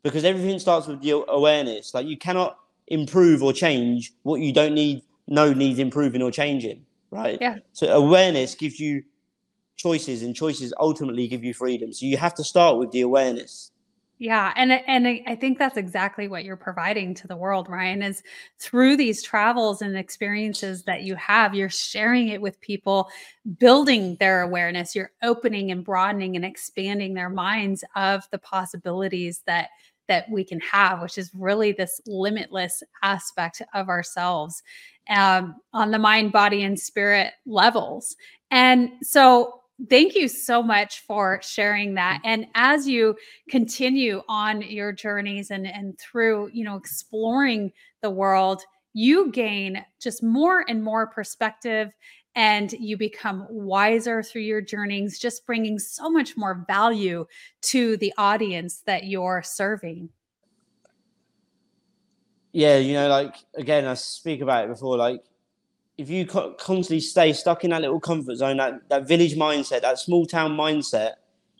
Because 0.04 0.24
everything 0.24 0.60
starts 0.60 0.86
with 0.86 1.02
the 1.02 1.24
awareness. 1.26 1.92
Like 1.92 2.06
you 2.06 2.16
cannot 2.16 2.56
improve 2.90 3.42
or 3.42 3.52
change 3.52 4.12
what 4.22 4.40
you 4.40 4.52
don't 4.52 4.74
need, 4.74 5.02
no 5.28 5.52
needs 5.52 5.78
improving 5.78 6.22
or 6.22 6.30
changing, 6.30 6.84
right? 7.10 7.38
Yeah. 7.40 7.56
So 7.72 7.86
awareness 7.88 8.54
gives 8.54 8.78
you 8.78 9.02
choices, 9.76 10.22
and 10.22 10.36
choices 10.36 10.74
ultimately 10.78 11.26
give 11.26 11.42
you 11.42 11.54
freedom. 11.54 11.92
So 11.92 12.04
you 12.04 12.18
have 12.18 12.34
to 12.34 12.44
start 12.44 12.76
with 12.76 12.90
the 12.90 13.00
awareness. 13.00 13.70
Yeah, 14.18 14.52
and 14.54 14.70
and 14.70 15.08
I 15.08 15.34
think 15.34 15.58
that's 15.58 15.78
exactly 15.78 16.28
what 16.28 16.44
you're 16.44 16.54
providing 16.54 17.14
to 17.14 17.26
the 17.26 17.38
world, 17.38 17.70
Ryan, 17.70 18.02
is 18.02 18.22
through 18.58 18.98
these 18.98 19.22
travels 19.22 19.80
and 19.80 19.96
experiences 19.96 20.82
that 20.82 21.04
you 21.04 21.14
have, 21.14 21.54
you're 21.54 21.70
sharing 21.70 22.28
it 22.28 22.42
with 22.42 22.60
people, 22.60 23.08
building 23.58 24.16
their 24.20 24.42
awareness, 24.42 24.94
you're 24.94 25.12
opening 25.22 25.70
and 25.70 25.82
broadening 25.82 26.36
and 26.36 26.44
expanding 26.44 27.14
their 27.14 27.30
minds 27.30 27.82
of 27.96 28.28
the 28.30 28.38
possibilities 28.38 29.40
that 29.46 29.70
that 30.10 30.28
we 30.28 30.44
can 30.44 30.60
have, 30.60 31.00
which 31.00 31.16
is 31.16 31.30
really 31.32 31.70
this 31.70 32.00
limitless 32.04 32.82
aspect 33.02 33.62
of 33.72 33.88
ourselves 33.88 34.62
um, 35.08 35.54
on 35.72 35.92
the 35.92 35.98
mind, 35.98 36.32
body, 36.32 36.64
and 36.64 36.78
spirit 36.78 37.32
levels. 37.46 38.16
And 38.50 38.90
so 39.02 39.60
thank 39.88 40.16
you 40.16 40.26
so 40.28 40.62
much 40.62 41.00
for 41.06 41.40
sharing 41.42 41.94
that 41.94 42.18
mm. 42.18 42.28
and 42.28 42.46
as 42.54 42.86
you 42.86 43.16
continue 43.48 44.20
on 44.28 44.60
your 44.60 44.92
journeys 44.92 45.50
and 45.50 45.66
and 45.66 45.98
through 45.98 46.50
you 46.52 46.62
know 46.62 46.76
exploring 46.76 47.72
the 48.02 48.10
world 48.10 48.62
you 48.92 49.32
gain 49.32 49.82
just 49.98 50.22
more 50.22 50.66
and 50.68 50.84
more 50.84 51.06
perspective 51.06 51.88
and 52.34 52.72
you 52.72 52.96
become 52.96 53.46
wiser 53.50 54.22
through 54.22 54.42
your 54.42 54.60
journeys 54.60 55.18
just 55.18 55.44
bringing 55.46 55.78
so 55.78 56.08
much 56.08 56.36
more 56.36 56.64
value 56.66 57.26
to 57.62 57.96
the 57.96 58.12
audience 58.16 58.82
that 58.86 59.04
you're 59.04 59.42
serving 59.44 60.08
yeah 62.52 62.76
you 62.76 62.94
know 62.94 63.08
like 63.08 63.36
again 63.54 63.86
i 63.86 63.94
speak 63.94 64.40
about 64.40 64.64
it 64.64 64.68
before 64.68 64.96
like 64.96 65.22
if 66.00 66.08
you 66.08 66.24
constantly 66.24 66.98
stay 66.98 67.30
stuck 67.30 67.62
in 67.62 67.70
that 67.70 67.82
little 67.82 68.00
comfort 68.00 68.34
zone, 68.36 68.56
that, 68.56 68.88
that 68.88 69.06
village 69.06 69.34
mindset, 69.34 69.82
that 69.82 69.98
small 69.98 70.24
town 70.24 70.56
mindset, 70.56 71.12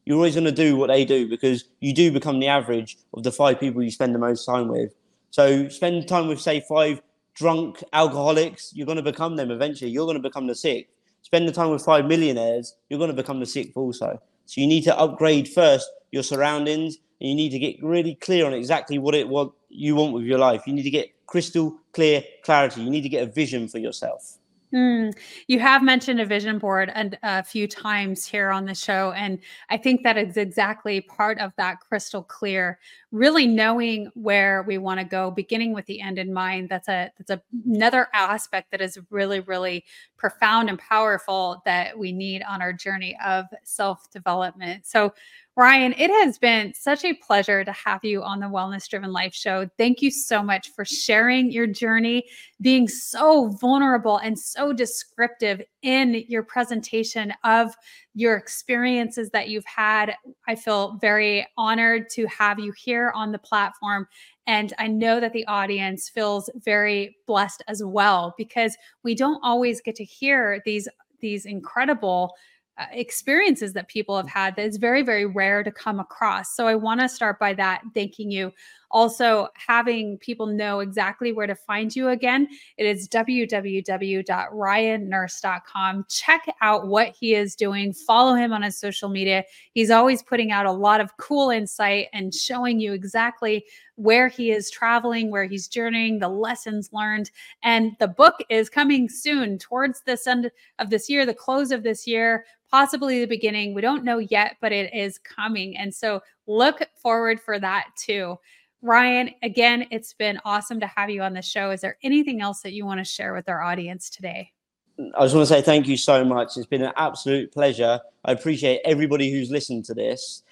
you're 0.07 0.17
always 0.17 0.35
going 0.35 0.47
to 0.47 0.53
do 0.53 0.77
what 0.77 0.87
they 0.87 1.05
do 1.05 1.29
because 1.29 1.67
you 1.81 1.93
do 1.93 2.11
become 2.11 2.41
the 2.41 2.47
average 2.47 2.97
of 3.13 3.23
the 3.23 3.31
five 3.31 3.61
people 3.61 3.83
you 3.83 3.91
spend 3.91 4.15
the 4.15 4.19
most 4.19 4.47
time 4.47 4.69
with. 4.69 4.95
So 5.31 5.69
spend 5.69 6.09
time 6.09 6.27
with, 6.27 6.41
say, 6.41 6.65
five 6.67 7.03
drunk 7.41 7.83
alcoholics, 7.95 8.71
you're 8.75 8.85
going 8.85 9.03
to 9.03 9.03
become 9.03 9.35
them 9.35 9.51
eventually. 9.51 9.91
You're 9.91 10.05
going 10.05 10.23
to 10.23 10.29
become 10.29 10.47
the 10.47 10.55
sick. 10.55 10.91
Spend 11.23 11.49
the 11.49 11.53
time 11.53 11.71
with 11.71 11.83
five 11.83 12.05
millionaires, 12.05 12.77
you're 12.89 12.99
going 12.99 13.11
to 13.11 13.17
become 13.17 13.41
the 13.41 13.47
sick 13.47 13.75
also. 13.75 14.21
So 14.45 14.61
you 14.61 14.67
need 14.67 14.83
to 14.85 14.99
upgrade 14.99 15.49
first 15.49 15.89
your 16.13 16.23
surroundings 16.23 16.99
and 17.19 17.31
you 17.31 17.35
need 17.35 17.49
to 17.51 17.59
get 17.59 17.83
really 17.83 18.15
clear 18.17 18.45
on 18.45 18.53
exactly 18.53 18.99
what 18.99 19.15
it 19.15 19.27
what 19.27 19.53
you 19.71 19.97
want 19.97 20.13
with 20.13 20.25
your 20.25 20.39
life. 20.39 20.67
You 20.67 20.75
need 20.75 20.83
to 20.83 20.91
get 20.91 21.09
crystal 21.27 21.79
clear 21.93 22.23
clarity. 22.45 22.83
You 22.83 22.91
need 22.91 23.03
to 23.03 23.09
get 23.09 23.23
a 23.23 23.33
vision 23.33 23.69
for 23.69 23.79
yourself. 23.79 24.37
Mm, 24.73 25.13
you 25.49 25.59
have 25.59 25.83
mentioned 25.83 26.21
a 26.21 26.25
vision 26.25 26.59
board 26.59 26.93
and 26.95 27.19
a 27.25 27.43
few 27.43 27.67
times 27.67 28.25
here 28.25 28.51
on 28.51 28.67
the 28.67 28.75
show, 28.75 29.11
and 29.17 29.41
I 29.69 29.77
think 29.77 30.05
that 30.05 30.17
is 30.17 30.37
exactly 30.37 31.01
part 31.01 31.39
of 31.41 31.53
that 31.57 31.81
crystal 31.81 32.23
clear. 32.23 32.79
Really 33.11 33.49
knowing 33.49 34.13
where 34.15 34.63
we 34.63 34.79
want 34.79 35.01
to 35.01 35.05
go, 35.05 35.33
beginning 35.33 35.73
with 35.75 35.87
the 35.87 36.01
end 36.01 36.21
in 36.21 36.33
mind. 36.33 36.69
That's 36.69 36.89
a 36.89 37.11
that's 37.19 37.31
a, 37.31 37.43
another 37.67 38.07
aspect 38.15 38.71
that 38.71 38.81
is 38.81 38.97
really 39.11 39.41
really 39.41 39.85
profound 40.17 40.69
and 40.69 40.79
powerful 40.79 41.63
that 41.65 41.99
we 41.99 42.13
need 42.13 42.43
on 42.45 42.63
our 42.63 42.73
journey 42.73 43.19
of 43.27 43.47
self 43.65 44.09
development. 44.13 44.87
So 44.87 45.13
Ryan, 45.61 45.93
it 45.99 46.11
has 46.11 46.39
been 46.39 46.73
such 46.73 47.05
a 47.05 47.13
pleasure 47.13 47.67
to 47.67 47.73
have 47.73 48.03
you 48.03 48.23
on 48.23 48.41
the 48.41 48.47
Wellness 48.47 48.89
Driven 48.89 49.13
Life 49.13 49.35
Show. 49.35 49.69
Thank 49.77 50.01
you 50.01 50.11
so 50.11 50.43
much 50.43 50.71
for 50.71 50.87
sharing 50.87 51.53
your 51.53 51.67
journey, 51.67 52.25
being 52.63 52.89
so 52.89 53.49
vulnerable 53.61 54.17
and 54.17 54.39
so 54.39 54.73
descriptive 54.73 55.61
in 55.83 56.25
your 56.29 56.43
presentation 56.43 57.35
of 57.45 57.75
your 58.15 58.37
experiences 58.37 59.29
that 59.35 59.51
you've 59.51 59.67
had. 59.67 60.15
I 60.49 60.55
feel 60.55 60.97
very 60.99 61.47
honored 61.59 62.09
to 62.13 62.25
have 62.29 62.59
you 62.59 62.73
here 62.73 63.13
on 63.15 63.31
the 63.31 63.39
platform. 63.39 64.09
And 64.47 64.73
I 64.79 64.87
know 64.87 65.21
that 65.21 65.35
the 65.35 65.47
audience 65.47 66.09
feels 66.09 66.49
very 66.55 67.19
blessed 67.27 67.63
as 67.69 67.85
well 67.85 68.33
because 68.39 68.79
we 69.03 69.15
don't 69.15 69.41
always 69.43 69.83
get 69.83 69.97
to 69.97 70.05
hear 70.05 70.63
these 70.65 70.89
these 71.21 71.45
incredible 71.45 72.33
Uh, 72.81 72.87
experiences 72.93 73.75
that 73.75 73.89
people 73.89 74.17
have 74.17 74.29
had 74.29 74.57
that 74.57 74.65
is 74.65 74.79
very 74.79 75.03
very 75.03 75.27
rare 75.27 75.63
to 75.63 75.71
come 75.71 76.01
across. 76.01 76.57
So 76.57 76.67
i 76.67 76.75
want 76.75 77.01
to 77.01 77.11
start 77.11 77.39
by 77.39 77.53
that 77.55 77.83
thanking 77.93 78.31
you 78.31 78.55
also 78.91 79.49
having 79.55 80.19
people 80.19 80.47
know 80.47 80.81
exactly 80.81 81.33
where 81.33 81.47
to 81.47 81.55
find 81.55 81.95
you 81.95 82.09
again 82.09 82.49
it 82.77 82.87
is 82.87 83.09
www.ryannurse.com 83.09 86.01
check 86.09 86.47
out 86.61 86.87
what 86.87 87.15
he 87.19 87.35
is 87.35 87.55
doing. 87.55 87.93
Follow 87.93 88.35
him 88.35 88.53
on 88.53 88.63
his 88.63 88.79
social 88.79 89.09
media. 89.09 89.45
He's 89.73 89.91
always 89.91 90.23
putting 90.23 90.53
out 90.53 90.67
a 90.67 90.73
lot 90.73 91.01
of 91.01 91.17
cool 91.17 91.51
insight 91.51 92.09
and 92.13 92.35
showing 92.35 92.81
you 92.81 92.93
exactly 92.93 93.65
where 93.97 94.29
he 94.29 94.51
is 94.51 94.71
traveling 94.71 95.31
where 95.31 95.45
he's 95.45 95.69
journeying 95.69 96.19
the 96.19 96.29
lessons 96.29 96.91
learned. 96.93 97.31
And 97.63 97.93
the 97.99 98.09
book 98.09 98.37
is 98.49 98.71
coming 98.71 99.09
soon 99.09 99.59
towards 99.59 100.03
this 100.03 100.27
end 100.27 100.51
of 100.79 100.91
this 100.91 101.09
year 101.09 101.27
the 101.27 101.35
close 101.35 101.71
of 101.71 101.83
this 101.83 102.07
year 102.07 102.45
possibly 102.71 103.21
the 103.21 103.27
beginning. 103.27 103.75
We 103.75 103.83
don't 103.83 104.05
know 104.05 104.19
yet 104.19 104.57
but 104.61 104.73
it 104.73 104.95
is 104.95 105.19
coming. 105.19 105.77
And 105.77 105.95
so 105.95 106.23
look 106.47 106.83
forward 106.95 107.41
for 107.41 107.59
that 107.59 107.89
too 107.97 108.39
Ryan, 108.83 109.31
again, 109.43 109.87
it's 109.91 110.15
been 110.15 110.41
awesome 110.45 110.81
to 110.81 110.87
have 110.87 111.11
you 111.11 111.23
on 111.23 111.35
the 111.35 111.43
show. 111.43 111.71
Is 111.71 111.83
there 111.83 111.99
anything 112.03 112.41
else 112.41 112.63
that 112.63 112.73
you 112.73 112.87
want 112.87 112.99
to 112.99 113.05
share 113.05 113.35
with 113.35 113.49
our 113.49 113.61
audience 113.61 114.09
today? 114.09 114.53
I 114.99 115.23
just 115.23 115.35
want 115.35 115.49
to 115.49 115.55
say 115.55 115.63
thank 115.63 115.87
you 115.87 115.97
so 115.97 116.25
much. 116.25 116.57
It's 116.57 116.67
been 116.67 116.83
an 116.83 116.93
absolute 116.97 117.53
pleasure. 117.53 118.01
I 118.25 118.33
appreciate 118.33 118.81
everybody 118.85 119.31
who's 119.31 119.51
listened 119.51 119.85
to 119.87 119.95
this. 119.95 120.43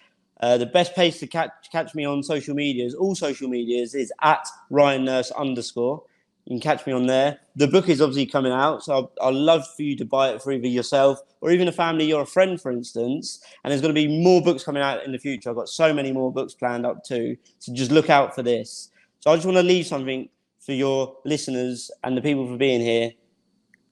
Uh, 0.40 0.56
the 0.56 0.66
best 0.66 0.94
place 0.94 1.18
to 1.18 1.26
catch 1.26 1.50
catch 1.72 1.94
me 1.94 2.04
on 2.04 2.22
social 2.22 2.54
medias, 2.54 2.94
all 2.94 3.14
social 3.14 3.48
medias, 3.48 3.94
is 3.94 4.12
at 4.22 4.46
Ryan 4.70 5.04
Nurse 5.04 5.30
underscore. 5.32 6.02
You 6.48 6.54
can 6.58 6.60
catch 6.62 6.86
me 6.86 6.94
on 6.94 7.04
there. 7.04 7.40
The 7.56 7.68
book 7.68 7.90
is 7.90 8.00
obviously 8.00 8.24
coming 8.24 8.52
out, 8.52 8.82
so 8.82 9.10
I'd, 9.20 9.26
I'd 9.28 9.34
love 9.34 9.64
for 9.76 9.82
you 9.82 9.94
to 9.96 10.06
buy 10.06 10.30
it 10.30 10.42
for 10.42 10.50
either 10.50 10.66
yourself 10.66 11.20
or 11.42 11.50
even 11.50 11.68
a 11.68 11.72
family 11.72 12.10
or 12.10 12.22
a 12.22 12.26
friend, 12.26 12.58
for 12.58 12.72
instance. 12.72 13.40
And 13.62 13.70
there's 13.70 13.82
going 13.82 13.94
to 13.94 14.00
be 14.00 14.22
more 14.22 14.40
books 14.40 14.64
coming 14.64 14.82
out 14.82 15.04
in 15.04 15.12
the 15.12 15.18
future. 15.18 15.50
I've 15.50 15.56
got 15.56 15.68
so 15.68 15.92
many 15.92 16.10
more 16.10 16.32
books 16.32 16.54
planned 16.54 16.86
up 16.86 17.04
too. 17.04 17.36
So 17.58 17.74
just 17.74 17.90
look 17.90 18.08
out 18.08 18.34
for 18.34 18.42
this. 18.42 18.90
So 19.20 19.30
I 19.30 19.34
just 19.36 19.44
want 19.44 19.58
to 19.58 19.62
leave 19.62 19.86
something 19.86 20.30
for 20.58 20.72
your 20.72 21.18
listeners 21.26 21.90
and 22.02 22.16
the 22.16 22.22
people 22.22 22.46
for 22.48 22.56
being 22.56 22.80
here. 22.80 23.12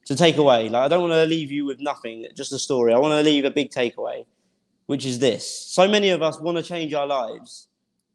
to 0.07 0.17
take 0.17 0.37
away. 0.39 0.69
Like 0.69 0.85
I 0.85 0.89
don't 0.89 1.03
want 1.03 1.13
to 1.13 1.27
leave 1.27 1.51
you 1.53 1.67
with 1.67 1.81
nothing, 1.81 2.27
just 2.35 2.53
a 2.53 2.59
story. 2.59 2.95
I 2.95 2.99
want 2.99 3.13
to 3.13 3.23
leave 3.23 3.45
a 3.45 3.51
big 3.51 3.71
takeaway, 3.71 4.25
which 4.87 5.05
is 5.05 5.19
this. 5.19 5.47
So 5.49 5.89
many 5.89 6.11
of 6.11 6.23
us 6.23 6.41
want 6.41 6.57
to 6.57 6.63
change 6.63 6.95
our 6.95 7.07
lives. 7.07 7.69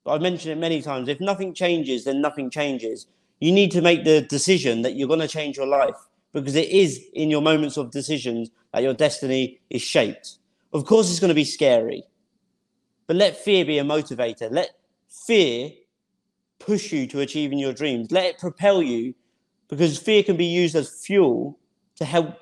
But 0.03 0.13
I've 0.13 0.21
mentioned 0.21 0.53
it 0.53 0.57
many 0.57 0.81
times. 0.81 1.09
If 1.09 1.19
nothing 1.19 1.53
changes, 1.53 2.05
then 2.05 2.21
nothing 2.21 2.49
changes. 2.49 3.07
You 3.41 3.51
need 3.51 3.71
to 3.71 3.81
make 3.81 4.05
the 4.05 4.21
decision 4.21 4.83
that 4.83 4.95
you're 4.95 5.07
going 5.07 5.19
to 5.19 5.27
change 5.27 5.57
your 5.57 5.65
life 5.65 5.95
because 6.31 6.55
it 6.55 6.69
is 6.69 7.03
in 7.13 7.29
your 7.31 7.41
moments 7.41 7.75
of 7.75 7.91
decisions 7.91 8.51
that 8.71 8.83
your 8.83 8.93
destiny 8.93 9.59
is 9.69 9.81
shaped. 9.81 10.37
Of 10.71 10.85
course, 10.85 11.09
it's 11.09 11.19
going 11.19 11.29
to 11.29 11.35
be 11.35 11.43
scary, 11.43 12.03
but 13.07 13.15
let 13.15 13.35
fear 13.35 13.65
be 13.65 13.79
a 13.79 13.83
motivator. 13.83 14.49
Let 14.51 14.69
fear 15.09 15.71
push 16.59 16.93
you 16.93 17.07
to 17.07 17.19
achieving 17.21 17.57
your 17.57 17.73
dreams. 17.73 18.11
Let 18.11 18.25
it 18.25 18.37
propel 18.39 18.81
you 18.81 19.15
because 19.67 19.97
fear 19.97 20.21
can 20.21 20.37
be 20.37 20.45
used 20.45 20.75
as 20.75 21.03
fuel 21.03 21.57
to 21.95 22.05
help 22.05 22.35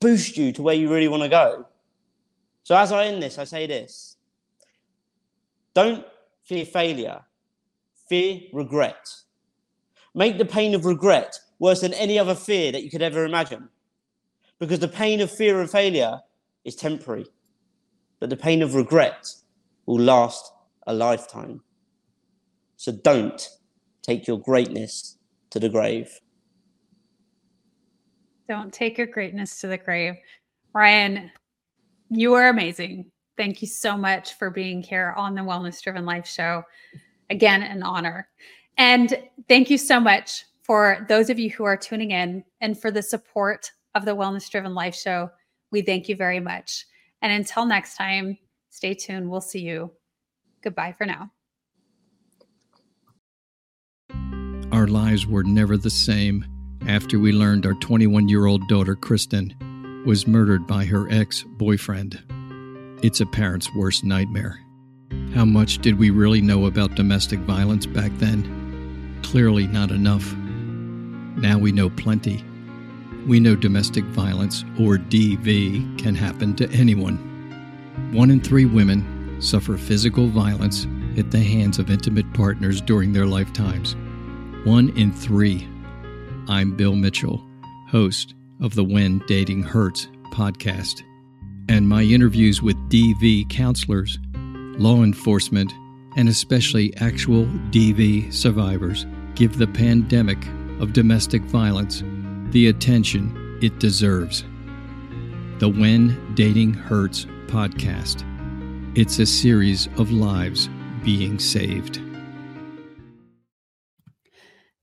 boost 0.00 0.36
you 0.36 0.52
to 0.52 0.62
where 0.62 0.74
you 0.76 0.88
really 0.88 1.08
want 1.08 1.24
to 1.24 1.28
go. 1.28 1.66
So, 2.62 2.76
as 2.76 2.92
I 2.92 3.06
end 3.06 3.22
this, 3.22 3.38
I 3.38 3.44
say 3.44 3.66
this 3.66 4.16
don't 5.74 6.04
fear 6.44 6.64
failure, 6.64 7.22
fear 8.08 8.40
regret. 8.52 9.08
Make 10.18 10.36
the 10.36 10.44
pain 10.44 10.74
of 10.74 10.84
regret 10.84 11.38
worse 11.60 11.82
than 11.82 11.94
any 11.94 12.18
other 12.18 12.34
fear 12.34 12.72
that 12.72 12.82
you 12.82 12.90
could 12.90 13.02
ever 13.02 13.24
imagine. 13.24 13.68
Because 14.58 14.80
the 14.80 14.88
pain 14.88 15.20
of 15.20 15.30
fear 15.30 15.60
and 15.60 15.70
failure 15.70 16.18
is 16.64 16.74
temporary, 16.74 17.26
but 18.18 18.28
the 18.28 18.36
pain 18.36 18.60
of 18.60 18.74
regret 18.74 19.32
will 19.86 20.00
last 20.00 20.50
a 20.88 20.92
lifetime. 20.92 21.60
So 22.74 22.90
don't 22.90 23.48
take 24.02 24.26
your 24.26 24.40
greatness 24.40 25.18
to 25.50 25.60
the 25.60 25.68
grave. 25.68 26.10
Don't 28.48 28.72
take 28.72 28.98
your 28.98 29.06
greatness 29.06 29.60
to 29.60 29.68
the 29.68 29.78
grave. 29.78 30.16
Ryan, 30.74 31.30
you 32.10 32.34
are 32.34 32.48
amazing. 32.48 33.12
Thank 33.36 33.62
you 33.62 33.68
so 33.68 33.96
much 33.96 34.34
for 34.34 34.50
being 34.50 34.82
here 34.82 35.14
on 35.16 35.36
the 35.36 35.42
Wellness 35.42 35.80
Driven 35.80 36.04
Life 36.04 36.26
Show. 36.26 36.64
Again, 37.30 37.62
an 37.62 37.84
honor. 37.84 38.26
And 38.78 39.20
thank 39.48 39.70
you 39.70 39.76
so 39.76 39.98
much 39.98 40.44
for 40.62 41.04
those 41.08 41.30
of 41.30 41.38
you 41.38 41.50
who 41.50 41.64
are 41.64 41.76
tuning 41.76 42.12
in 42.12 42.44
and 42.60 42.80
for 42.80 42.90
the 42.90 43.02
support 43.02 43.72
of 43.94 44.04
the 44.04 44.14
Wellness 44.14 44.48
Driven 44.48 44.74
Life 44.74 44.94
Show. 44.94 45.30
We 45.72 45.82
thank 45.82 46.08
you 46.08 46.14
very 46.14 46.40
much. 46.40 46.86
And 47.20 47.32
until 47.32 47.66
next 47.66 47.96
time, 47.96 48.38
stay 48.70 48.94
tuned. 48.94 49.28
We'll 49.28 49.40
see 49.40 49.60
you. 49.60 49.90
Goodbye 50.62 50.94
for 50.96 51.06
now. 51.06 51.32
Our 54.70 54.86
lives 54.86 55.26
were 55.26 55.42
never 55.42 55.76
the 55.76 55.90
same 55.90 56.44
after 56.86 57.18
we 57.18 57.32
learned 57.32 57.66
our 57.66 57.74
21 57.74 58.28
year 58.28 58.46
old 58.46 58.68
daughter, 58.68 58.94
Kristen, 58.94 60.02
was 60.06 60.26
murdered 60.26 60.66
by 60.66 60.84
her 60.84 61.10
ex 61.10 61.44
boyfriend. 61.56 62.22
It's 63.02 63.20
a 63.20 63.26
parent's 63.26 63.74
worst 63.74 64.04
nightmare. 64.04 64.60
How 65.34 65.44
much 65.44 65.78
did 65.78 65.98
we 65.98 66.10
really 66.10 66.40
know 66.40 66.66
about 66.66 66.94
domestic 66.94 67.40
violence 67.40 67.86
back 67.86 68.12
then? 68.18 68.57
Clearly, 69.22 69.66
not 69.66 69.90
enough. 69.90 70.34
Now 70.36 71.58
we 71.58 71.72
know 71.72 71.90
plenty. 71.90 72.44
We 73.26 73.40
know 73.40 73.54
domestic 73.56 74.04
violence, 74.04 74.64
or 74.78 74.96
DV, 74.96 75.98
can 75.98 76.14
happen 76.14 76.54
to 76.56 76.70
anyone. 76.70 77.16
One 78.12 78.30
in 78.30 78.40
three 78.40 78.64
women 78.64 79.36
suffer 79.40 79.76
physical 79.76 80.28
violence 80.28 80.86
at 81.18 81.30
the 81.30 81.40
hands 81.40 81.78
of 81.78 81.90
intimate 81.90 82.32
partners 82.32 82.80
during 82.80 83.12
their 83.12 83.26
lifetimes. 83.26 83.96
One 84.64 84.90
in 84.96 85.12
three. 85.12 85.68
I'm 86.48 86.74
Bill 86.74 86.96
Mitchell, 86.96 87.44
host 87.88 88.34
of 88.60 88.74
the 88.74 88.84
When 88.84 89.18
Dating 89.26 89.62
Hurts 89.62 90.08
podcast, 90.32 91.02
and 91.68 91.88
my 91.88 92.02
interviews 92.02 92.62
with 92.62 92.76
DV 92.88 93.50
counselors, 93.50 94.18
law 94.78 95.02
enforcement, 95.02 95.72
and 96.16 96.28
especially 96.28 96.96
actual 96.96 97.44
DV 97.70 98.32
survivors 98.32 99.06
give 99.34 99.58
the 99.58 99.66
pandemic 99.66 100.38
of 100.80 100.92
domestic 100.92 101.42
violence 101.42 102.02
the 102.50 102.68
attention 102.68 103.58
it 103.62 103.78
deserves. 103.78 104.42
The 105.58 105.68
When 105.68 106.34
Dating 106.34 106.72
Hurts 106.72 107.26
podcast. 107.46 108.24
It's 108.96 109.18
a 109.18 109.26
series 109.26 109.86
of 109.98 110.10
lives 110.10 110.68
being 111.04 111.38
saved. 111.38 112.00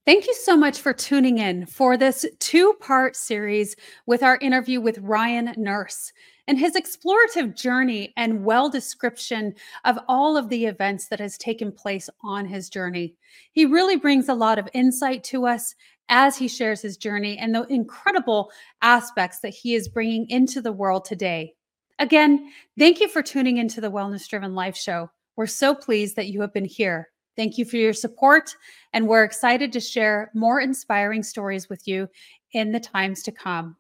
Thank 0.06 0.28
you 0.28 0.36
so 0.36 0.56
much 0.56 0.80
for 0.80 0.94
tuning 0.94 1.40
in 1.40 1.66
for 1.66 1.98
this 1.98 2.26
two 2.40 2.74
part 2.80 3.16
series 3.16 3.76
with 4.06 4.22
our 4.22 4.38
interview 4.38 4.80
with 4.80 5.00
Ryan 5.00 5.54
Nurse 5.58 6.14
and 6.48 6.60
his 6.60 6.76
explorative 6.76 7.56
journey 7.56 8.14
and 8.18 8.44
well 8.44 8.70
description 8.70 9.54
of 9.84 9.98
all 10.08 10.38
of 10.38 10.50
the 10.50 10.66
events 10.66 11.08
that 11.08 11.20
has 11.20 11.38
taken 11.38 11.72
place 11.72 12.10
on 12.24 12.46
his 12.46 12.70
journey. 12.70 13.16
He 13.52 13.66
really 13.66 13.96
brings 13.96 14.30
a 14.30 14.34
lot 14.34 14.60
of 14.60 14.70
insight 14.74 15.24
to 15.26 15.46
us 15.46 15.76
as 16.10 16.38
he 16.38 16.48
shares 16.48 16.82
his 16.82 16.98
journey 16.98 17.38
and 17.38 17.54
the 17.54 17.64
incredible 17.64 18.52
aspects 18.82 19.40
that 19.40 19.54
he 19.54 19.74
is 19.76 19.88
bringing 19.88 20.30
into 20.30 20.62
the 20.62 20.72
world 20.72 21.06
today. 21.06 21.54
Again, 21.98 22.52
thank 22.78 23.00
you 23.00 23.08
for 23.08 23.24
tuning 23.24 23.58
into 23.58 23.82
the 23.82 23.92
Wellness 23.92 24.28
Driven 24.28 24.54
Life 24.54 24.76
Show. 24.76 25.10
We're 25.36 25.48
so 25.48 25.74
pleased 25.74 26.16
that 26.16 26.28
you 26.28 26.42
have 26.42 26.54
been 26.54 26.66
here. 26.66 27.10
Thank 27.36 27.58
you 27.58 27.66
for 27.66 27.76
your 27.78 27.94
support, 27.94 28.56
and 28.94 29.08
we're 29.08 29.24
excited 29.24 29.74
to 29.74 29.80
share 29.80 30.32
more 30.34 30.62
inspiring 30.62 31.24
stories 31.24 31.70
with 31.70 31.86
you 31.88 32.08
in 32.54 32.72
the 32.72 32.80
times 32.80 33.24
to 33.24 33.32
come. 33.32 33.76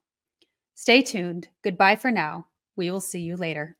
Stay 0.73 1.01
tuned. 1.01 1.47
Goodbye 1.63 1.95
for 1.95 2.11
now. 2.11 2.47
We 2.75 2.91
will 2.91 3.01
see 3.01 3.21
you 3.21 3.35
later. 3.37 3.77